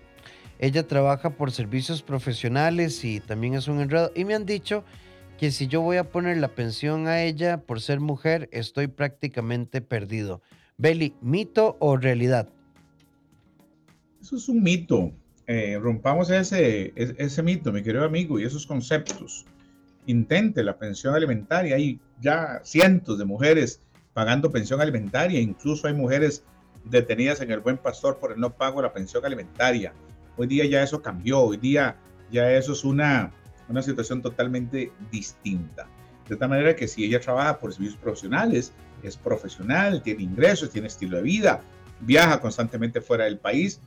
ella 0.62 0.88
trabaja 0.88 1.32
por 1.32 1.51
servicios 1.51 2.03
profesionales 2.03 3.03
y 3.03 3.20
también 3.20 3.55
es 3.55 3.68
un 3.68 3.82
enredo. 3.82 4.12
Y 4.16 4.26
me 4.26 4.36
han 4.36 4.45
dicho 4.45 4.84
que 5.39 5.49
si 5.49 5.68
yo 5.68 5.82
voy 5.82 5.97
a 5.97 6.12
poner 6.12 6.38
la 6.38 6.49
pensión 6.49 7.07
a 7.07 7.24
ella 7.24 7.57
por 7.57 7.82
ser 7.82 7.99
mujer, 7.99 8.47
estoy 8.51 8.86
prácticamente 8.86 9.82
perdido. 9.82 10.43
Beli, 10.78 11.16
¿mito 11.20 11.78
o 11.80 11.97
realidad? 11.97 12.47
Eso 14.22 14.36
es 14.36 14.47
un 14.47 14.62
mito. 14.62 15.12
Eh, 15.47 15.80
rompamos 15.82 16.30
ese, 16.30 16.93
ese 16.95 17.41
mito, 17.41 17.72
mi 17.72 17.82
querido 17.82 18.05
amigo, 18.05 18.39
y 18.39 18.43
esos 18.43 18.68
conceptos. 18.68 19.47
Intente 20.05 20.64
la 20.64 20.78
pensión 20.78 21.16
alimentaria. 21.16 21.76
Hay 21.76 21.99
ya 22.22 22.62
cientos 22.64 23.18
de 23.18 23.26
mujeres 23.26 23.82
pagando 24.14 24.51
pensión 24.51 24.80
alimentaria, 24.80 25.39
incluso 25.39 25.88
hay 25.88 25.95
mujeres 25.95 26.43
detenidas 26.86 27.41
en 27.41 27.49
el 27.49 27.62
buen 27.62 27.78
pastor 27.78 28.20
por 28.20 28.34
el 28.34 28.39
no 28.39 28.55
pago 28.55 28.82
de 28.82 28.88
la 28.88 28.93
pensión 28.93 29.26
alimentaria. 29.26 29.91
Hoy 30.42 30.48
día 30.48 30.66
ya 30.66 30.82
eso 30.82 31.04
cambió, 31.04 31.39
hoy 31.39 31.58
día 31.58 31.98
ya 32.32 32.52
eso 32.52 32.74
es 32.74 32.84
una, 32.84 33.32
una 33.70 33.84
situación 33.84 34.24
totalmente 34.24 34.92
distinta. 35.12 35.88
De 36.28 36.36
tal 36.36 36.50
manera 36.50 36.76
que 36.76 36.88
si 36.88 37.06
ella 37.06 37.20
trabaja 37.20 37.60
por 37.60 37.72
servicios 37.72 38.00
profesionales, 38.02 38.74
es 39.04 39.18
profesional, 39.18 40.02
tiene 40.02 40.24
ingresos, 40.24 40.72
tiene 40.72 40.88
estilo 40.88 41.18
de 41.18 41.22
vida, 41.22 41.62
viaja 42.00 42.42
constantemente 42.42 43.02
fuera 43.02 43.26
del 43.26 43.38
país, 43.38 43.82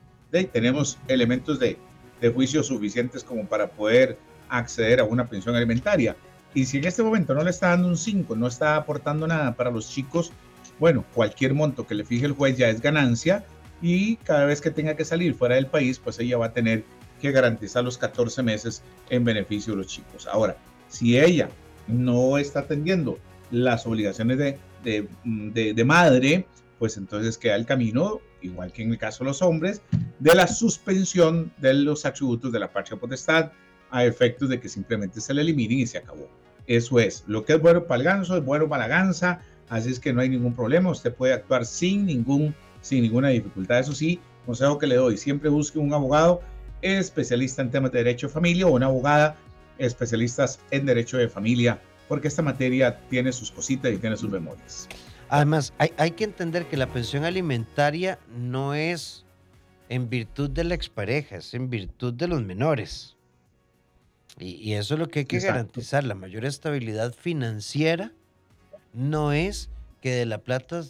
tenemos 0.52 0.96
elementos 1.08 1.58
de, 1.58 1.76
de 2.20 2.28
juicio 2.28 2.62
suficientes 2.62 3.24
como 3.24 3.48
para 3.48 3.68
poder 3.68 4.16
acceder 4.48 5.00
a 5.00 5.04
una 5.04 5.28
pensión 5.28 5.56
alimentaria. 5.56 6.14
Y 6.54 6.66
si 6.66 6.78
en 6.78 6.84
este 6.84 7.02
momento 7.02 7.34
no 7.34 7.42
le 7.42 7.50
está 7.50 7.70
dando 7.70 7.88
un 7.88 7.96
5, 7.96 8.36
no 8.36 8.46
está 8.46 8.76
aportando 8.76 9.26
nada 9.26 9.56
para 9.56 9.72
los 9.72 9.90
chicos, 9.90 10.30
bueno, 10.78 11.04
cualquier 11.14 11.52
monto 11.52 11.84
que 11.84 11.96
le 11.96 12.04
fije 12.04 12.26
el 12.26 12.32
juez 12.32 12.56
ya 12.56 12.68
es 12.68 12.80
ganancia 12.80 13.44
y 13.84 14.16
cada 14.16 14.46
vez 14.46 14.62
que 14.62 14.70
tenga 14.70 14.96
que 14.96 15.04
salir 15.04 15.34
fuera 15.34 15.56
del 15.56 15.66
país, 15.66 15.98
pues 15.98 16.18
ella 16.18 16.38
va 16.38 16.46
a 16.46 16.52
tener 16.54 16.84
que 17.20 17.30
garantizar 17.32 17.84
los 17.84 17.98
14 17.98 18.42
meses 18.42 18.82
en 19.10 19.24
beneficio 19.24 19.74
de 19.74 19.80
los 19.80 19.88
chicos. 19.88 20.26
Ahora, 20.26 20.56
si 20.88 21.18
ella 21.18 21.50
no 21.86 22.38
está 22.38 22.60
atendiendo 22.60 23.18
las 23.50 23.86
obligaciones 23.86 24.38
de, 24.38 24.58
de, 24.82 25.74
de, 25.74 25.84
madre, 25.84 26.46
pues 26.78 26.96
entonces 26.96 27.36
queda 27.36 27.56
el 27.56 27.66
camino, 27.66 28.22
igual 28.40 28.72
que 28.72 28.80
en 28.80 28.90
el 28.90 28.96
caso 28.96 29.22
de 29.22 29.28
los 29.28 29.42
hombres, 29.42 29.82
de 30.18 30.34
la 30.34 30.46
suspensión 30.46 31.52
de 31.58 31.74
los 31.74 32.06
atributos 32.06 32.52
de 32.52 32.60
la 32.60 32.72
patria 32.72 32.98
potestad 32.98 33.52
a 33.90 34.02
efectos 34.06 34.48
de 34.48 34.60
que 34.60 34.70
simplemente 34.70 35.20
se 35.20 35.34
le 35.34 35.42
eliminen 35.42 35.80
y 35.80 35.86
se 35.86 35.98
acabó. 35.98 36.26
Eso 36.66 36.98
es, 37.00 37.22
lo 37.26 37.44
que 37.44 37.52
es 37.52 37.60
bueno 37.60 37.84
para 37.84 37.98
el 37.98 38.04
ganso 38.04 38.34
es 38.34 38.42
bueno 38.42 38.66
para 38.66 38.88
la 38.88 38.96
gansa, 38.96 39.42
así 39.68 39.90
es 39.90 40.00
que 40.00 40.14
no 40.14 40.22
hay 40.22 40.30
ningún 40.30 40.54
problema, 40.54 40.90
usted 40.90 41.12
puede 41.12 41.34
actuar 41.34 41.66
sin 41.66 42.06
ningún 42.06 42.54
sin 42.84 43.02
ninguna 43.02 43.28
dificultad. 43.28 43.80
Eso 43.80 43.94
sí, 43.94 44.20
consejo 44.44 44.78
que 44.78 44.86
le 44.86 44.96
doy, 44.96 45.16
siempre 45.16 45.48
busque 45.48 45.78
un 45.78 45.92
abogado 45.92 46.42
especialista 46.82 47.62
en 47.62 47.70
temas 47.70 47.90
de 47.92 47.98
derecho 47.98 48.26
de 48.26 48.32
familia 48.32 48.66
o 48.66 48.72
una 48.72 48.86
abogada 48.86 49.36
especialistas 49.78 50.60
en 50.70 50.84
derecho 50.84 51.16
de 51.16 51.28
familia, 51.28 51.80
porque 52.08 52.28
esta 52.28 52.42
materia 52.42 53.00
tiene 53.08 53.32
sus 53.32 53.50
cositas 53.50 53.92
y 53.92 53.96
tiene 53.96 54.16
sus 54.16 54.30
memorias. 54.30 54.86
Además, 55.30 55.72
hay, 55.78 55.92
hay 55.96 56.10
que 56.10 56.24
entender 56.24 56.66
que 56.66 56.76
la 56.76 56.86
pensión 56.86 57.24
alimentaria 57.24 58.18
no 58.36 58.74
es 58.74 59.24
en 59.88 60.10
virtud 60.10 60.50
de 60.50 60.64
la 60.64 60.74
expareja, 60.74 61.36
es 61.36 61.54
en 61.54 61.70
virtud 61.70 62.12
de 62.12 62.28
los 62.28 62.42
menores. 62.42 63.16
Y, 64.38 64.56
y 64.56 64.74
eso 64.74 64.94
es 64.94 65.00
lo 65.00 65.08
que 65.08 65.20
hay 65.20 65.24
que 65.24 65.36
Exacto. 65.36 65.54
garantizar, 65.54 66.04
la 66.04 66.14
mayor 66.14 66.44
estabilidad 66.44 67.14
financiera 67.14 68.12
no 68.92 69.32
es 69.32 69.70
que 70.02 70.14
de 70.14 70.26
la 70.26 70.38
plata 70.38 70.84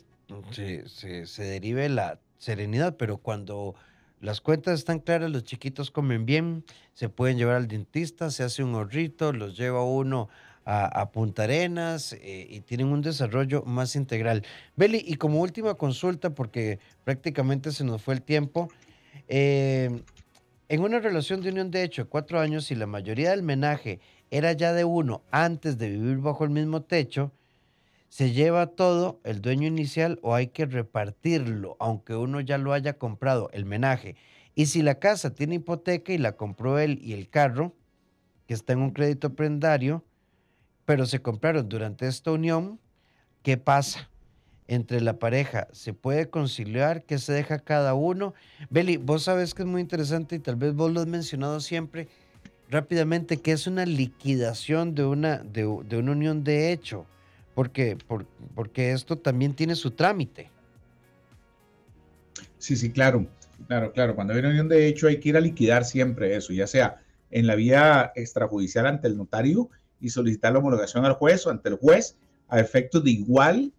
se, 0.51 0.89
se, 1.27 1.43
derive 1.43 1.89
la 1.89 2.21
serenidad, 2.39 2.97
pero 2.97 3.19
cuando 3.19 3.75
las 4.21 4.41
cuentas 4.41 4.79
están 4.79 5.01
claras, 5.01 5.31
los 5.31 5.45
chiquitos 5.45 5.91
comen 5.91 6.27
bien, 6.27 6.65
se 6.95 7.09
pueden 7.09 7.37
llevar 7.37 7.57
al 7.57 7.69
dentista, 7.69 8.31
se 8.31 8.43
hace 8.43 8.63
un 8.63 8.75
horrito, 8.75 9.33
los 9.33 9.57
lleva 9.57 9.85
uno 9.85 10.29
a, 10.65 10.87
a 11.01 11.11
Punta 11.13 11.45
Arenas 11.45 12.15
eh, 12.15 12.47
y 12.49 12.61
tienen 12.61 12.89
un 12.89 13.03
desarrollo 13.03 13.63
más 13.65 13.97
integral. 13.97 14.45
Beli, 14.77 15.03
y 15.07 15.17
como 15.17 15.41
última 15.41 15.75
consulta, 15.75 16.31
porque 16.31 16.79
prácticamente 17.05 17.73
se 17.73 17.85
nos 17.85 18.03
fue 18.03 18.15
el 18.15 18.23
tiempo, 18.23 18.69
eh, 19.29 20.03
en 20.69 20.81
una 20.81 20.99
relación 20.99 21.43
de 21.43 21.51
unión 21.51 21.71
de 21.71 21.83
hecho 21.83 22.05
de 22.05 22.09
cuatro 22.09 22.41
años, 22.41 22.65
si 22.65 22.75
la 22.75 22.87
mayoría 22.87 23.31
del 23.31 23.43
menaje 23.43 24.01
era 24.31 24.53
ya 24.53 24.73
de 24.73 24.85
uno 24.85 25.23
antes 25.31 25.79
de 25.79 25.91
vivir 25.91 26.19
bajo 26.19 26.45
el 26.45 26.51
mismo 26.51 26.83
techo, 26.83 27.33
¿Se 28.15 28.31
lleva 28.31 28.69
todo 28.69 29.21
el 29.25 29.43
dueño 29.43 29.67
inicial 29.67 30.21
o 30.23 30.37
hay 30.37 30.47
que 30.47 30.67
repartirlo, 30.67 31.77
aunque 31.81 32.15
uno 32.15 32.41
ya 32.41 32.59
lo 32.59 32.73
haya 32.73 32.93
comprado, 32.93 33.51
el 33.53 33.65
menaje? 33.65 34.15
Y 34.55 34.67
si 34.67 34.83
la 34.83 35.01
casa 35.01 35.35
tiene 35.35 35.57
hipoteca 35.57 36.13
y 36.13 36.19
la 36.19 36.37
compró 36.37 36.79
él 36.79 37.01
y 37.03 37.15
el 37.15 37.29
carro, 37.29 37.75
que 38.47 38.55
está 38.55 38.73
en 38.73 38.83
un 38.83 38.93
crédito 38.93 39.35
prendario, 39.35 40.05
pero 40.85 41.07
se 41.07 41.23
compraron 41.23 41.69
durante 41.69 42.07
esta 42.07 42.31
unión, 42.31 42.79
¿qué 43.43 43.57
pasa? 43.57 44.09
Entre 44.69 45.01
la 45.01 45.19
pareja, 45.19 45.67
¿se 45.73 45.93
puede 45.93 46.31
conciliar? 46.31 47.03
¿Qué 47.03 47.19
se 47.19 47.33
deja 47.33 47.59
cada 47.59 47.95
uno? 47.95 48.33
Beli, 48.71 48.97
vos 48.97 49.25
sabes 49.25 49.55
que 49.55 49.63
es 49.63 49.69
muy 49.69 49.81
interesante 49.81 50.37
y 50.37 50.39
tal 50.39 50.55
vez 50.55 50.73
vos 50.73 50.93
lo 50.93 51.01
has 51.01 51.09
mencionado 51.09 51.59
siempre 51.59 52.07
rápidamente, 52.71 53.39
que 53.39 53.51
es 53.51 53.67
una 53.67 53.85
liquidación 53.85 54.95
de 54.95 55.05
una, 55.05 55.39
de, 55.39 55.63
de 55.63 55.97
una 55.97 56.13
unión 56.13 56.45
de 56.45 56.71
hecho 56.71 57.07
porque, 57.55 57.97
por, 58.07 58.27
porque 58.55 58.93
esto 58.93 59.17
también 59.17 59.55
tiene 59.55 59.75
su 59.75 59.93
trámite. 59.93 60.51
Sí, 62.59 62.77
sí, 62.77 62.91
claro, 62.91 63.27
claro, 63.69 63.93
claro. 63.93 64.15
Cuando 64.15 64.33
hay 64.33 64.41
una 64.41 64.51
unión 64.51 64.69
de 64.69 64.87
hecho 64.87 65.07
hay 65.07 65.21
que 65.21 65.29
ir 65.31 65.37
a 65.37 65.41
liquidar 65.41 65.85
siempre 65.85 66.35
eso, 66.35 66.53
ya 66.53 66.67
sea 66.67 67.01
en 67.31 67.47
la 67.47 67.55
vía 67.55 68.13
extrajudicial 68.15 68.87
ante 68.87 69.09
el 69.09 69.17
notario 69.17 69.69
y 70.01 70.11
solicitar 70.11 70.53
la 70.53 70.61
homologación 70.61 71.05
al 71.05 71.15
juez 71.15 71.47
o 71.47 71.51
ante 71.51 71.69
el 71.69 71.77
juez 71.77 72.17
a 72.49 72.61
efectos 72.61 73.03
de 73.05 73.11
igual, 73.11 73.73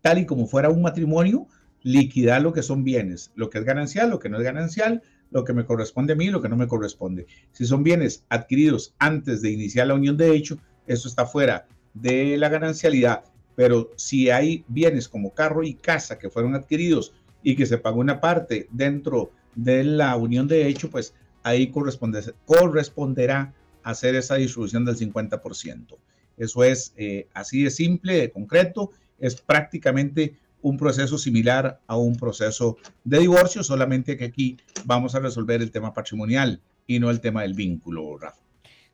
tal 0.00 0.18
y 0.18 0.26
como 0.26 0.46
fuera 0.46 0.68
un 0.68 0.82
matrimonio, 0.82 1.46
liquidar 1.82 2.42
lo 2.42 2.52
que 2.52 2.62
son 2.62 2.84
bienes, 2.84 3.32
lo 3.34 3.50
que 3.50 3.58
es 3.58 3.64
ganancial, 3.64 4.10
lo 4.10 4.18
que 4.18 4.28
no 4.28 4.38
es 4.38 4.44
ganancial, 4.44 5.02
lo 5.30 5.44
que 5.44 5.52
me 5.52 5.64
corresponde 5.64 6.12
a 6.12 6.16
mí, 6.16 6.28
lo 6.28 6.42
que 6.42 6.48
no 6.48 6.56
me 6.56 6.68
corresponde. 6.68 7.26
Si 7.52 7.64
son 7.64 7.82
bienes 7.82 8.24
adquiridos 8.28 8.94
antes 8.98 9.42
de 9.42 9.50
iniciar 9.50 9.86
la 9.86 9.94
unión 9.94 10.16
de 10.16 10.34
hecho, 10.34 10.58
eso 10.86 11.08
está 11.08 11.26
fuera 11.26 11.66
de 11.94 12.36
la 12.36 12.48
ganancialidad, 12.48 13.24
pero 13.56 13.90
si 13.96 14.30
hay 14.30 14.64
bienes 14.68 15.08
como 15.08 15.34
carro 15.34 15.62
y 15.62 15.74
casa 15.74 16.18
que 16.18 16.30
fueron 16.30 16.54
adquiridos 16.54 17.12
y 17.42 17.56
que 17.56 17.66
se 17.66 17.78
pagó 17.78 18.00
una 18.00 18.20
parte 18.20 18.68
dentro 18.70 19.30
de 19.54 19.84
la 19.84 20.16
unión 20.16 20.48
de 20.48 20.66
hecho, 20.66 20.90
pues 20.90 21.14
ahí 21.42 21.68
corresponde, 21.68 22.22
corresponderá 22.44 23.52
hacer 23.82 24.14
esa 24.14 24.36
distribución 24.36 24.84
del 24.84 24.96
50%. 24.96 25.96
Eso 26.36 26.64
es 26.64 26.94
eh, 26.96 27.28
así 27.34 27.62
de 27.62 27.70
simple, 27.70 28.14
de 28.14 28.30
concreto, 28.30 28.92
es 29.18 29.40
prácticamente 29.40 30.36
un 30.62 30.76
proceso 30.76 31.18
similar 31.18 31.80
a 31.86 31.96
un 31.96 32.16
proceso 32.16 32.76
de 33.04 33.18
divorcio, 33.18 33.62
solamente 33.62 34.16
que 34.16 34.24
aquí 34.24 34.58
vamos 34.84 35.14
a 35.14 35.20
resolver 35.20 35.62
el 35.62 35.70
tema 35.70 35.92
patrimonial 35.92 36.60
y 36.86 36.98
no 36.98 37.10
el 37.10 37.20
tema 37.20 37.42
del 37.42 37.54
vínculo, 37.54 38.18
Rafa. 38.18 38.40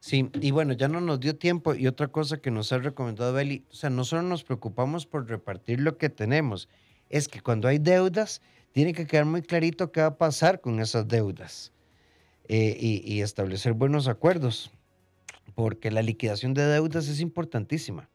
Sí, 0.06 0.30
y 0.40 0.52
bueno, 0.52 0.72
ya 0.72 0.86
no 0.86 1.00
nos 1.00 1.18
dio 1.18 1.34
tiempo. 1.34 1.74
Y 1.74 1.88
otra 1.88 2.06
cosa 2.06 2.36
que 2.36 2.52
nos 2.52 2.70
ha 2.70 2.78
recomendado 2.78 3.32
Beli, 3.32 3.64
o 3.72 3.74
sea, 3.74 3.90
no 3.90 4.04
nos 4.22 4.44
preocupamos 4.44 5.04
por 5.04 5.28
repartir 5.28 5.80
lo 5.80 5.98
que 5.98 6.08
tenemos, 6.08 6.68
es 7.10 7.26
que 7.26 7.40
cuando 7.40 7.66
hay 7.66 7.78
deudas, 7.78 8.40
tiene 8.70 8.92
que 8.92 9.08
quedar 9.08 9.24
muy 9.24 9.42
clarito 9.42 9.90
qué 9.90 10.02
va 10.02 10.06
a 10.06 10.16
pasar 10.16 10.60
con 10.60 10.78
esas 10.78 11.08
deudas 11.08 11.72
eh, 12.46 12.76
y, 12.80 13.20
establecer 13.20 13.72
buenos 13.72 14.06
acuerdos, 14.06 14.70
porque 15.56 15.90
la 15.90 16.02
liquidación 16.02 16.54
de 16.54 16.64
deudas 16.66 17.08
es 17.08 17.18
importantísima. 17.18 18.08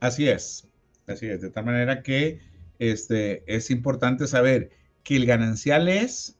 Así 0.00 0.26
es, 0.26 0.66
así 1.06 1.26
es, 1.26 1.42
de 1.42 1.50
tal 1.50 1.66
manera 1.66 2.02
que 2.02 2.40
este, 2.78 3.44
es 3.46 3.70
importante 3.70 4.26
saber 4.26 4.70
que 5.04 5.16
el 5.16 5.26
ganancial 5.26 5.86
es 5.86 6.38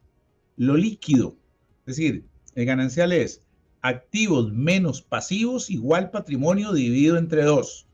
lo 0.57 0.79
líquido, 0.79 1.37
es 1.81 1.97
decir, 1.97 2.25
el 2.55 2.65
ganancial 2.65 3.13
es 3.13 3.43
activos 3.89 4.53
menos 4.53 5.03
pasivos 5.03 5.71
igual 5.71 6.11
patrimonio 6.11 6.73
dividido 6.73 7.17
entre 7.17 7.43
dos. 7.45 7.87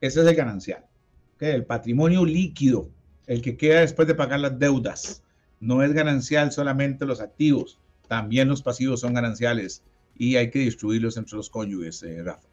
Ese 0.00 0.20
es 0.20 0.26
el 0.26 0.34
ganancial. 0.34 0.84
El 1.40 1.64
patrimonio 1.64 2.24
líquido, 2.24 2.88
el 3.26 3.42
que 3.42 3.56
queda 3.56 3.80
después 3.80 4.08
de 4.08 4.14
pagar 4.14 4.40
las 4.40 4.58
deudas. 4.58 5.22
No 5.60 5.82
es 5.82 5.92
ganancial 5.92 6.52
solamente 6.52 7.04
los 7.06 7.20
activos, 7.20 7.78
también 8.06 8.48
los 8.48 8.62
pasivos 8.62 9.00
son 9.00 9.14
gananciales 9.14 9.82
y 10.16 10.36
hay 10.36 10.50
que 10.50 10.60
distribuirlos 10.60 11.16
entre 11.16 11.36
los 11.36 11.50
cónyuges, 11.50 12.02
eh, 12.02 12.22
Rafa. 12.22 12.46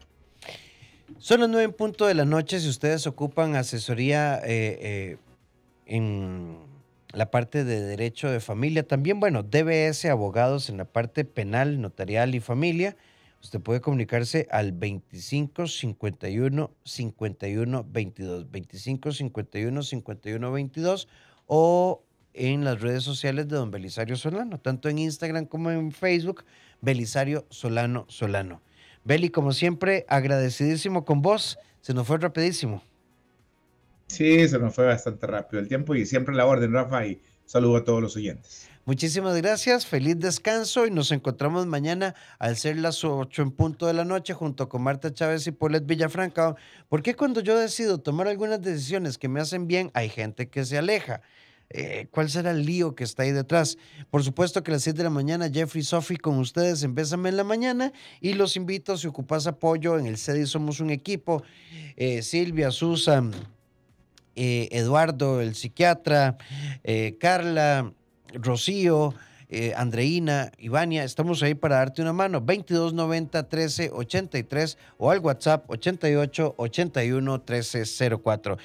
Son 1.18 1.40
las 1.40 1.50
nueve 1.50 1.66
en 1.66 1.74
punto 1.74 2.06
de 2.06 2.14
la 2.14 2.26
noche. 2.26 2.60
Si 2.60 2.68
ustedes 2.68 3.08
ocupan 3.08 3.56
asesoría 3.56 4.38
eh, 4.44 4.78
eh, 4.82 5.18
en 5.86 6.58
la 7.16 7.32
parte 7.32 7.64
de 7.64 7.82
derecho 7.82 8.30
de 8.30 8.40
familia, 8.40 8.88
también, 8.88 9.20
bueno, 9.20 9.42
DBS 9.42 10.06
Abogados 10.06 10.70
en 10.70 10.78
la 10.78 10.86
parte 10.86 11.24
penal, 11.24 11.80
notarial 11.80 12.36
y 12.36 12.42
familia. 12.42 12.98
Usted 13.42 13.62
puede 13.62 13.80
comunicarse 13.80 14.48
al 14.52 14.74
25 14.74 15.68
51 15.68 16.72
51 16.84 17.86
22, 17.90 18.52
25 18.52 19.12
51 19.12 19.84
51 19.84 20.52
22 20.52 21.08
o 21.48 22.04
en 22.34 22.66
las 22.66 22.82
redes 22.82 23.04
sociales 23.04 23.48
de 23.48 23.56
don 23.56 23.72
Belisario 23.72 24.18
Solano, 24.18 24.60
tanto 24.60 24.90
en 24.90 24.98
Instagram 25.00 25.46
como 25.46 25.72
en 25.72 25.92
Facebook, 25.92 26.44
Belisario 26.82 27.46
Solano 27.50 28.06
Solano. 28.10 28.62
Beli, 29.06 29.30
como 29.30 29.54
siempre, 29.54 30.06
agradecidísimo 30.10 31.06
con 31.06 31.22
vos. 31.22 31.60
Se 31.80 31.94
nos 31.94 32.08
fue 32.08 32.18
rapidísimo. 32.18 32.82
Sí, 34.08 34.48
se 34.48 34.60
nos 34.60 34.74
fue 34.74 34.86
bastante 34.86 35.28
rápido 35.28 35.62
el 35.62 35.68
tiempo 35.68 35.96
y 35.96 36.06
siempre 36.06 36.36
la 36.36 36.46
orden, 36.46 36.72
Rafa, 36.74 37.06
y 37.06 37.22
saludo 37.46 37.78
a 37.78 37.84
todos 37.84 38.02
los 38.02 38.16
oyentes. 38.16 38.70
Muchísimas 38.88 39.36
gracias, 39.38 39.88
feliz 39.88 40.20
descanso 40.20 40.86
y 40.86 40.92
nos 40.92 41.12
encontramos 41.12 41.66
mañana 41.66 42.14
al 42.38 42.56
ser 42.56 42.78
las 42.78 43.04
8 43.04 43.42
en 43.42 43.50
punto 43.50 43.88
de 43.88 43.94
la 43.94 44.06
noche 44.06 44.36
junto 44.36 44.70
con 44.70 44.84
Marta 44.84 45.12
Chávez 45.12 45.48
y 45.48 45.52
Polet 45.52 45.88
Villafranca. 45.88 46.56
Porque 46.88 47.16
cuando 47.16 47.42
yo 47.42 47.58
decido 47.58 47.98
tomar 47.98 48.28
algunas 48.28 48.62
decisiones 48.62 49.18
que 49.18 49.28
me 49.28 49.42
hacen 49.42 49.66
bien, 49.66 49.90
hay 49.96 50.10
gente 50.10 50.50
que 50.50 50.66
se 50.66 50.78
aleja? 50.78 51.22
Eh, 51.72 52.08
¿Cuál 52.12 52.30
será 52.30 52.52
el 52.52 52.64
lío 52.64 52.94
que 52.94 53.04
está 53.04 53.24
ahí 53.24 53.32
detrás? 53.32 53.80
Por 54.12 54.24
supuesto 54.24 54.62
que 54.62 54.70
a 54.70 54.76
las 54.76 54.84
7 54.84 55.00
de 55.00 55.04
la 55.06 55.10
mañana, 55.10 55.50
Jeffrey 55.52 55.84
Sophie 55.84 56.18
con 56.18 56.38
ustedes 56.38 56.84
en 56.84 56.96
en 56.96 57.38
la 57.38 57.44
Mañana 57.44 57.92
y 58.22 58.34
los 58.34 58.56
invito, 58.56 58.98
si 58.98 59.08
ocupas 59.08 59.48
apoyo, 59.48 59.98
en 59.98 60.06
el 60.06 60.20
CEDI 60.20 60.46
somos 60.46 60.80
un 60.80 60.92
equipo. 60.92 61.42
Eh, 61.96 62.22
Silvia, 62.22 62.70
Susan, 62.70 63.34
eh, 64.36 64.68
Eduardo, 64.72 65.42
el 65.42 65.56
psiquiatra, 65.56 66.38
eh, 66.84 67.18
Carla, 67.20 67.92
Rocío, 68.34 69.14
eh, 69.48 69.74
Andreina, 69.78 70.52
Ivania, 70.58 71.04
estamos 71.04 71.44
ahí 71.44 71.54
para 71.54 71.76
darte 71.78 72.02
una 72.02 72.14
mano. 72.14 72.40
2290 72.40 73.44
1383 73.44 74.78
o 74.98 75.12
al 75.12 75.20
WhatsApp 75.20 75.70
88 75.70 76.56
81 76.58 77.32
1304. 77.32 78.58